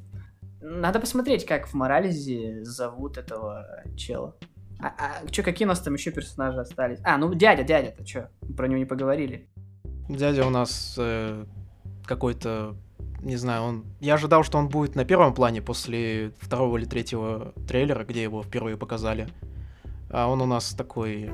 [0.60, 4.36] Надо посмотреть, как в Морализе зовут этого чела.
[4.80, 6.98] А, а что, какие у нас там еще персонажи остались?
[7.02, 8.30] А, ну дядя, дядя-то что?
[8.56, 9.48] Про него не поговорили.
[10.08, 11.44] Дядя у нас э,
[12.04, 12.76] какой-то,
[13.22, 13.84] не знаю, он...
[14.00, 18.42] Я ожидал, что он будет на первом плане после второго или третьего трейлера, где его
[18.42, 19.28] впервые показали.
[20.10, 21.30] А он у нас такой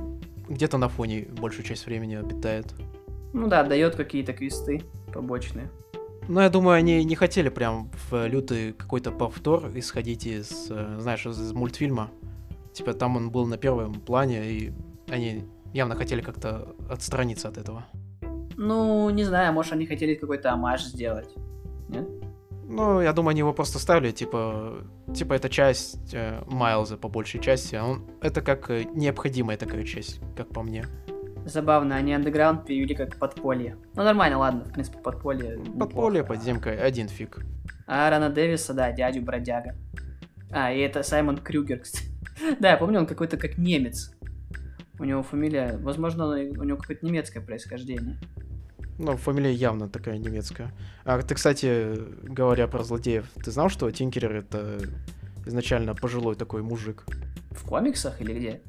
[0.48, 2.74] где-то на фоне большую часть времени обитает.
[3.35, 4.82] Ну да, дает какие-то квесты
[5.12, 5.68] побочные.
[6.28, 11.26] Ну, я думаю, они не хотели прям в лютый какой-то повтор исходить из, э, знаешь,
[11.26, 12.11] из мультфильма.
[12.72, 14.72] Типа там он был на первом плане, и
[15.09, 17.85] они явно хотели как-то отстраниться от этого.
[18.57, 21.35] Ну, не знаю, может, они хотели какой-то амаш сделать.
[21.89, 22.09] Нет?
[22.66, 24.78] Ну, я думаю, они его просто ставили, типа,
[25.12, 27.74] типа это часть э, Майлза по большей части.
[27.74, 30.87] А он, это как э, необходимая такая часть, как по мне.
[31.45, 33.76] Забавно, они андеграунд перевели как подполье.
[33.95, 35.59] Ну нормально, ладно, в принципе, подполье.
[35.78, 36.24] Подполье, неплохо.
[36.24, 37.45] подземка, один фиг.
[37.86, 39.74] А Рана Дэвиса, да, дядю бродяга.
[40.51, 42.07] А, и это Саймон Крюгер, кстати.
[42.61, 44.12] да, я помню, он какой-то как немец.
[44.99, 48.18] У него фамилия, возможно, у него какое-то немецкое происхождение.
[48.99, 50.72] Ну, фамилия явно такая немецкая.
[51.05, 54.78] А ты, кстати, говоря про злодеев, ты знал, что Тинкерер это
[55.47, 57.05] изначально пожилой такой мужик?
[57.51, 58.62] В комиксах или где?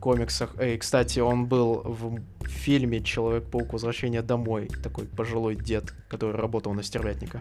[0.00, 0.54] Комиксах.
[0.58, 4.68] Эй, кстати, он был в фильме Человек-паук Возвращение домой.
[4.82, 7.40] Такой пожилой дед, который работал на стервятника.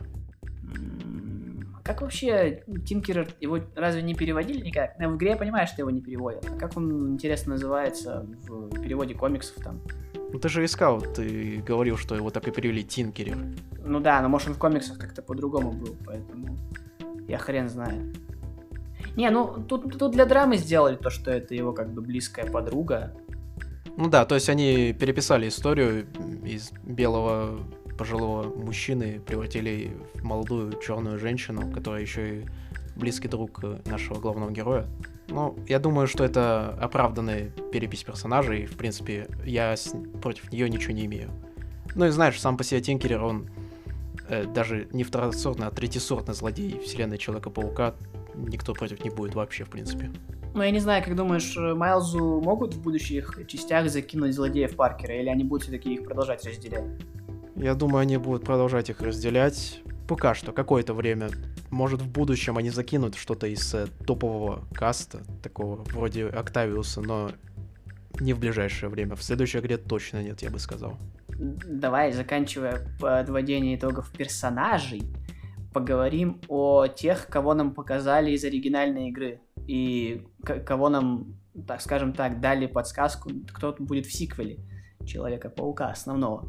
[1.84, 4.95] Как вообще Тинкерер, его разве не переводили никак?
[4.99, 6.45] В игре я понимаю, что его не переводят.
[6.60, 9.82] Как он, интересно, называется в переводе комиксов там?
[10.32, 13.38] Ну ты же искал, ты говорил, что его так и перевели Тинкерер.
[13.84, 16.55] Ну да, но может он в комиксах как-то по-другому был, поэтому
[17.28, 18.14] я хрен знаю.
[19.16, 23.14] Не, ну тут, тут для драмы сделали то, что это его как бы близкая подруга.
[23.97, 26.07] Ну да, то есть они переписали историю
[26.43, 27.60] из белого
[27.97, 32.45] пожилого мужчины, превратили в молодую черную женщину, которая еще и
[32.95, 34.86] близкий друг нашего главного героя.
[35.28, 38.66] Ну, я думаю, что это оправданная перепись персонажей.
[38.66, 39.93] В принципе, я с...
[40.22, 41.30] против нее ничего не имею.
[41.95, 43.49] Ну и знаешь, сам по себе Тинкерер, он
[44.28, 47.95] э, даже не второсортный, а третьесортный злодей вселенной Человека-паука.
[48.47, 50.11] Никто против не будет вообще, в принципе.
[50.53, 55.29] Ну, я не знаю, как думаешь, Майлзу могут в будущих частях закинуть злодеев Паркера, или
[55.29, 56.85] они будут все-таки их продолжать разделять?
[57.55, 59.81] Я думаю, они будут продолжать их разделять.
[60.07, 61.29] Пока что, какое-то время
[61.69, 67.31] может, в будущем они закинут что-то из э, топового каста, такого вроде Октавиуса, но
[68.19, 69.15] не в ближайшее время.
[69.15, 70.97] В следующей игре точно нет, я бы сказал.
[71.27, 75.03] Давай, заканчивая подводение итогов персонажей,
[75.74, 79.41] поговорим о тех, кого нам показали из оригинальной игры.
[79.67, 81.36] И кого нам,
[81.67, 84.59] так скажем так, дали подсказку, кто будет в сиквеле
[85.05, 86.47] Человека-паука основного.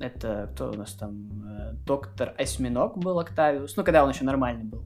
[0.00, 1.44] Это кто у нас там?
[1.46, 3.76] Э, доктор Осьминог был Октавиус.
[3.76, 4.84] Ну, когда он еще нормальный был.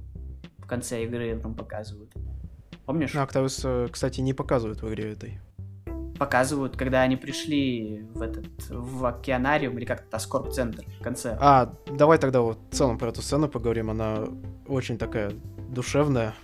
[0.59, 2.13] В конце игры там показывают.
[2.87, 3.15] Помнишь?
[3.15, 5.41] Ну, Октавиус, кстати, не показывают в игре этой.
[6.21, 11.39] Показывают, когда они пришли в этот в океанариум или как-то Аскорб-центр в конце.
[11.41, 13.89] А, давай тогда вот в целом про эту сцену поговорим.
[13.89, 14.27] Она
[14.69, 15.33] очень такая
[15.71, 16.35] душевная.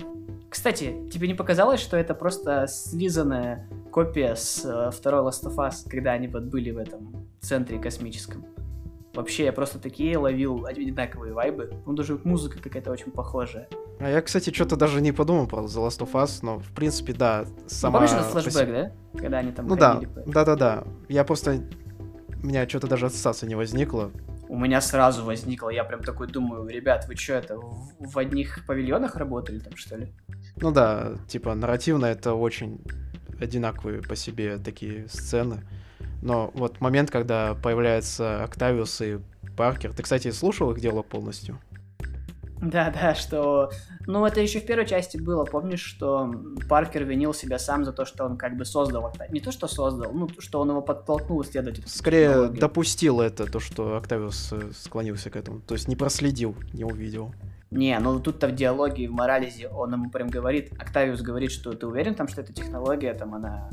[0.48, 5.86] Кстати, тебе не показалось, что это просто слизанная копия с э, второй Last of Us,
[5.86, 8.46] когда они вот были в этом центре космическом?
[9.16, 11.72] Вообще, я просто такие ловил одинаковые вайбы.
[11.86, 13.66] Ну, даже музыка какая-то очень похожая.
[13.98, 17.14] А я, кстати, что-то даже не подумал про The Last of Us, но, в принципе,
[17.14, 18.00] да, сама...
[18.00, 18.92] Ну, помнишь этот флешбэк, да?
[19.18, 20.84] Когда они там Ну да, да-да-да.
[21.08, 21.62] Я просто...
[22.42, 24.10] У меня что-то даже ассоциация не возникла.
[24.48, 28.66] У меня сразу возникло, я прям такой думаю, ребят, вы что это, в, в одних
[28.66, 30.12] павильонах работали там, что ли?
[30.56, 32.82] Ну да, типа, нарративно это очень
[33.40, 35.62] одинаковые по себе такие сцены.
[36.22, 39.18] Но вот момент, когда появляются Октавиус и
[39.56, 39.92] Паркер.
[39.92, 41.58] Ты, кстати, слушал их дело полностью?
[42.60, 43.70] Да, да, что...
[44.06, 45.44] Ну, это еще в первой части было.
[45.44, 46.32] Помнишь, что
[46.68, 49.12] Паркер винил себя сам за то, что он как бы создал.
[49.30, 51.82] Не то, что создал, ну, что он его подтолкнул исследовать.
[51.86, 52.60] Скорее, технологию.
[52.60, 55.60] допустил это, то, что Октавиус э, склонился к этому.
[55.60, 57.34] То есть не проследил, не увидел.
[57.76, 61.86] Не, ну тут-то в диалоге, в Морализе он ему прям говорит, Октавиус говорит, что ты
[61.86, 63.70] уверен там, что эта технология, там, она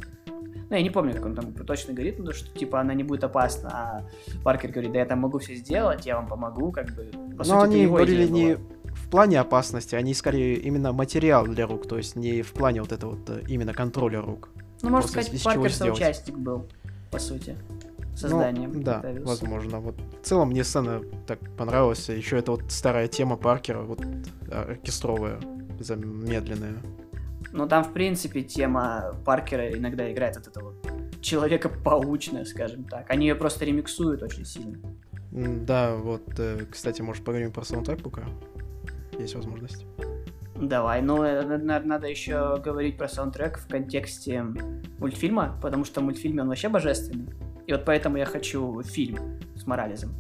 [0.70, 3.24] ну, я не помню, как он там точно говорит, но что, типа, она не будет
[3.24, 4.10] опасна, а
[4.44, 7.62] Паркер говорит, да я там могу все сделать, я вам помогу, как бы, по Но
[7.62, 12.16] сути, они говорили не в плане опасности, они скорее именно материал для рук, то есть
[12.16, 14.50] не в плане вот этого вот э, именно контроля рук.
[14.82, 16.68] Ну, можно сказать, Паркер соучастник был,
[17.12, 17.56] по сути,
[18.16, 18.72] созданием.
[18.72, 19.28] Ну, да, Октавиуса.
[19.28, 19.80] возможно.
[19.80, 22.10] Вот в целом мне сцена так понравилась.
[22.10, 24.02] Еще это вот старая тема Паркера, вот
[24.52, 25.40] оркестровая,
[25.80, 26.78] замедленная.
[27.52, 30.74] Но там, в принципе, тема Паркера иногда играет от этого
[31.22, 33.10] человека паучная, скажем так.
[33.10, 34.78] Они ее просто ремиксуют очень сильно.
[35.32, 38.24] Да, вот, э, кстати, может, поговорим про саундтрек пока?
[39.18, 39.86] Есть возможность.
[40.56, 44.46] Давай, ну, э, наверное, надо еще говорить про саундтрек в контексте
[45.00, 47.28] мультфильма, потому что в мультфильме он вообще божественный.
[47.68, 50.14] И вот поэтому я хочу фильм с Морализом.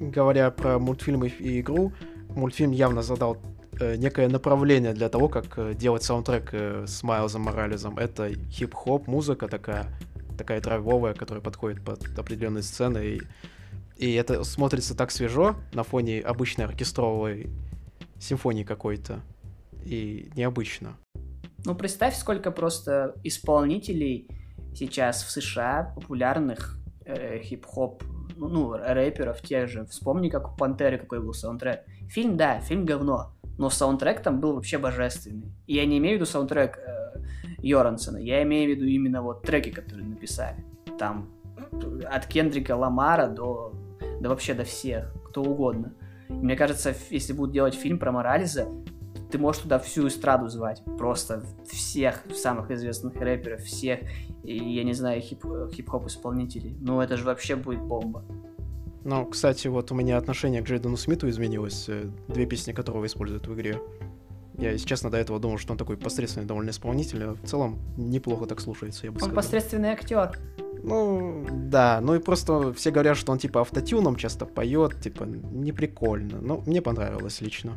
[0.00, 1.92] Говоря про мультфильмы и игру,
[2.30, 3.36] мультфильм явно задал
[3.78, 7.98] э, некое направление для того, как э, делать саундтрек э, с Майлзом Морализом.
[7.98, 9.86] Это хип-хоп, музыка такая,
[10.38, 12.98] такая драйвовая, которая подходит под определенные сцены.
[12.98, 13.22] И,
[13.98, 17.50] и это смотрится так свежо на фоне обычной оркестровой
[18.18, 19.20] симфонии какой-то.
[19.84, 20.96] И необычно.
[21.64, 24.28] Ну, представь, сколько просто исполнителей
[24.74, 28.02] сейчас в США популярных э, хип-хоп,
[28.36, 29.84] ну, ну, рэперов тех же.
[29.86, 31.84] Вспомни, как у Пантеры какой был саундтрек.
[32.08, 35.52] Фильм, да, фильм говно, но саундтрек там был вообще божественный.
[35.66, 37.20] Я не имею в виду саундтрек э,
[37.58, 40.64] Йорансона, я имею в виду именно вот треки, которые написали.
[40.98, 41.30] Там
[42.10, 43.74] от Кендрика Ламара до,
[44.20, 45.92] да вообще до всех, кто угодно.
[46.28, 48.66] Мне кажется, если будут делать фильм про Морализа,
[49.30, 50.82] ты можешь туда всю эстраду звать.
[50.98, 54.00] Просто всех самых известных рэперов, всех,
[54.42, 56.76] и, я не знаю, хип- хип-хоп исполнителей.
[56.80, 58.24] Ну, это же вообще будет бомба.
[59.04, 61.86] Ну, кстати, вот у меня отношение к Джейдену Смиту изменилось.
[61.88, 63.80] Э, две песни которого используют в игре.
[64.58, 67.78] Я, если честно, до этого думал, что он такой посредственный довольно исполнитель, а в целом
[67.96, 69.30] неплохо так слушается, я бы он сказал.
[69.30, 70.38] Он посредственный актер.
[70.82, 76.40] Ну, да, ну и просто все говорят, что он типа автотюном часто поет, типа, неприкольно.
[76.40, 77.72] Но мне понравилось лично.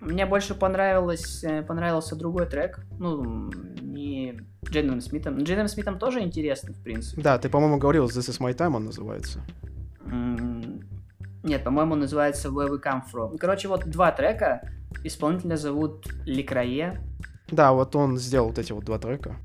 [0.00, 2.80] Мне больше понравилось, э, понравился другой трек.
[2.98, 5.38] Ну, не Джейденом Смитом.
[5.38, 7.22] Джейденом Смитом тоже интересно, в принципе.
[7.22, 9.40] Да, ты, по-моему, говорил, This is my time он называется.
[11.42, 13.38] Нет, по-моему, он называется Where we come from.
[13.38, 14.68] Короче, вот два трека.
[15.04, 17.00] Исполнителя зовут Ликрае.
[17.50, 19.36] Да, вот он сделал вот эти вот два трека.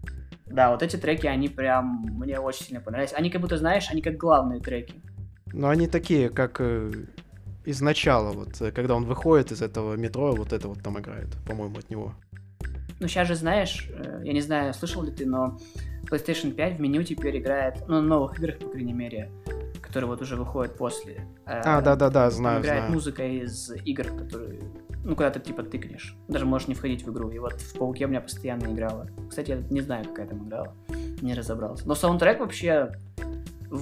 [0.47, 3.13] Да, вот эти треки, они прям мне очень сильно понравились.
[3.13, 4.95] Они как будто, знаешь, они как главные треки.
[5.53, 6.59] Ну, они такие, как
[7.65, 10.99] э, из начала, вот, э, когда он выходит из этого метро, вот это вот там
[10.99, 12.13] играет, по-моему, от него.
[12.99, 15.57] Ну, сейчас же знаешь, э, я не знаю, слышал ли ты, но
[16.03, 19.31] PlayStation 5 в меню теперь играет, ну, на новых играх, по крайней мере,
[19.81, 21.27] которые вот уже выходят после.
[21.45, 22.93] А, да-да-да, знаю, играет знаю.
[22.93, 24.61] музыка из игр, которые,
[25.03, 26.15] ну, когда ты, типа, тыкнешь.
[26.27, 27.29] Даже можешь не входить в игру.
[27.31, 29.07] И вот в Пауке у меня постоянно играла.
[29.29, 30.75] Кстати, я не знаю, какая там играла.
[31.21, 31.87] Не разобрался.
[31.87, 32.91] Но саундтрек вообще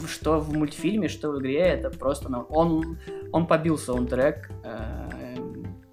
[0.08, 2.30] что в мультфильме, что в игре, это просто...
[2.30, 3.00] Ну, он,
[3.32, 5.36] он побил саундтрек э,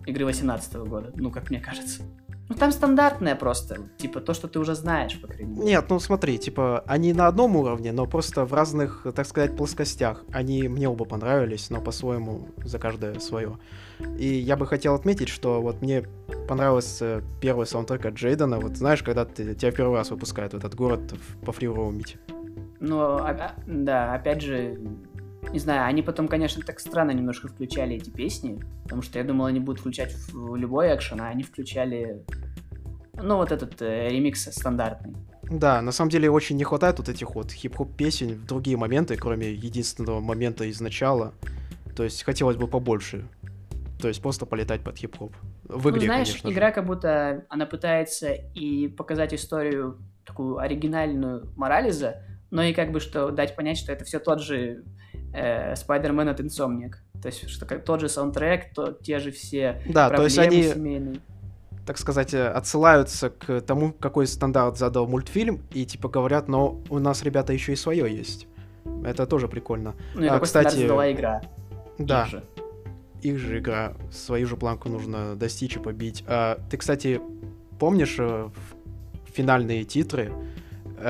[0.07, 2.03] игры 18 года, ну, как мне кажется.
[2.49, 5.65] Ну, там стандартное просто, типа, то, что ты уже знаешь, по крайней мере.
[5.65, 10.25] Нет, ну смотри, типа, они на одном уровне, но просто в разных, так сказать, плоскостях.
[10.33, 13.59] Они мне оба понравились, но по-своему за каждое свое.
[14.17, 16.05] И я бы хотел отметить, что вот мне
[16.49, 18.61] понравился первый саундтрек от Джейдена.
[18.61, 22.17] Вот знаешь, когда ты, тебя первый раз выпускают в этот город по фрироумить.
[22.81, 24.79] Ну, а, да, опять же,
[25.53, 29.47] не знаю, они потом, конечно, так странно немножко включали эти песни, потому что я думал,
[29.47, 32.25] они будут включать в любой экшен, а они включали,
[33.15, 35.15] ну, вот этот э, ремикс стандартный.
[35.51, 39.17] Да, на самом деле очень не хватает вот этих вот хип-хоп песен в другие моменты,
[39.17, 41.35] кроме единственного момента из начала.
[41.95, 43.29] То есть хотелось бы побольше.
[44.01, 45.33] То есть просто полетать под хип-хоп.
[45.65, 46.75] В игре, ну, знаешь, конечно игра же.
[46.75, 53.31] как будто она пытается и показать историю такую оригинальную Морализа, но и как бы что
[53.31, 54.85] дать понять, что это все тот же
[55.35, 56.93] э, Spider-Man от Insomniac.
[57.21, 60.63] То есть, что как тот же саундтрек, то те же все да, то есть они,
[60.63, 61.21] семейные.
[61.87, 66.99] так сказать, э, отсылаются к тому, какой стандарт задал мультфильм, и типа говорят, но у
[66.99, 68.47] нас, ребята, еще и свое есть.
[69.05, 69.95] Это тоже прикольно.
[70.15, 71.43] Ну и а, какой кстати, задала игра?
[71.99, 72.23] Да.
[72.25, 72.45] Их же.
[73.23, 73.95] Их же игра.
[74.13, 76.25] Свою же планку нужно достичь и побить.
[76.27, 77.21] А, ты, кстати,
[77.79, 78.49] помнишь э,
[79.33, 80.33] финальные титры?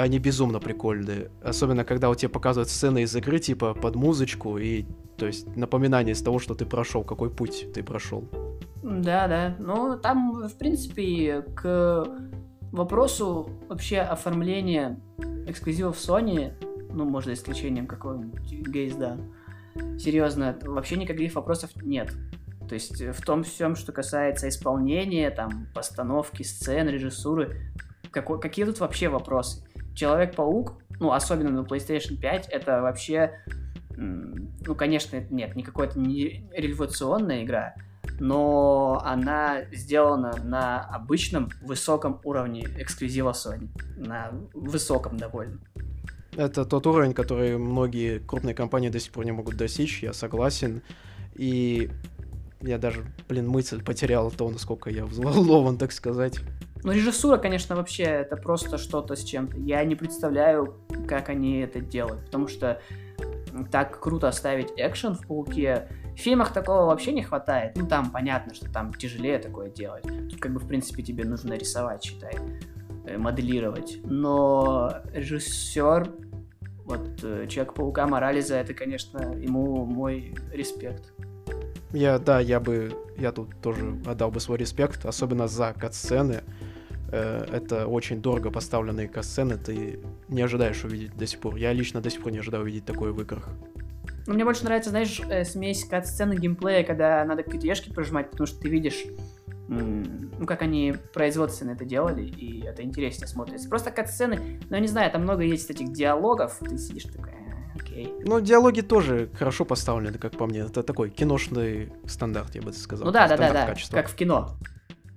[0.03, 1.31] Они безумно прикольные.
[1.43, 4.85] Особенно, когда у тебя показывают сцены из игры, типа, под музычку, и,
[5.17, 8.29] то есть, напоминание из того, что ты прошел, какой путь ты прошел.
[8.83, 9.57] Да, да.
[9.59, 12.07] Ну, там, в принципе, к
[12.73, 15.01] вопросу вообще оформления
[15.47, 16.53] эксклюзивов Sony,
[16.93, 19.19] ну, за исключением какого-нибудь Гейзда,
[19.99, 22.13] серьезно, вообще никаких вопросов нет.
[22.69, 27.73] То есть в том всем, что касается исполнения, там, постановки сцен, режиссуры,
[28.11, 29.66] какие тут вообще вопросы?
[29.97, 33.33] Человек-паук, ну, особенно на PlayStation 5, это вообще,
[33.97, 37.75] ну, конечно, нет, не какая-то не революционная игра,
[38.21, 43.69] но она сделана на обычном высоком уровне эксклюзива Sony.
[43.97, 45.59] На высоком довольно.
[46.37, 50.83] Это тот уровень, который многие крупные компании до сих пор не могут достичь, я согласен.
[51.35, 51.91] И
[52.67, 56.41] я даже, блин, мысль потерял то, насколько я взволнован, так сказать.
[56.83, 59.57] Ну, режиссура, конечно, вообще это просто что-то с чем-то.
[59.59, 60.77] Я не представляю,
[61.09, 62.81] как они это делают, потому что
[63.71, 65.89] так круто оставить экшен в Пауке.
[66.15, 67.73] В фильмах такого вообще не хватает.
[67.77, 70.05] Ну, там понятно, что там тяжелее такое делать.
[70.05, 72.37] Тут как бы, в принципе, тебе нужно рисовать, считай,
[73.07, 73.99] э, моделировать.
[74.05, 76.13] Но режиссер,
[76.85, 81.13] вот э, Человек-паука Морализа, это, конечно, ему мой респект.
[81.93, 86.43] Я, да, я бы, я тут тоже отдал бы свой респект, особенно за кат-сцены.
[87.11, 91.57] Э, это очень дорого поставленные кат-сцены, ты не ожидаешь увидеть до сих пор.
[91.57, 93.49] Я лично до сих пор не ожидаю увидеть такое в играх.
[94.27, 98.47] Но мне больше нравится, знаешь, э, смесь кат-сцены геймплея, когда надо какие-то ешки прожимать, потому
[98.47, 99.05] что ты видишь,
[99.69, 103.69] ну, как они производственно это делали, и это интереснее смотрится.
[103.69, 107.46] Просто кат-сцены, ну, я не знаю, там много есть этих диалогов, ты сидишь такой, «Э,
[107.81, 108.13] окей.
[108.25, 110.61] Ну, диалоги тоже хорошо поставлены, как по мне.
[110.61, 113.07] Это такой киношный стандарт, я бы сказал.
[113.07, 114.57] Ну да, да, да, да, как в кино.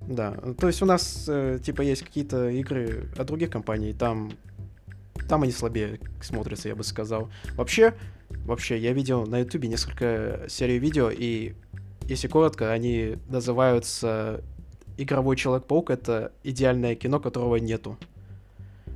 [0.01, 4.31] Да, то есть у нас, э, типа, есть какие-то игры от других компаний, там,
[5.27, 7.29] там они слабее смотрятся, я бы сказал.
[7.55, 7.93] Вообще,
[8.29, 11.53] вообще, я видел на ютубе несколько серий видео, и,
[12.05, 14.43] если коротко, они называются
[14.97, 17.95] «Игровой Человек-паук»— это идеальное кино, которого нету.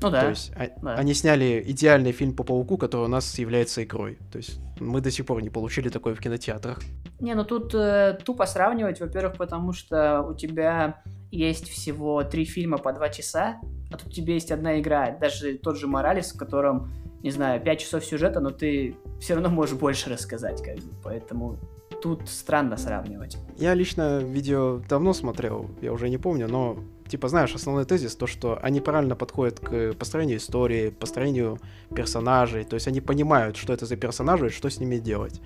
[0.04, 0.22] Ну да.
[0.22, 0.96] То есть а, да.
[0.96, 4.20] они сняли идеальный фильм по пауку, который у нас является игрой.
[4.32, 6.80] То есть мы до сих пор не получили такое в кинотеатрах.
[7.20, 11.02] Не, ну тут э, тупо сравнивать, во-первых, потому что у тебя
[11.32, 13.60] есть всего три фильма по два часа,
[13.92, 16.92] а тут у тебя есть одна игра, даже тот же Моралес, в котором,
[17.22, 21.58] не знаю, пять часов сюжета, но ты все равно можешь больше рассказать, как бы, поэтому
[22.02, 23.38] тут странно сравнивать.
[23.58, 26.78] Я лично видео давно смотрел, я уже не помню, но
[27.14, 31.60] типа, знаешь, основной тезис, то, что они правильно подходят к построению истории, построению
[31.96, 35.40] персонажей, то есть они понимают, что это за персонажи и что с ними делать.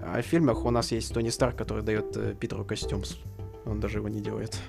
[0.00, 3.02] А в фильмах у нас есть Тони Старк, который дает э, Питеру костюм,
[3.66, 4.60] он даже его не делает.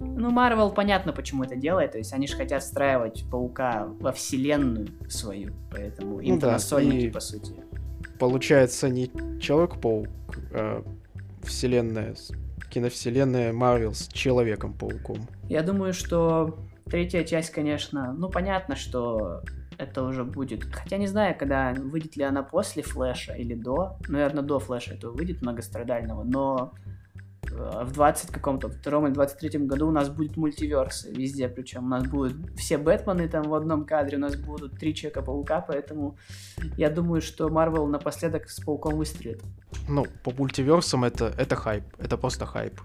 [0.00, 4.88] Ну, Марвел понятно, почему это делает, то есть они же хотят встраивать Паука во вселенную
[5.10, 7.10] свою, поэтому им ну, да, насольники, и...
[7.10, 7.52] по сути.
[8.18, 9.10] Получается, не
[9.42, 10.08] Человек-паук,
[10.54, 10.82] а
[11.42, 12.14] вселенная
[12.70, 15.26] киновселенная Марвел с Человеком-пауком?
[15.48, 19.42] Я думаю, что третья часть, конечно, ну понятно, что
[19.78, 20.64] это уже будет.
[20.64, 23.96] Хотя не знаю, когда выйдет ли она после Флэша или до.
[24.08, 26.72] Наверное, до Флэша это выйдет многострадального, но
[27.42, 32.04] в 20 каком-то втором или 23 году у нас будет мультиверсы везде, причем у нас
[32.04, 36.16] будут все Бэтмены там в одном кадре, у нас будут три Человека-паука, поэтому
[36.76, 39.42] я думаю, что Марвел напоследок с Пауком выстрелит.
[39.88, 42.80] Ну, по мультиверсам это, это хайп, это просто хайп.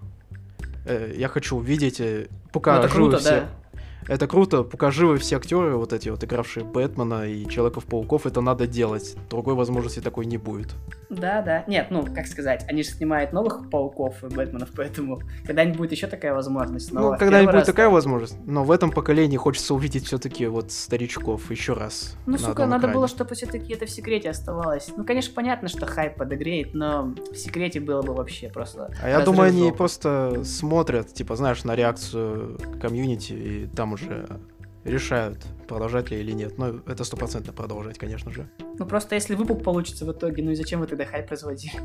[0.86, 3.30] Э, я хочу увидеть, э, пока ну, это круто, все...
[3.30, 3.48] да
[4.08, 8.66] это круто, покажи вы все актеры, вот эти вот игравшие Бэтмена и Человеков-пауков, это надо
[8.66, 9.16] делать.
[9.30, 10.74] Другой возможности такой не будет.
[11.10, 11.64] Да, да.
[11.66, 16.06] Нет, ну, как сказать, они же снимают новых пауков и Бэтменов, поэтому когда-нибудь будет еще
[16.06, 16.92] такая возможность.
[16.92, 21.50] Но ну, когда-нибудь будет такая возможность, но в этом поколении хочется увидеть все-таки вот старичков
[21.50, 22.16] еще раз.
[22.26, 22.94] Ну, сука, надо экране.
[22.94, 24.88] было, чтобы все-таки это в секрете оставалось.
[24.96, 28.90] Ну, конечно, понятно, что хайп подогреет, но в секрете было бы вообще просто...
[29.02, 34.26] А я думаю, они просто смотрят, типа, знаешь, на реакцию комьюнити, и там уже
[34.84, 36.58] решают, продолжать ли или нет.
[36.58, 38.48] Но это стопроцентно продолжать, конечно же.
[38.78, 41.80] Ну просто если выпук получится в итоге, ну и зачем вы тогда хайп производили?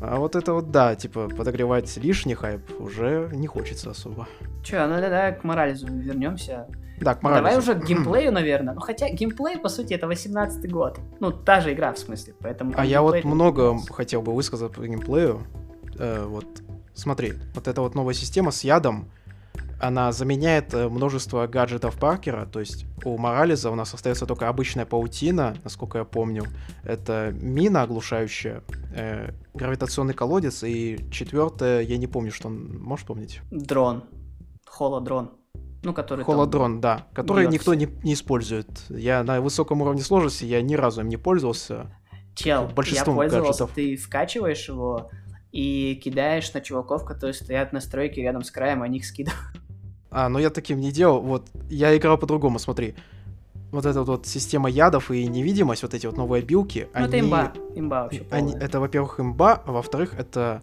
[0.00, 4.28] А вот это вот, да, типа, подогревать лишний хайп уже не хочется особо.
[4.62, 6.68] Че, ну да, к Морализу вернемся.
[7.00, 7.44] Да, к Морализу.
[7.44, 8.74] Давай уже к геймплею, наверное.
[8.74, 11.00] Ну, хотя геймплей, по сути, это 18-й год.
[11.18, 12.74] Ну, та же игра, в смысле, поэтому...
[12.76, 15.42] А я вот много хотел бы высказать по геймплею.
[15.98, 16.46] Э, вот,
[16.94, 19.10] смотри, вот эта вот новая система с ядом,
[19.80, 24.86] она заменяет э, множество гаджетов Паркера, то есть у Морализа у нас остается только обычная
[24.86, 26.44] паутина, насколько я помню,
[26.82, 28.62] это мина оглушающая,
[28.94, 33.40] э, гравитационный колодец, и четвертое, я не помню, что он, можешь помнить?
[33.50, 34.04] Дрон,
[34.66, 35.32] холодрон.
[35.84, 37.52] Ну, который Холодрон, да, который бьется.
[37.52, 38.68] никто не, не использует.
[38.88, 41.96] Я на высоком уровне сложности, я ни разу им не пользовался.
[42.34, 43.70] Чел, я пользовался, гаджетов.
[43.76, 45.08] ты вкачиваешь его,
[45.52, 49.40] и кидаешь на чуваков, которые стоят на стройке рядом с краем, а них скидывают.
[50.10, 51.20] А, ну я таким не делал.
[51.20, 52.94] Вот я играл по-другому, смотри.
[53.70, 57.06] Вот эта вот система ядов и невидимость, вот эти вот новые билки, ну, они...
[57.08, 57.52] это имба.
[57.74, 58.54] Имба вообще они...
[58.54, 60.62] Это, во-первых, имба, а во-вторых, это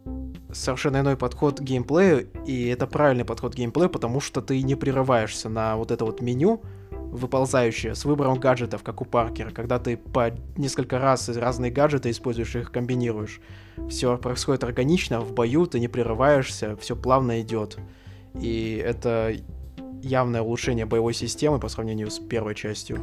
[0.52, 4.74] совершенно иной подход к геймплею, и это правильный подход к геймплею, потому что ты не
[4.74, 9.98] прерываешься на вот это вот меню, выползающее, с выбором гаджетов, как у Паркера, когда ты
[9.98, 13.40] по несколько раз разные гаджеты используешь и их комбинируешь.
[13.88, 17.78] Все происходит органично, в бою ты не прерываешься, все плавно идет.
[18.42, 19.34] И это
[20.02, 23.00] явное улучшение боевой системы по сравнению с первой частью.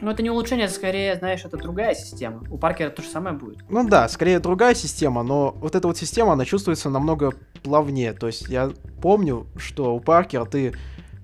[0.00, 2.42] Ну, это не улучшение, это скорее, знаешь, это другая система.
[2.50, 3.58] У Паркера то же самое будет.
[3.68, 8.14] Ну да, скорее другая система, но вот эта вот система, она чувствуется намного плавнее.
[8.14, 10.72] То есть я помню, что у Паркера ты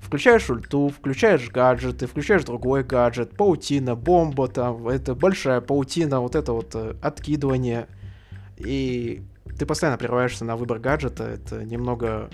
[0.07, 6.53] Включаешь ульту, включаешь гаджеты, включаешь другой гаджет, паутина, бомба там, это большая паутина, вот это
[6.53, 7.89] вот э, откидывание.
[8.57, 9.25] И
[9.59, 12.31] ты постоянно прерываешься на выбор гаджета, это немного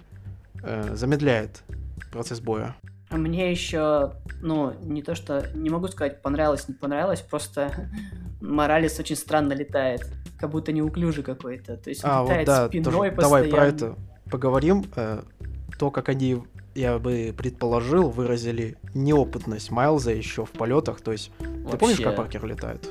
[0.62, 1.62] э, замедляет
[2.10, 2.76] процесс боя.
[3.10, 7.90] Мне еще, ну, не то что, не могу сказать, понравилось, не понравилось, просто
[8.40, 10.08] Моралес очень странно летает,
[10.38, 13.20] как будто неуклюжий какой-то, то есть а, летает вот, да, спиной тоже, постоянно.
[13.20, 13.96] Давай про это
[14.30, 14.84] поговорим.
[14.96, 15.22] Э,
[15.78, 16.42] то, как они,
[16.74, 22.16] я бы предположил, выразили неопытность Майлза еще в полетах, то есть Вообще, ты помнишь, как
[22.16, 22.88] Паркер летает?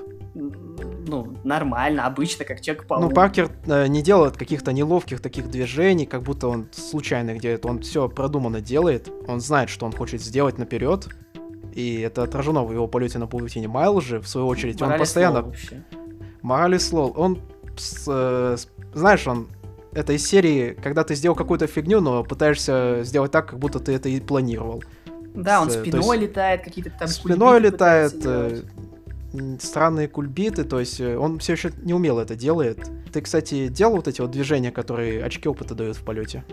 [1.11, 6.23] Ну, нормально, обычно, как человек Ну, Паркер э, не делает каких-то неловких таких движений, как
[6.23, 7.67] будто он случайно где-то.
[7.67, 9.11] Он все продуманно делает.
[9.27, 11.09] Он знает, что он хочет сделать наперед.
[11.73, 13.67] И это отражено в его полете на паутине.
[13.67, 15.41] Майл же, в свою очередь, Моралес он постоянно...
[15.41, 15.83] вообще.
[16.41, 17.13] Моралес лол.
[17.17, 17.41] Он,
[18.07, 18.57] э,
[18.93, 19.49] знаешь, он...
[19.91, 23.91] Это из серии, когда ты сделал какую-то фигню, но пытаешься сделать так, как будто ты
[23.91, 24.81] это и планировал.
[25.33, 28.61] Да, он С, э, спиной есть летает, какие-то там Спиной летает, э,
[29.59, 32.89] странные кульбиты, то есть э, он все еще не умело это делает.
[33.11, 36.43] Ты, кстати, делал вот эти вот движения, которые очки опыта дают в полете?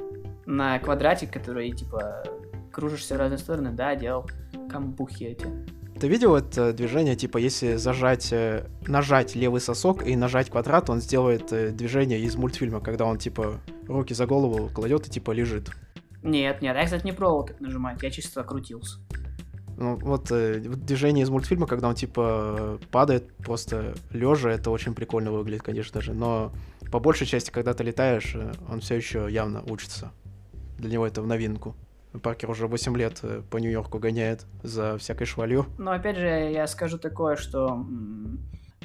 [0.47, 2.25] На квадратик, который, типа,
[2.73, 4.29] кружишься в разные стороны, да, делал
[4.71, 5.47] камбухи эти.
[6.01, 11.01] Ты видел это движение, типа, если зажать, э, нажать левый сосок и нажать квадрат, он
[11.01, 15.71] сделает э, движение из мультфильма, когда он, типа, руки за голову кладет и, типа, лежит.
[16.23, 19.01] Нет, нет, я, кстати, не пробовал так нажимать, я чисто крутился.
[19.79, 24.93] Ну, вот э, вот движение из мультфильма, когда он, типа, падает просто лежа, это очень
[24.93, 26.15] прикольно выглядит, конечно же.
[26.15, 26.53] Но
[26.91, 30.11] по большей части, когда ты летаешь, э, он все еще явно учится.
[30.79, 31.77] Для него это в новинку.
[32.23, 35.67] Паркер уже 8 лет э, по Нью-Йорку гоняет за всякой швалью.
[35.79, 37.87] Но опять же, я скажу такое, что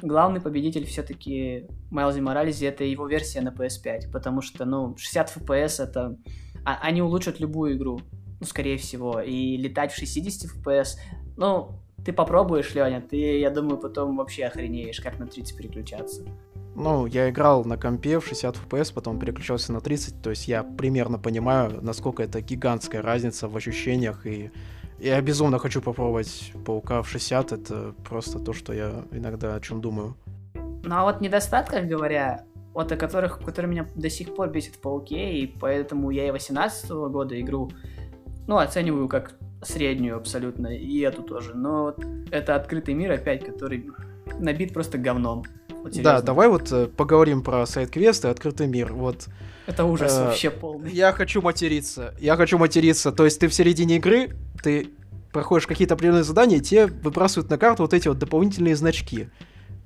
[0.00, 5.82] главный победитель все-таки Майлзи Моралези это его версия на PS5, потому что, ну, 60 FPS
[5.82, 6.16] это...
[6.64, 8.00] а- они улучшат любую игру,
[8.40, 10.98] ну, скорее всего, и летать в 60 FPS,
[11.36, 11.70] ну,
[12.04, 16.22] ты попробуешь, Леня, ты, я думаю, потом вообще охренеешь, как на 30 переключаться.
[16.74, 20.64] Ну, я играл на компе в 60 FPS, потом переключался на 30, то есть я
[20.64, 24.50] примерно понимаю, насколько это гигантская разница в ощущениях, и
[24.98, 29.80] я безумно хочу попробовать Паука в 60, это просто то, что я иногда о чем
[29.80, 30.16] думаю.
[30.54, 34.80] Ну, а вот недостатков, говоря, вот о которых, которые меня до сих пор бесит в
[34.80, 37.70] Пауке, и поэтому я и 18 года игру,
[38.46, 41.54] ну, оцениваю как среднюю абсолютно, и эту тоже.
[41.54, 43.90] Но вот это открытый мир опять, который
[44.38, 45.44] набит просто говном.
[45.82, 48.92] Вот Да, давай вот э, поговорим про сайт-квесты, открытый мир.
[48.92, 49.28] Вот
[49.66, 50.90] Это ужас э, вообще полный.
[50.90, 52.14] я хочу материться.
[52.18, 53.12] Я хочу материться.
[53.12, 54.30] То есть ты в середине игры,
[54.62, 54.88] ты
[55.32, 59.28] проходишь какие-то определенные задания, и тебе выбрасывают на карту вот эти вот дополнительные значки.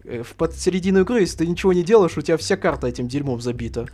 [0.05, 3.09] Э, В под середину игры, если ты ничего не делаешь, у тебя вся карта этим
[3.09, 3.87] дерьмом забита.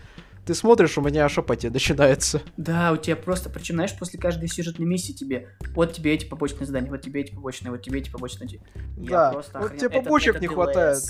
[0.47, 2.43] Ты смотришь, у меня аж апатия начинается.
[2.57, 6.67] Да, у тебя просто, причем, знаешь, после каждой сюжетной миссии тебе, вот тебе эти побочные
[6.67, 8.61] задания, вот тебе эти побочные, вот тебе эти побочные.
[8.97, 10.55] Я да, просто вот охрен- тебе это- побочек это не DLS.
[10.55, 11.03] хватает.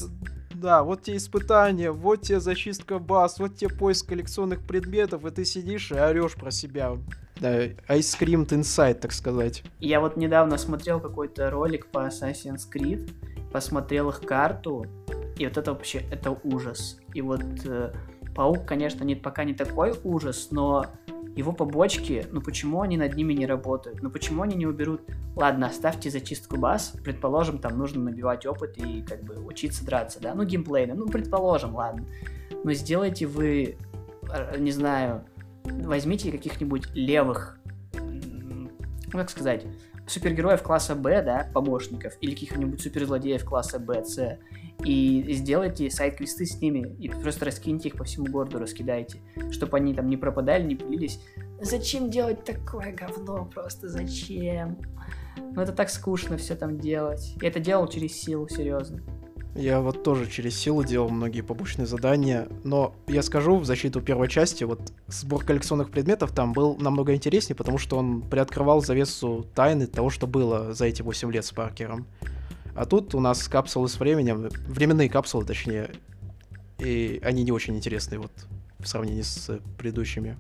[0.55, 5.45] Да, вот тебе испытания, вот тебе зачистка баз, вот тебе поиск коллекционных предметов, и ты
[5.45, 6.97] сидишь и орешь про себя.
[7.41, 9.64] Да, Ice Cream Inside, так сказать.
[9.80, 13.11] Я вот недавно смотрел какой-то ролик по Assassin's Creed,
[13.53, 14.87] посмотрел их карту,
[15.37, 16.99] и вот это вообще, это ужас.
[17.12, 17.93] И вот э,
[18.35, 20.87] Паук, конечно, не, пока не такой ужас, но
[21.37, 24.03] его побочки, ну почему они над ними не работают?
[24.03, 25.03] Ну почему они не уберут?
[25.35, 30.35] Ладно, оставьте зачистку баз, предположим, там нужно набивать опыт и как бы учиться драться, да?
[30.35, 32.07] Ну геймплейно, ну предположим, ладно.
[32.62, 33.76] Но сделайте вы,
[34.32, 35.24] э, не знаю,
[35.64, 37.59] возьмите каких-нибудь левых,
[39.11, 39.66] как сказать,
[40.07, 44.38] супергероев класса Б, да, помощников, или каких-нибудь суперзлодеев класса Б, С,
[44.84, 49.94] и сделайте сайт-квесты с ними, и просто раскиньте их по всему городу, раскидайте, чтобы они
[49.94, 51.20] там не пропадали, не пилились.
[51.61, 54.78] Зачем делать такое говно просто, зачем?
[55.36, 57.36] Ну это так скучно все там делать.
[57.40, 59.02] Я это делал через силу, серьезно.
[59.55, 64.28] Я вот тоже через силу делал многие побочные задания, но я скажу в защиту первой
[64.28, 69.86] части, вот сбор коллекционных предметов там был намного интереснее, потому что он приоткрывал завесу тайны
[69.86, 72.07] того, что было за эти 8 лет с Паркером.
[72.74, 75.90] А тут у нас капсулы с временем, временные капсулы точнее,
[76.80, 78.32] и они не очень интересные вот
[78.80, 80.36] в сравнении с предыдущими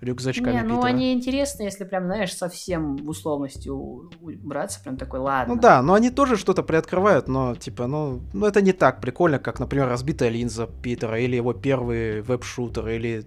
[0.00, 0.88] рюкзачками Не, ну Питера.
[0.88, 5.54] они интересны, если прям, знаешь, совсем в условности убраться, прям такой, ладно.
[5.54, 9.38] Ну да, но они тоже что-то приоткрывают, но типа, ну, ну это не так прикольно,
[9.38, 13.24] как, например, разбитая линза Питера, или его первый веб-шутер, или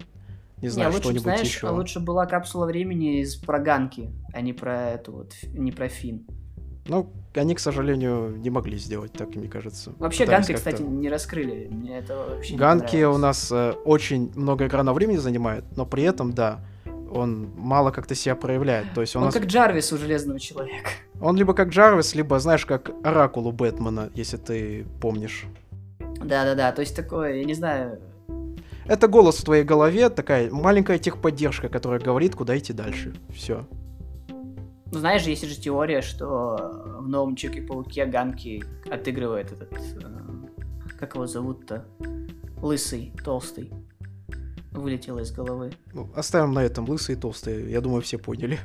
[0.58, 1.68] не Не, знаю, б, что-нибудь знаешь, еще.
[1.68, 6.26] лучше была капсула времени из проганки, а не про эту вот, не про Фин.
[6.86, 9.92] Ну, они, к сожалению, не могли сделать так, мне кажется.
[9.98, 11.68] Вообще Пытались ганки, кстати, не раскрыли.
[11.70, 13.20] Мне это вообще не Ганки у понравилось.
[13.22, 16.60] нас э, очень много экранного времени занимает, но при этом, да,
[17.14, 18.86] он мало как-то себя проявляет.
[18.94, 20.90] То есть Он нас- как Джарвис у Железного Человека.
[21.20, 25.44] он либо как Джарвис, либо, знаешь, как Оракул у Бэтмена, если ты помнишь.
[26.00, 27.98] Да-да-да, то есть такое, я не знаю,
[28.86, 33.14] Это голос в твоей голове, такая маленькая техподдержка, которая говорит, куда идти дальше.
[33.32, 33.64] Все.
[34.92, 39.72] Ну, знаешь, есть же теория, что в новом Человеке-пауке Ганки отыгрывает этот...
[39.72, 39.78] э,
[40.98, 41.86] как его зовут-то?
[42.60, 43.72] Лысый, толстый.
[44.70, 45.72] Вылетело из головы.
[45.94, 47.70] Ну, оставим на этом лысый и толстый.
[47.70, 48.58] Я думаю, все поняли.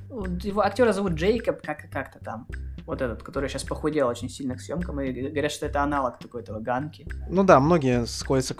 [0.43, 2.45] Его актера зовут Джейкоб, как- как-то там.
[2.86, 6.41] Вот этот, который сейчас похудел очень сильно к съемкам, и говорят, что это аналог такой
[6.41, 7.05] этого Ганки.
[7.30, 8.59] Ну да, многие сходятся к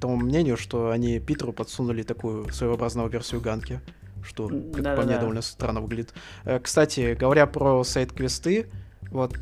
[0.00, 3.80] тому мнению, что они Питеру подсунули такую своеобразную версию Ганки,
[4.28, 5.02] что, как по да-да-да.
[5.02, 6.14] мне, довольно странно выглядит.
[6.44, 8.70] Э, Кстати, говоря про сайт-квесты,
[9.10, 9.34] вот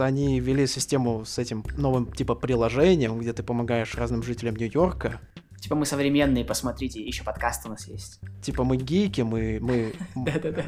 [0.00, 5.20] они ввели систему с этим новым типа приложением, где ты помогаешь разным жителям Нью-Йорка.
[5.60, 8.20] Типа мы современные, посмотрите, еще подкаст у нас есть.
[8.42, 9.58] Типа мы гейки, мы...
[9.62, 9.94] мы...
[10.14, 10.64] Да-да-да.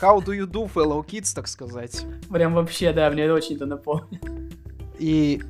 [0.00, 2.04] How do you do, fellow kids, так сказать.
[2.28, 4.24] Прям вообще, да, мне это очень это напомнит.
[4.98, 5.42] И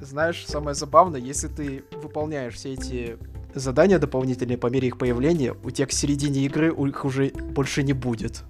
[0.00, 3.18] знаешь, самое забавное, если ты выполняешь все эти
[3.58, 7.82] задания дополнительные по мере их появления, у тебя к середине игры у- их уже больше
[7.82, 8.42] не будет.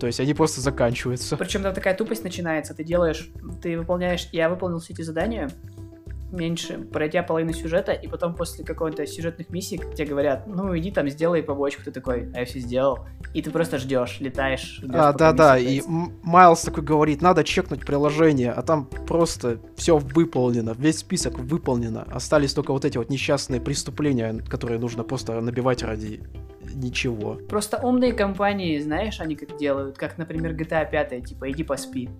[0.00, 1.36] То есть они просто заканчиваются.
[1.36, 2.72] Причем там такая тупость начинается.
[2.74, 3.30] Ты делаешь,
[3.62, 5.50] ты выполняешь, я выполнил все эти задания,
[6.30, 11.08] меньше, пройдя половину сюжета, и потом после какой-то сюжетных миссий тебе говорят, ну иди там
[11.08, 13.06] сделай побочку, ты такой, а я все сделал.
[13.34, 14.80] И ты просто ждешь, летаешь.
[14.82, 15.82] ждёшь, А, да-да, миссия и
[16.22, 22.06] Майлз такой говорит, надо чекнуть приложение, а там просто все выполнено, весь список выполнено.
[22.10, 26.22] Остались только вот эти вот несчастные преступления, которые нужно просто набивать ради
[26.74, 27.34] ничего.
[27.48, 32.10] Просто умные компании, знаешь, они как делают, как, например, GTA 5, типа, иди поспи.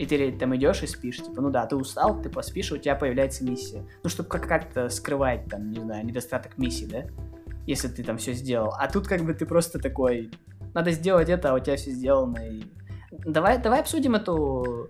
[0.00, 2.94] И ты там идешь и спишь, типа, ну да, ты устал, ты поспишь, у тебя
[2.94, 3.84] появляется миссия.
[4.02, 7.04] Ну, чтобы как- как-то скрывать, там, не знаю, недостаток миссий, да?
[7.66, 8.72] Если ты там все сделал.
[8.78, 10.30] А тут как бы ты просто такой,
[10.72, 12.38] надо сделать это, а у тебя все сделано.
[12.38, 12.62] И...
[13.26, 14.88] Давай, давай обсудим эту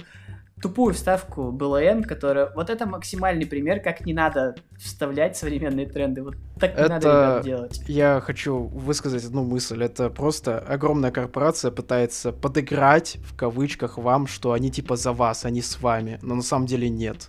[0.61, 2.51] тупую вставку БЛМ, которая...
[2.55, 6.23] Вот это максимальный пример, как не надо вставлять современные тренды.
[6.23, 7.83] Вот так не надо, Это- ребят, делать.
[7.89, 9.83] Я хочу высказать одну мысль.
[9.83, 15.63] Это просто огромная корпорация пытается подыграть, в кавычках, вам, что они типа за вас, они
[15.63, 16.19] с вами.
[16.23, 17.29] Но на самом деле нет.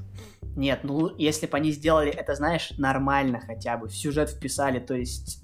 [0.56, 4.94] Нет, ну если бы они сделали это, знаешь, нормально хотя бы, в сюжет вписали, то
[4.94, 5.42] есть,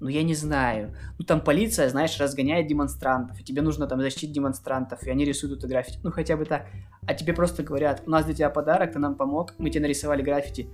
[0.00, 0.94] ну я не знаю.
[1.18, 5.58] Ну там полиция, знаешь, разгоняет демонстрантов, и тебе нужно там защитить демонстрантов, и они рисуют
[5.58, 5.98] это граффити.
[6.02, 6.66] Ну хотя бы так.
[7.06, 10.22] А тебе просто говорят, у нас для тебя подарок, ты нам помог, мы тебе нарисовали
[10.22, 10.68] граффити.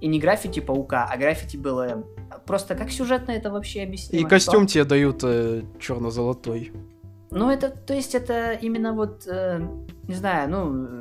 [0.00, 2.04] И не граффити паука, а граффити БЛМ.
[2.44, 4.26] Просто как сюжетно это вообще объяснимо?
[4.26, 6.72] И костюм тебе дают э, черно-золотой.
[7.30, 9.60] Ну, это, то есть, это именно вот, э,
[10.08, 11.00] не знаю, ну,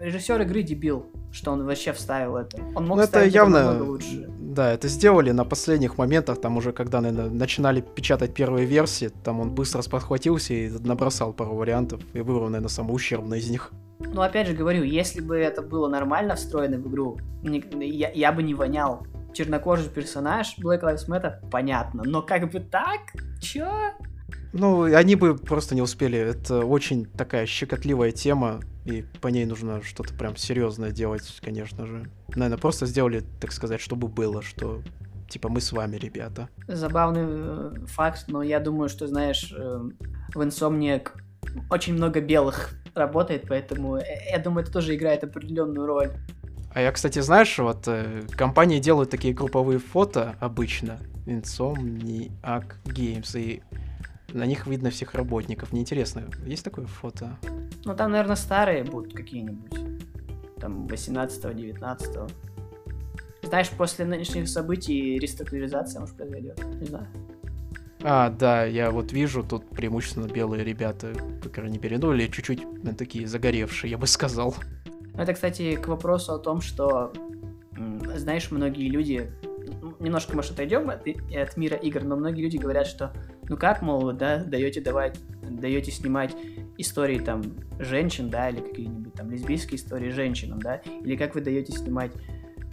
[0.00, 2.58] э, режиссер игры дебил, что он вообще вставил это.
[2.74, 4.28] Он мог Ну, это явно, лучше.
[4.52, 9.40] Да, это сделали на последних моментах, там уже когда наверное, начинали печатать первые версии, там
[9.40, 13.70] он быстро спохватился и набросал пару вариантов и выбрал, наверное, самый ущербный из них.
[14.00, 18.32] Ну, опять же говорю, если бы это было нормально встроено в игру, ни- я, я
[18.32, 19.06] бы не вонял.
[19.32, 22.02] Чернокожий персонаж, Black Lives Matter, понятно.
[22.04, 23.00] Но как бы так?
[23.40, 23.92] Чё?
[24.52, 26.18] Ну, они бы просто не успели.
[26.18, 32.10] Это очень такая щекотливая тема, и по ней нужно что-то прям серьезное делать, конечно же.
[32.34, 34.82] Наверное, просто сделали, так сказать, чтобы было, что
[35.32, 36.48] типа мы с вами, ребята.
[36.68, 39.80] Забавный э, факт, но я думаю, что, знаешь, э,
[40.34, 41.08] в Insomniac
[41.70, 46.10] очень много белых работает, поэтому э, я думаю, это тоже играет определенную роль.
[46.74, 47.86] А я, кстати, знаешь, вот
[48.30, 50.98] компании делают такие групповые фото обычно.
[51.26, 53.62] Insomniac Games, и
[54.32, 55.72] на них видно всех работников.
[55.72, 57.38] Мне интересно, есть такое фото?
[57.84, 59.72] Ну, там, наверное, старые будут какие-нибудь.
[60.60, 62.30] Там 18-19.
[63.42, 66.64] Знаешь, после нынешних событий реструктуризация, может, произойдет.
[66.80, 67.06] Не знаю.
[68.04, 71.12] А, да, я вот вижу, тут преимущественно белые ребята,
[71.42, 74.56] по крайней мере, ну или чуть-чуть э, такие загоревшие, я бы сказал.
[75.16, 77.12] Это, кстати, к вопросу о том, что,
[78.16, 79.30] знаешь, многие люди,
[80.00, 83.12] немножко, может, отойдем от, от мира игр, но многие люди говорят, что,
[83.48, 86.34] ну как, мол, да, даете давать, даете снимать
[86.78, 87.42] истории там
[87.78, 92.12] женщин, да, или какие-нибудь там лесбийские истории женщинам, да, или как вы даете снимать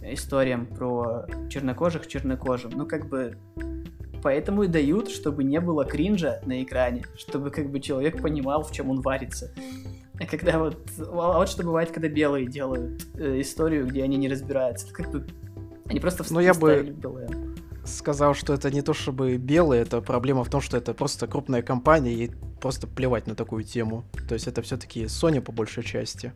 [0.02, 3.36] историям про чернокожих чернокожим, ну как бы
[4.22, 8.72] поэтому и дают, чтобы не было кринжа на экране, чтобы как бы человек понимал, в
[8.72, 9.52] чем он варится.
[10.20, 10.78] А когда вот...
[10.98, 14.86] А вот что бывает, когда белые делают э, историю, где они не разбираются.
[14.86, 15.26] Это как бы...
[15.90, 17.28] Они просто Ну, я бы- вставили белое.
[17.84, 21.62] Сказал, что это не то чтобы белые, это проблема в том, что это просто крупная
[21.62, 22.30] компания, и
[22.60, 24.04] просто плевать на такую тему.
[24.28, 26.32] То есть это все-таки Sony по большей части.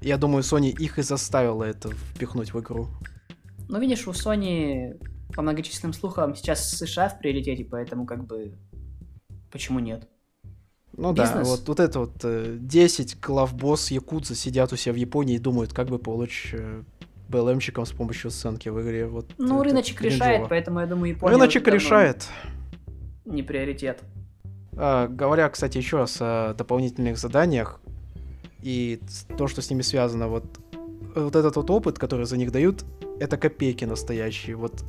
[0.00, 2.88] Я думаю, Sony их и заставила это впихнуть в игру.
[3.68, 4.98] Ну, видишь, у Sony
[5.34, 8.52] по многочисленным слухам сейчас США в приоритете, поэтому как бы
[9.50, 10.08] Почему нет?
[10.98, 11.32] Ну Бизнес.
[11.32, 15.38] да, вот, вот это вот э, 10 главбосс Якудза сидят у себя в Японии и
[15.38, 16.54] думают, как бы получить
[17.28, 19.06] БЛМчиком с помощью сценки в игре.
[19.06, 21.34] Вот ну, рыночек решает, поэтому я думаю, Япония...
[21.34, 22.28] Рыночек решает.
[23.24, 24.00] Не приоритет.
[24.76, 27.80] А, говоря, кстати, еще раз о дополнительных заданиях
[28.62, 29.00] и
[29.36, 30.44] то, что с ними связано, вот,
[31.14, 32.84] вот этот вот опыт, который за них дают,
[33.20, 34.56] это копейки настоящие.
[34.56, 34.84] Вот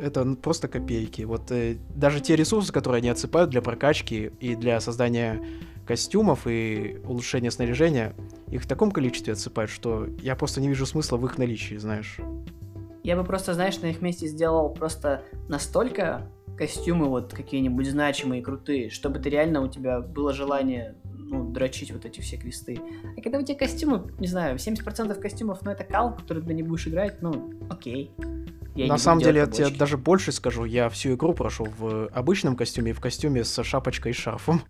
[0.00, 1.22] это просто копейки.
[1.22, 5.42] Вот э, даже те ресурсы, которые они отсыпают для прокачки и для создания
[5.86, 8.14] костюмов и улучшения снаряжения,
[8.48, 12.18] их в таком количестве отсыпают, что я просто не вижу смысла в их наличии, знаешь.
[13.02, 18.90] Я бы просто, знаешь, на их месте сделал просто настолько костюмы вот какие-нибудь значимые, крутые,
[18.90, 22.80] чтобы ты реально у тебя было желание ну, дрочить вот эти все кресты.
[23.16, 26.62] А когда у тебя костюмы, не знаю, 70% костюмов, ну, это кал, который ты не
[26.62, 28.12] будешь играть, ну, окей.
[28.74, 32.56] Я На самом деле, я тебе даже больше скажу, я всю игру прошел в обычном
[32.56, 34.62] костюме и в костюме с шапочкой и шарфом.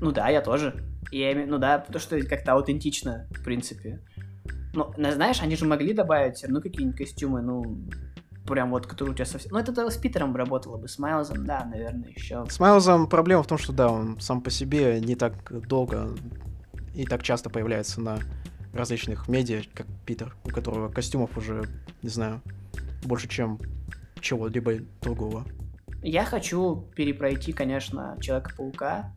[0.00, 0.84] Ну да, я тоже.
[1.10, 4.00] Я, ну да, потому что как-то аутентично, в принципе.
[4.74, 7.88] Ну, знаешь, они же могли добавить, ну, какие-нибудь костюмы, ну,
[8.46, 9.52] прям вот, которые у тебя совсем...
[9.52, 12.44] Ну, это с Питером работало бы, с Майлзом, да, наверное, еще.
[12.48, 16.10] С Майлзом проблема в том, что, да, он сам по себе не так долго
[16.94, 18.18] и так часто появляется на
[18.72, 21.64] различных медиа, как Питер, у которого костюмов уже,
[22.02, 22.42] не знаю,
[23.04, 23.58] больше, чем
[24.20, 25.44] чего-либо другого.
[26.02, 29.12] Я хочу перепройти, конечно, Человека-паука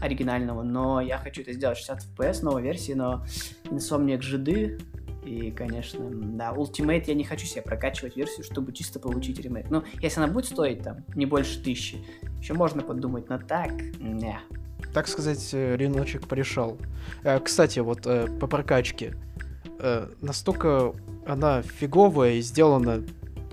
[0.00, 3.24] оригинального, но я хочу это сделать 60 FPS, новой версии, но
[3.64, 4.78] Insomniac жиды,
[5.24, 9.70] и, конечно, да, Ultimate я не хочу себе прокачивать версию, чтобы чисто получить ремейк.
[9.70, 11.98] Ну, если она будет стоить там не больше тысячи,
[12.38, 14.38] еще можно подумать, но так, не.
[14.92, 16.76] Так сказать, э, рыночек порешал.
[17.22, 19.16] Э, кстати, вот э, по прокачке.
[20.22, 20.94] Настолько
[21.26, 23.02] она фиговая и сделана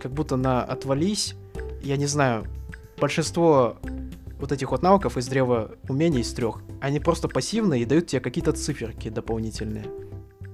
[0.01, 1.35] как будто на отвались.
[1.81, 2.45] Я не знаю,
[2.99, 3.77] большинство
[4.41, 8.19] вот этих вот навыков из древа умений из трех, они просто пассивные и дают тебе
[8.19, 9.85] какие-то циферки дополнительные.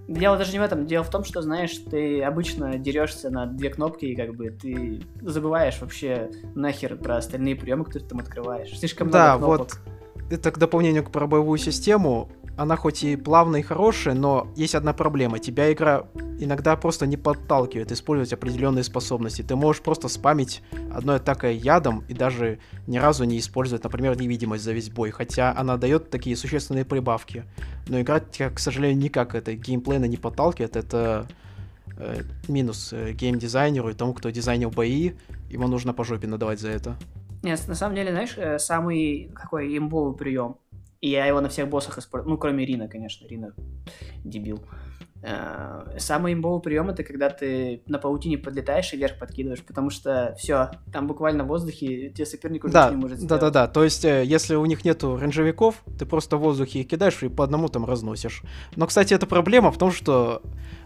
[0.08, 0.86] Дело даже не в этом.
[0.86, 5.02] Дело в том, что, знаешь, ты обычно дерешься на две кнопки, и как бы ты
[5.22, 8.78] забываешь вообще нахер про остальные приемы, которые ты там открываешь.
[8.78, 9.82] Слишком да, много кнопок.
[9.86, 14.48] вот это к дополнению к про боевую систему она хоть и плавная и хорошая, но
[14.56, 15.38] есть одна проблема.
[15.38, 16.08] Тебя игра
[16.40, 19.44] иногда просто не подталкивает использовать определенные способности.
[19.44, 22.58] Ты можешь просто спамить одной атакой ядом и даже
[22.88, 27.46] ни разу не использовать, например, невидимость за весь бой, хотя она дает такие существенные прибавки.
[27.88, 30.76] Но игра тебя, к сожалению, никак это геймплейно не подталкивает.
[30.76, 31.28] Это
[31.96, 35.12] э, минус э, геймдизайнеру и тому, кто дизайнил бои.
[35.52, 36.96] Ему нужно по жопе надавать за это.
[37.44, 40.58] Нет, на самом деле, знаешь, э, самый какой имбовый прием
[41.02, 42.32] и я его на всех боссах использую.
[42.32, 43.28] Ну, кроме Рина, конечно.
[43.28, 43.54] Рина
[44.24, 44.64] дебил.
[45.30, 50.34] Э, самый имбовый прием это когда ты на паутине подлетаешь и вверх подкидываешь, потому что
[50.40, 53.42] все, там буквально в воздухе тебе соперник уже да, не может сделать.
[53.42, 53.68] Да, да, да.
[53.68, 57.28] То есть, э, если у них нету рейнджевиков, ты просто в воздухе их кидаешь и
[57.28, 58.42] по одному там разносишь.
[58.78, 60.42] Но, кстати, эта проблема в том, что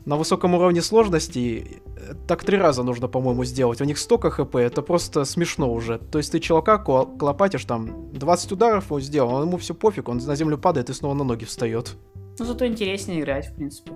[0.06, 3.80] на высоком уровне сложности э, так три раза нужно, по-моему, сделать.
[3.80, 6.00] У них столько хп, это просто смешно уже.
[6.00, 10.18] То есть ты чувака клопатишь там 20 ударов он сделал, он ему все пофиг, он
[10.18, 11.96] на землю падает и снова на ноги встает.
[12.40, 13.92] Ну, зато интереснее играть, в принципе.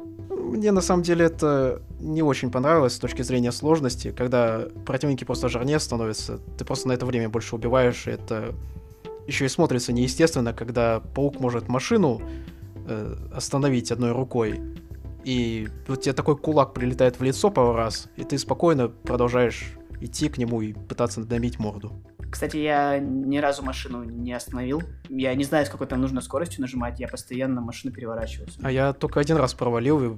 [0.46, 5.50] Мне на самом деле это не очень понравилось с точки зрения сложности, когда противники просто
[5.50, 8.54] жирнее становятся, ты просто на это время больше убиваешь, и это
[9.28, 12.22] еще и смотрится неестественно, когда паук может машину
[12.88, 14.62] э, остановить одной рукой,
[15.24, 20.30] и вот тебе такой кулак прилетает в лицо пару раз, и ты спокойно продолжаешь идти
[20.30, 21.94] к нему и пытаться надавить морду.
[22.32, 24.82] Кстати, я ни разу машину не остановил.
[25.08, 28.58] Я не знаю, с какой там нужно скоростью нажимать, я постоянно машину переворачиваюсь.
[28.62, 30.04] А я только один раз провалил.
[30.04, 30.18] И,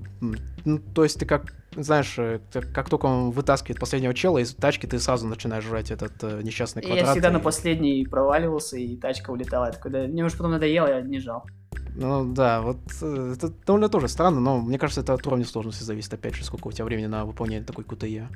[0.65, 2.39] ну, то есть ты как, знаешь, э,
[2.73, 6.81] как только он вытаскивает последнего чела из тачки, ты сразу начинаешь жрать этот э, несчастный
[6.81, 7.05] квадрат.
[7.05, 7.33] Я всегда и...
[7.33, 9.65] на последний проваливался, и тачка улетала.
[9.65, 11.45] Я такой, да, мне уже потом надоело, я не жал.
[11.95, 15.83] Ну да, вот э, это довольно тоже странно, но мне кажется, это от уровня сложности
[15.83, 18.27] зависит, опять же, сколько у тебя времени на выполнение такой QTE.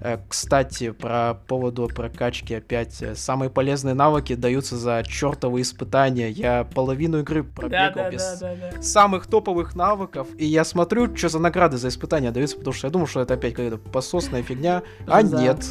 [0.00, 3.02] Э, кстати, про поводу прокачки опять.
[3.02, 6.28] Э, самые полезные навыки даются за чертовые испытания.
[6.30, 8.82] Я половину игры пробегал да, да, без да, да, да.
[8.82, 10.28] самых топовых навыков.
[10.38, 13.34] И я смотрю, что за награды за испытания даются, потому что я думал, что это
[13.34, 14.82] опять какая-то пососная фигня.
[15.06, 15.40] А да.
[15.40, 15.64] нет.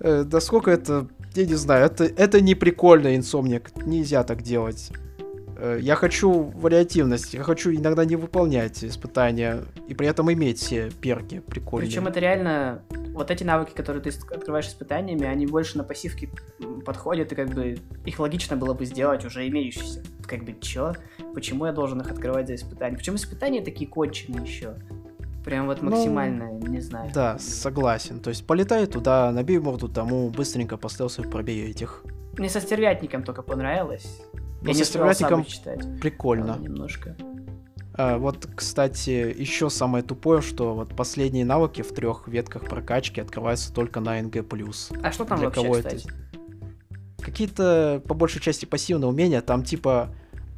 [0.00, 1.08] Э, да сколько это...
[1.34, 3.70] Я не знаю, это, это не прикольно, инсомник.
[3.84, 4.90] Нельзя так делать.
[5.58, 10.90] Э, я хочу вариативность, я хочу иногда не выполнять испытания и при этом иметь все
[10.90, 11.88] перки прикольные.
[11.88, 12.82] Причем это реально
[13.12, 16.30] вот эти навыки, которые ты открываешь испытаниями, они больше на пассивке
[16.86, 17.76] подходят, и как бы
[18.06, 20.04] их логично было бы сделать уже имеющиеся.
[20.24, 20.94] Как бы, чё?
[21.34, 22.96] Почему я должен их открывать за испытания?
[22.96, 24.76] Почему испытания такие конченые еще?
[25.44, 27.10] Прям вот максимально, ну, не знаю.
[27.12, 28.20] Да, согласен.
[28.20, 32.04] То есть полетай туда, набей морду тому, быстренько поставился в пробей этих.
[32.36, 34.22] Мне со стервятником только понравилось.
[34.62, 35.46] Я со стервятником
[36.00, 36.58] прикольно.
[36.58, 37.16] Немножко.
[37.94, 43.72] А, вот, кстати, еще самое тупое, что вот последние навыки в трех ветках прокачки открываются
[43.72, 44.44] только на НГ+.
[45.02, 45.96] А что там Для вообще, кого это?
[45.96, 46.12] кстати?
[47.20, 50.14] Какие-то, по большей части, пассивные умения, там типа...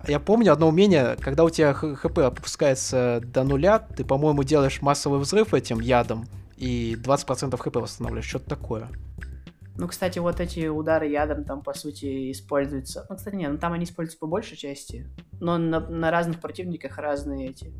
[0.09, 5.21] Я помню одно умение, когда у тебя хп опускается до нуля, ты, по-моему, делаешь массовый
[5.21, 8.89] взрыв этим ядом, и 20% хп восстанавливаешь, что-то такое.
[9.81, 13.07] Ну, кстати, вот эти удары ядром там, по сути, используются.
[13.09, 15.09] Ну, кстати, нет, ну там они используются по большей части.
[15.41, 17.73] Но на, на разных противниках разные эти...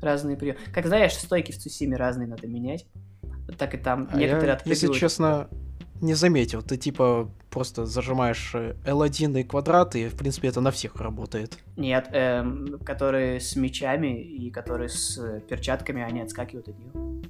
[0.00, 0.58] Разные приемы.
[0.72, 2.86] Как знаешь, стойки в Цусиме разные надо менять.
[3.58, 4.08] Так и там.
[4.10, 4.82] А Некоторые я, отпрыгивают.
[4.82, 5.48] если честно,
[6.00, 6.62] не заметил.
[6.62, 11.58] Ты типа просто зажимаешь э, L1 и квадрат, и в принципе это на всех работает.
[11.76, 17.22] Нет, эм, которые с мечами и которые с э, перчатками, они отскакивают от нее.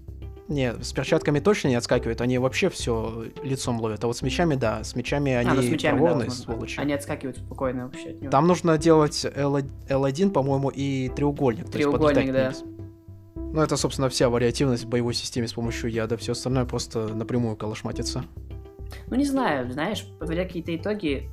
[0.48, 4.02] Не, с перчатками точно не отскакивают, они вообще все лицом ловят.
[4.02, 6.52] А вот с мечами, да, с мечами они а, ну с мечами, да, проворные, возможно.
[6.54, 6.80] сволочи.
[6.80, 8.30] Они отскакивают спокойно вообще от него.
[8.30, 9.58] Там нужно делать L-
[9.88, 11.70] L1, по-моему, и треугольник.
[11.70, 12.48] Треугольник, да.
[12.48, 12.64] вниз.
[13.34, 16.16] Ну, это, собственно, вся вариативность в боевой системе с помощью яда.
[16.16, 18.24] Все остальное просто напрямую калашматится.
[19.08, 21.28] Ну, не знаю, знаешь, подводя какие-то итоги,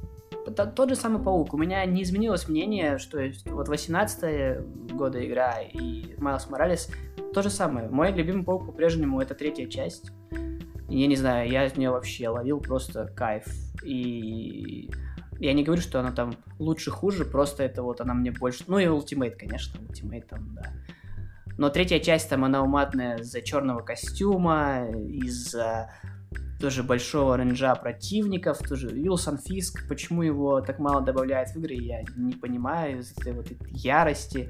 [0.52, 1.54] тот же самый Паук.
[1.54, 6.90] У меня не изменилось мнение, что вот 18 года игра и Майлз Моралес
[7.34, 7.90] то же самое.
[7.90, 10.12] Мой любимый Паук по-прежнему это третья часть.
[10.88, 13.46] Я не знаю, я из нее вообще ловил просто кайф.
[13.84, 14.90] И
[15.40, 18.64] я не говорю, что она там лучше-хуже, просто это вот она мне больше...
[18.68, 20.72] Ну и Ultimate, конечно, Ultimate там, да.
[21.58, 25.90] Но третья часть там, она уматная из-за черного костюма, из-за
[26.66, 32.02] тоже большого рейнджа противников, тоже Вилсон Фиск, почему его так мало добавляют в игры, я
[32.16, 34.50] не понимаю, из этой вот этой ярости.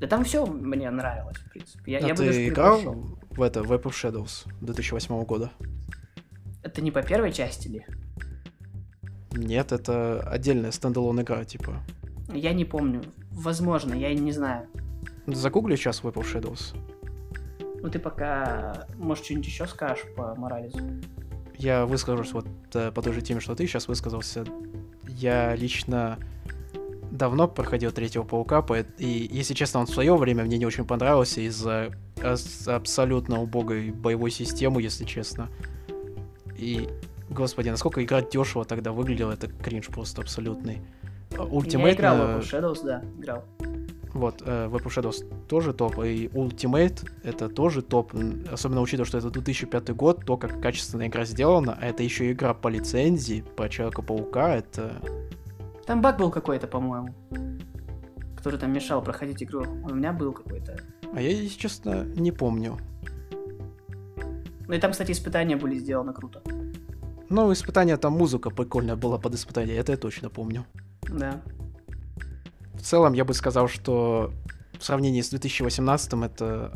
[0.00, 1.92] Да там все мне нравилось, в принципе.
[1.92, 3.18] Я, а я бы ты играл предпочел.
[3.32, 5.50] в это, Web of Shadows 2008 года?
[6.62, 7.86] Это не по первой части ли?
[9.32, 11.82] Нет, это отдельная стендалон игра, типа.
[12.32, 13.02] Я не помню.
[13.30, 14.68] Возможно, я не знаю.
[15.26, 16.74] Загугли сейчас Web of Shadows.
[17.82, 20.78] Ну ты пока, может, что-нибудь еще скажешь по Морализу?
[21.58, 24.44] Я выскажусь вот э, по той же теме, что ты сейчас высказался.
[25.08, 26.18] Я лично
[27.10, 28.64] давно проходил третьего паука,
[28.98, 31.92] и, если честно, он в свое время мне не очень понравился из-за
[32.66, 35.48] абсолютно убогой боевой системы, если честно.
[36.56, 36.88] И,
[37.30, 40.82] господи, насколько игра дешево тогда выглядела, это кринж просто абсолютный.
[41.38, 43.44] А Ultimate я играл на- в Shadows, да, играл.
[44.16, 48.14] Вот, э, Web of Shadows тоже топ, и Ultimate это тоже топ,
[48.50, 52.54] особенно учитывая, что это 2005 год, то, как качественно игра сделана, а это еще игра
[52.54, 55.02] по лицензии, по Человека-паука, это...
[55.86, 57.14] Там баг был какой-то, по-моему,
[58.36, 59.64] который там мешал проходить игру.
[59.84, 60.78] У меня был какой-то.
[61.12, 62.78] А я, если честно, не помню.
[64.66, 66.42] Ну и там, кстати, испытания были сделаны круто.
[67.28, 70.64] Но испытание, там музыка прикольная была под испытание, это я точно помню.
[71.02, 71.42] Да.
[72.86, 74.32] Целом, я бы сказал, что
[74.78, 76.72] в сравнении с 2018 это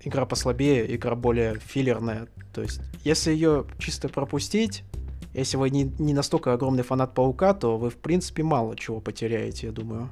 [0.00, 2.28] игра послабее, игра более филлерная.
[2.52, 4.84] То есть, если ее чисто пропустить,
[5.32, 9.66] если вы не, не настолько огромный фанат Паука, то вы, в принципе, мало чего потеряете,
[9.66, 10.08] я думаю.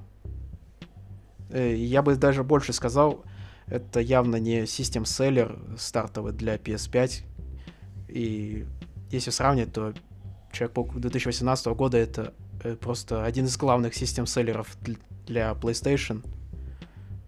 [1.51, 3.23] Э, Я бы даже больше сказал,
[3.67, 7.23] это явно не систем селлер стартовый для PS5.
[8.09, 8.67] И
[9.11, 9.95] если сравнивать, то
[10.53, 14.77] Человек-паук 2018 года это э, просто один из главных систем селлеров
[15.27, 16.25] для PlayStation.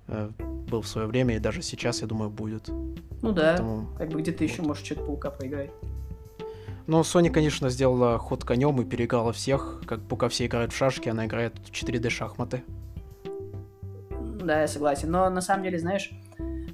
[0.08, 0.30] Э,
[0.68, 2.68] Был в свое время и даже сейчас, я думаю, будет.
[3.22, 3.52] Ну да.
[3.52, 4.68] Поэтому- Как бы где-то еще вот.
[4.68, 5.70] можешь что-то паука поиграть.
[6.86, 9.82] Но Sony, конечно, сделала ход конем и переиграла всех.
[9.86, 12.62] Как пока все играют в шашки, она играет в 4D шахматы.
[14.42, 15.10] Да, я согласен.
[15.10, 16.10] Но на самом деле, знаешь,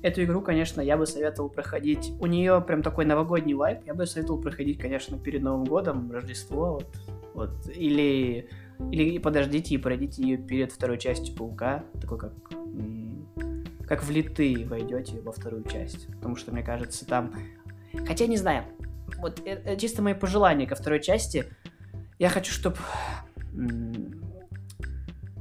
[0.02, 2.12] эту игру, конечно, я бы советовал проходить.
[2.20, 3.80] У нее прям такой новогодний вайп.
[3.86, 6.72] Я бы советовал проходить, конечно, перед Новым годом, Рождество.
[6.74, 6.86] Вот,
[7.34, 7.50] вот.
[7.76, 8.48] Или,
[8.90, 11.84] или подождите и пройдите ее перед второй частью Паука.
[12.00, 12.32] Такой как
[13.90, 16.06] как влитые войдете во вторую часть.
[16.06, 17.34] Потому что, мне кажется, там...
[18.06, 18.62] Хотя, не знаю,
[19.18, 21.46] вот э- э, чисто мои пожелания ко второй части.
[22.20, 22.76] Я хочу, чтобы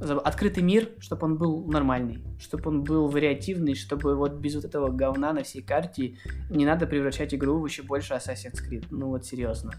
[0.00, 4.88] открытый мир, чтобы он был нормальный, чтобы он был вариативный, чтобы вот без вот этого
[4.88, 6.16] говна на всей карте
[6.48, 8.86] не надо превращать игру в еще больше Assassin's Creed.
[8.90, 9.74] Ну вот серьезно.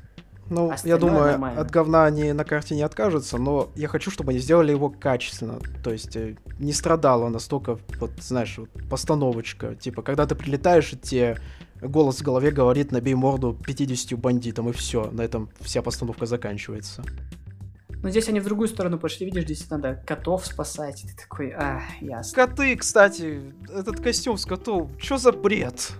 [0.52, 1.62] Ну, я Остальное думаю, нормально.
[1.62, 5.60] от говна они на карте не откажутся, но я хочу, чтобы они сделали его качественно.
[5.82, 9.76] То есть э, не страдала настолько, вот, знаешь, вот, постановочка.
[9.76, 11.38] Типа, когда ты прилетаешь, и тебе
[11.82, 15.10] голос в голове говорит, набей морду 50 бандитам, и все.
[15.12, 17.02] На этом вся постановка заканчивается.
[18.04, 21.06] Но здесь они в другую сторону пошли, видишь, здесь надо котов спасать.
[21.06, 22.48] И ты такой, а, ясно.
[22.48, 25.94] Коты, кстати, этот костюм с котом, что за бред?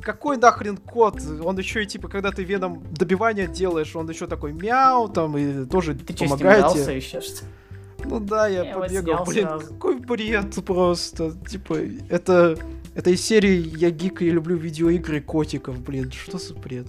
[0.00, 1.20] Какой нахрен кот?
[1.44, 5.64] Он еще и типа, когда ты веном добивания делаешь, он еще такой мяу там и
[5.66, 6.84] тоже Ты помогает что, с ним тебе.
[6.84, 7.44] дрался еще что
[8.04, 9.24] Ну да, я, Я побегал.
[9.24, 9.66] Блин, сразу.
[9.66, 11.32] какой бред просто.
[11.46, 11.76] Типа,
[12.08, 12.56] это...
[12.94, 16.88] Это из серии «Я гик и люблю видеоигры котиков», блин, что за бред?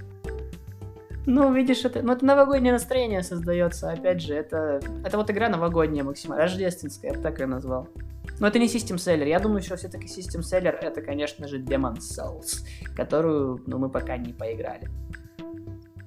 [1.28, 3.92] Ну, видишь, это, ну, это новогоднее настроение создается.
[3.92, 7.88] Опять же, это, это вот игра новогодняя максимально, рождественская, я бы так ее назвал.
[8.40, 9.28] Но это не System Seller.
[9.28, 14.18] Я думаю, что все-таки System Seller это, конечно же, Demon's Souls, которую, ну, мы пока
[14.18, 14.90] не поиграли.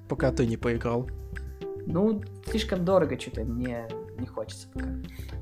[0.09, 1.09] Пока ты не поиграл.
[1.85, 3.87] Ну, слишком дорого что-то, мне
[4.17, 4.87] не хочется пока.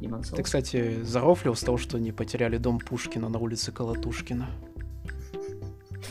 [0.01, 0.35] Demon's Souls.
[0.35, 4.47] Ты, кстати, зарофлил с того, что не потеряли дом Пушкина на улице Колотушкина.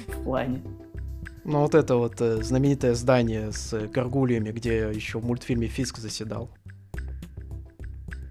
[0.09, 0.63] в плане.
[1.45, 5.99] Ну вот это вот э, знаменитое здание с э, горгульями, где еще в мультфильме Фиск
[5.99, 6.51] заседал.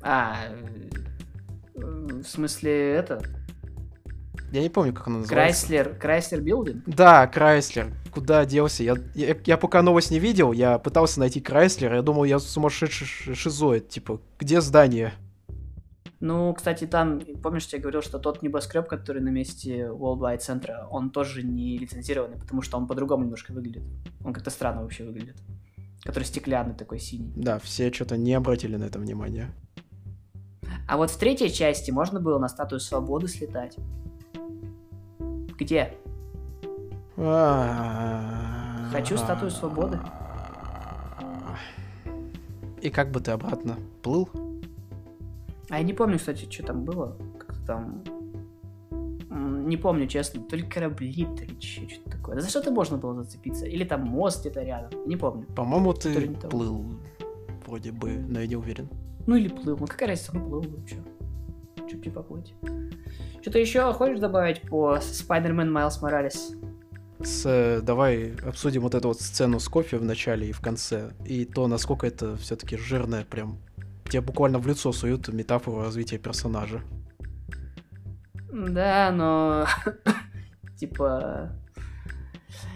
[0.01, 0.37] А,
[2.09, 3.21] в смысле, это?
[4.51, 5.67] Я не помню, как оно называется.
[5.67, 6.83] Крайслер, Chrysler Building?
[6.87, 7.93] Да, Крайслер.
[8.11, 8.83] Куда делся?
[8.83, 13.35] Я, я, я пока новость не видел, я пытался найти Крайслер, я думал, я сумасшедший
[13.35, 13.89] шизоид.
[13.89, 15.13] Типа, где здание?
[16.19, 20.87] Ну, кстати, там, помнишь, я говорил, что тот небоскреб, который на месте World Trade центра,
[20.91, 23.83] он тоже не лицензированный, потому что он по-другому немножко выглядит.
[24.25, 25.37] Он как-то странно вообще выглядит.
[26.03, 27.31] Который стеклянный такой синий.
[27.35, 29.51] Да, все что-то не обратили на это внимание.
[30.89, 33.77] А вот в третьей части можно было на статую свободы слетать.
[35.55, 35.93] Где?
[37.15, 39.99] Хочу статую свободы.
[42.81, 44.29] И как бы ты обратно плыл?
[45.69, 47.15] А я не помню, кстати, что там было.
[47.37, 48.03] Как-то там...
[49.67, 50.41] Не помню, честно.
[50.41, 52.35] То ли корабли, то ли что-то такое.
[52.35, 53.67] Да за что-то можно было зацепиться?
[53.67, 55.07] Или там мост где-то рядом.
[55.07, 55.45] Не помню.
[55.55, 56.83] По-моему, ты плыл.
[57.67, 58.89] Вроде бы, но я не уверен.
[59.27, 59.77] Ну или плыл.
[59.79, 60.97] Ну какая разница, ну плыл вообще.
[61.89, 62.53] Чуть не поплыть.
[63.41, 66.55] Что-то еще хочешь добавить по Spider-Man Miles Morales?
[67.21, 71.11] С, э, давай обсудим вот эту вот сцену с кофе в начале и в конце.
[71.25, 73.59] И то, насколько это все-таки жирное, прям.
[74.09, 76.81] Тебе буквально в лицо суют метафору развития персонажа.
[78.51, 79.67] Да, но...
[80.77, 81.58] типа...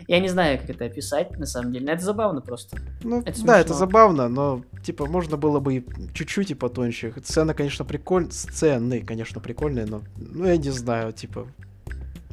[0.07, 1.85] Я не знаю, как это описать, на самом деле.
[1.85, 2.77] Но это забавно просто.
[3.03, 7.13] Ну, Это да, это забавно, но, типа, можно было бы и чуть-чуть и потоньше.
[7.23, 8.31] Сцена, конечно, прикольная.
[8.31, 11.47] Сцены, конечно, прикольные, но, ну, я не знаю, типа,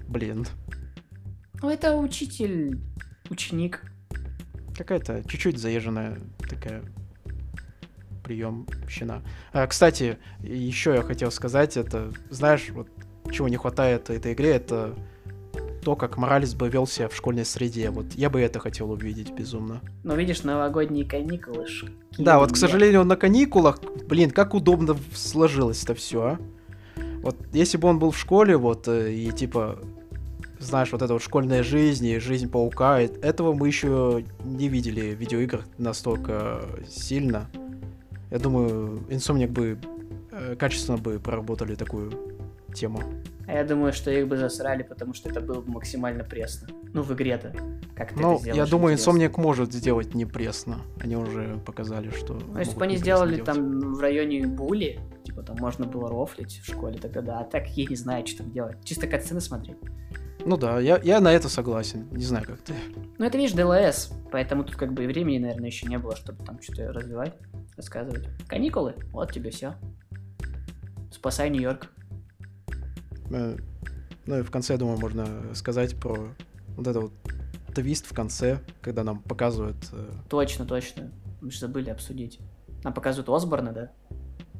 [0.08, 0.46] блин.
[1.62, 2.78] Ну, это учитель,
[3.28, 3.82] ученик.
[4.76, 6.18] Какая-то чуть-чуть заезженная
[6.48, 6.82] такая
[8.24, 9.22] приемщина.
[9.52, 12.88] А, кстати, еще я хотел сказать, это, знаешь, вот
[13.30, 14.94] чего не хватает этой игре, это
[15.80, 17.90] то, как Моралес бы вел себя в школьной среде.
[17.90, 19.80] Вот я бы это хотел увидеть безумно.
[20.04, 21.66] Но видишь, новогодние каникулы.
[21.66, 21.98] школьные.
[22.18, 26.38] Да, вот, к сожалению, на каникулах, блин, как удобно сложилось это все, а.
[27.22, 29.78] Вот если бы он был в школе, вот, э, и типа,
[30.58, 35.14] знаешь, вот эта вот школьная жизнь и жизнь паука, э- этого мы еще не видели
[35.14, 37.48] в видеоиграх настолько сильно.
[38.30, 39.78] Я думаю, Insomniac бы
[40.30, 42.12] э, качественно бы проработали такую
[42.74, 43.02] тему.
[43.50, 46.68] А я думаю, что их бы засрали, потому что это было бы максимально пресно.
[46.92, 47.52] Ну, в игре-то.
[47.96, 48.64] Как ты Ну, это сделаешь?
[48.64, 48.96] я думаю.
[48.96, 50.82] Insomniac может сделать не пресно.
[51.00, 52.34] Они уже показали, что...
[52.34, 53.46] Ну, если бы они сделали делать.
[53.46, 57.40] там в районе Були, типа там можно было рофлить в школе, тогда да.
[57.40, 58.76] А так я не знаю, что там делать.
[58.84, 59.78] Чисто катсцены смотреть.
[60.46, 62.06] Ну да, я, я на это согласен.
[62.12, 62.72] Не знаю, как ты.
[63.18, 66.44] Ну, это, видишь, ДЛС, поэтому тут как бы и времени, наверное, еще не было, чтобы
[66.44, 67.34] там что-то развивать,
[67.76, 68.28] рассказывать.
[68.46, 69.74] Каникулы, вот тебе все.
[71.10, 71.88] Спасай Нью-Йорк.
[73.30, 73.56] Э,
[74.26, 76.28] Ну и в конце, я думаю, можно сказать про
[76.76, 77.12] вот это вот
[77.74, 79.76] твист в конце, когда нам показывают...
[79.92, 81.10] э, Точно, точно.
[81.40, 82.38] Мы же забыли обсудить.
[82.84, 83.90] Нам показывают Осборна, да?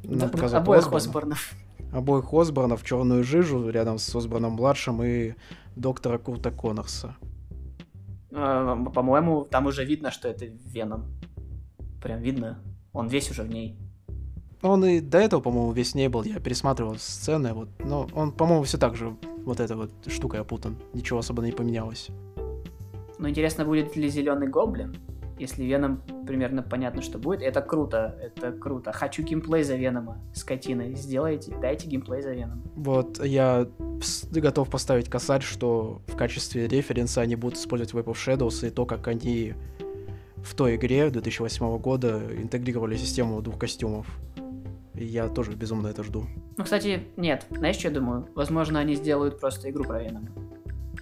[0.05, 1.35] Нам Д- показывают Обоих Осборна.
[1.35, 1.55] Осборнов.
[1.93, 5.35] обоих Осборнов, черную жижу рядом с Осборном младшим и
[5.77, 7.17] доктора Курта Коннорса.
[8.33, 11.07] А, По-моему, там уже видно, что это Веном.
[12.03, 12.63] Прям видно.
[12.93, 13.77] Он весь уже в ней.
[14.63, 16.23] Он и до этого, по-моему, весь не был.
[16.23, 20.77] Я пересматривал сцены, вот, но он, по-моему, все так же вот этой вот штукой опутан.
[20.93, 22.11] Ничего особо не поменялось.
[23.19, 24.97] Но интересно, будет ли зеленый гоблин?
[25.39, 27.41] Если Веном примерно понятно, что будет.
[27.41, 28.93] Это круто, это круто.
[28.93, 30.95] Хочу геймплей за Венома, скотины.
[30.95, 32.63] Сделайте, дайте геймплей за Веном.
[32.77, 33.67] Вот я
[34.31, 38.85] готов поставить косарь, что в качестве референса они будут использовать Web of Shadows и то,
[38.85, 39.55] как они
[40.37, 44.07] в той игре 2008 года интегрировали систему двух костюмов.
[45.05, 46.27] Я тоже безумно это жду.
[46.57, 47.47] Ну, кстати, нет.
[47.51, 48.29] Знаешь, что я думаю?
[48.35, 50.29] Возможно, они сделают просто игру про Венома.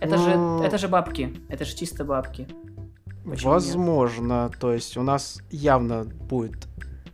[0.00, 1.34] Это Ну- же, это же бабки.
[1.48, 2.46] Это же чисто бабки.
[3.24, 3.44] Почему нет?
[3.64, 6.68] Возможно, то есть у нас явно будет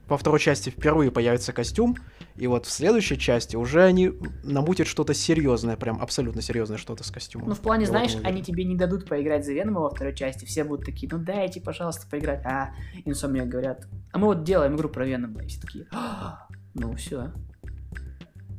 [0.08, 1.96] во второй части впервые появится костюм,
[2.36, 4.10] И вот в следующей части уже они
[4.42, 7.48] намутят что-то серьезное, прям абсолютно серьезное что-то с костюмом.
[7.48, 10.44] Ну, в плане, Я знаешь, они тебе не дадут поиграть за Венома во второй части.
[10.44, 12.44] Все будут такие, ну дайте, пожалуйста, поиграть.
[12.44, 12.70] А
[13.06, 15.44] Insomniac говорят, а мы вот делаем игру про Венома.
[15.44, 17.32] И все такие, «А, ну все.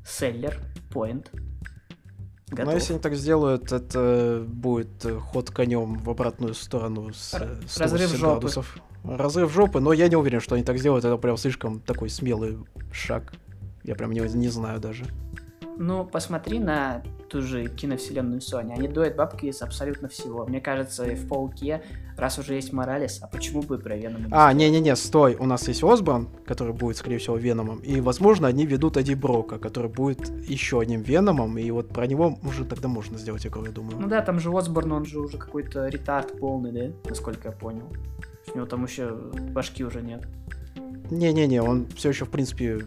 [0.06, 0.60] Селлер,
[0.92, 1.32] поинт.
[2.50, 2.66] Но Готов.
[2.66, 7.58] Ну, если они так сделают, это будет э, ход конем в обратную сторону с Р-
[7.68, 8.32] 180 разрыв жопы.
[8.34, 8.78] градусов.
[9.04, 11.06] Разрыв жопы, но я не уверен, что они так сделают.
[11.06, 12.60] Это прям слишком такой смелый
[12.92, 13.34] шаг.
[13.84, 15.06] Я прям не, не знаю даже.
[15.78, 18.74] Ну, посмотри на ту же киновселенную Sony.
[18.74, 20.46] Они дуют бабки из абсолютно всего.
[20.46, 21.84] Мне кажется, и в Пауке,
[22.18, 25.36] раз уже есть Моралес, а почему бы про Венома А, не-не-не, стой.
[25.36, 27.80] У нас есть Осборн, который будет, скорее всего, Веномом.
[27.80, 31.58] И, возможно, они ведут Эдди Брока, который будет еще одним Веномом.
[31.58, 34.00] И вот про него уже тогда можно сделать игру, я думаю.
[34.00, 37.10] Ну да, там же Осборн, он же уже какой-то ретард полный, да?
[37.10, 37.88] Насколько я понял.
[38.54, 39.10] У него там еще
[39.52, 40.24] башки уже нет.
[41.12, 42.86] Не-не-не, он все еще, в принципе,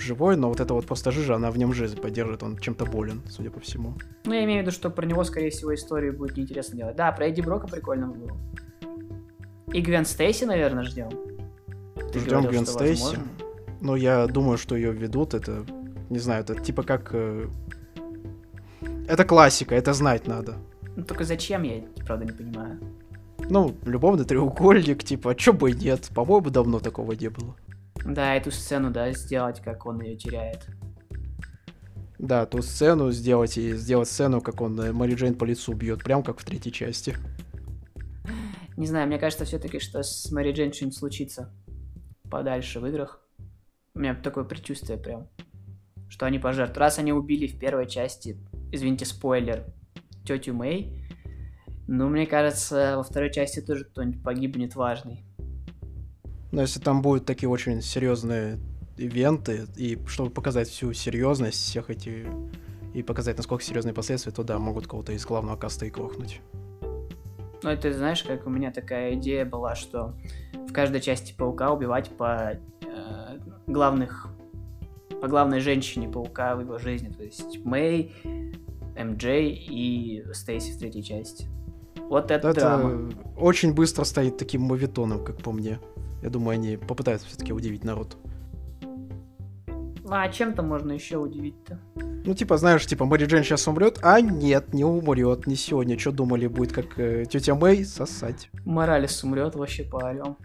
[0.00, 2.42] живой, но вот эта вот просто жижа, она в нем жизнь поддерживает.
[2.42, 3.94] Он чем-то болен, судя по всему.
[4.24, 6.96] Ну, я имею в виду, что про него, скорее всего, историю будет неинтересно делать.
[6.96, 8.36] Да, про Эдди Брока прикольно было.
[9.72, 11.10] И Гвен Стейси, наверное, ждем.
[12.12, 13.02] Ты Ждем говорил, Гвен Стейси.
[13.02, 13.28] возможно.
[13.80, 15.64] Но я думаю, что ее ведут, это,
[16.10, 17.10] не знаю, это типа как...
[17.12, 17.48] э,
[19.06, 20.56] Это классика, это знать надо.
[20.96, 22.78] Ну, только зачем, я, правда, не понимаю.
[23.50, 26.10] Ну, любовный треугольник, типа, а чё бы и нет?
[26.14, 27.54] По-моему, давно такого не было.
[28.04, 30.66] Да, эту сцену, да, сделать, как он ее теряет.
[32.18, 36.02] Да, ту сцену сделать и сделать сцену, как он э, Мэри Джейн по лицу бьет,
[36.02, 37.16] прям как в третьей части.
[38.76, 41.52] Не знаю, мне кажется все-таки, что с Мэри Джейн что-нибудь случится
[42.28, 43.20] подальше в играх.
[43.94, 45.28] У меня такое предчувствие прям,
[46.08, 46.78] что они пожертвуют.
[46.78, 48.36] Раз они убили в первой части,
[48.72, 49.66] извините, спойлер,
[50.24, 51.08] тетю Мэй,
[51.86, 55.24] ну, мне кажется, во второй части тоже кто-нибудь погибнет важный.
[56.50, 58.58] Но если там будут такие очень серьезные
[58.96, 62.26] ивенты, и чтобы показать всю серьезность всех этих
[62.94, 66.40] и показать, насколько серьезные последствия, то да, могут кого-то из главного каста и крохнуть.
[67.62, 70.14] Ну, это знаешь, как у меня такая идея была, что
[70.68, 74.28] в каждой части Паука убивать по э, главных,
[75.20, 78.14] по главной женщине Паука в его жизни, то есть Мэй,
[78.96, 81.48] МД и Стейси в третьей части.
[82.08, 83.10] Вот это, Это драма.
[83.36, 85.78] очень быстро станет таким мовитоном, как по мне.
[86.22, 88.16] Я думаю, они попытаются все-таки удивить народ.
[90.10, 91.78] А чем-то можно еще удивить-то?
[91.96, 95.98] Ну, типа, знаешь, типа, Мэри Джейн сейчас умрет, а нет, не умрет, не сегодня.
[95.98, 98.50] Что думали, будет как э, тетя Мэй сосать.
[98.64, 100.36] Моралес умрет, вообще поорем.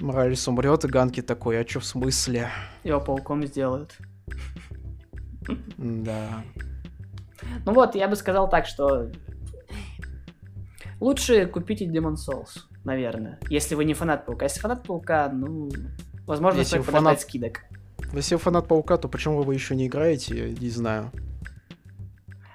[0.00, 2.50] Моралес умрет, и Ганки такой, а что в смысле?
[2.84, 3.96] Его пауком сделают.
[5.78, 6.44] Да.
[7.64, 9.10] Ну вот, я бы сказал так, что
[11.00, 13.38] лучше купите Demon Souls, наверное.
[13.50, 14.46] Если вы не фанат Паука.
[14.46, 15.68] Если фанат Паука, ну,
[16.26, 17.60] возможно, Если стоит фанат- скидок.
[18.12, 21.10] Если вы фанат Паука, то почему вы еще не играете, я не знаю.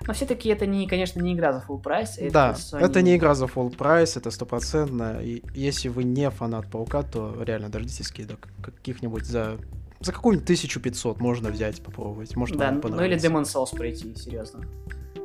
[0.05, 2.17] Но все-таки это, не, конечно, не игра за full прайс.
[2.17, 5.19] это да, Sony- это не игра за full прайс, это стопроцентно.
[5.21, 8.49] И если вы не фанат Паука, то реально дождитесь скидок.
[8.61, 9.57] Каких-нибудь за...
[10.01, 12.35] За какую-нибудь 1500 можно взять, попробовать.
[12.35, 13.15] Может, Да, ну или.
[13.15, 14.65] Demon Souls пройти, серьезно.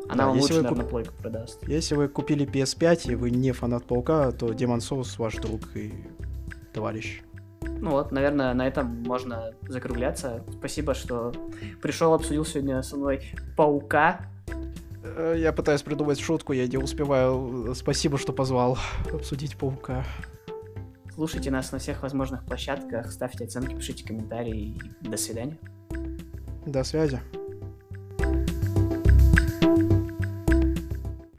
[0.09, 1.69] Она Да, вам лучше, вы наверное, куп- плойку продаст.
[1.69, 5.93] Если вы купили PS5 и вы не фанат Паука, то Demon Souls ваш друг и
[6.73, 7.23] товарищ.
[7.81, 10.43] Ну вот, наверное, на этом можно закругляться.
[10.59, 11.33] Спасибо, что
[11.83, 14.21] пришел, обсудил сегодня со мной Паука.
[15.05, 17.75] Э, Я пытаюсь придумать шутку, я не успеваю.
[17.75, 18.79] Спасибо, что позвал
[19.13, 20.05] обсудить Паука.
[21.15, 24.81] Слушайте нас на всех возможных площадках, ставьте оценки, пишите комментарии.
[25.01, 25.59] До свидания.
[26.65, 27.21] До связи.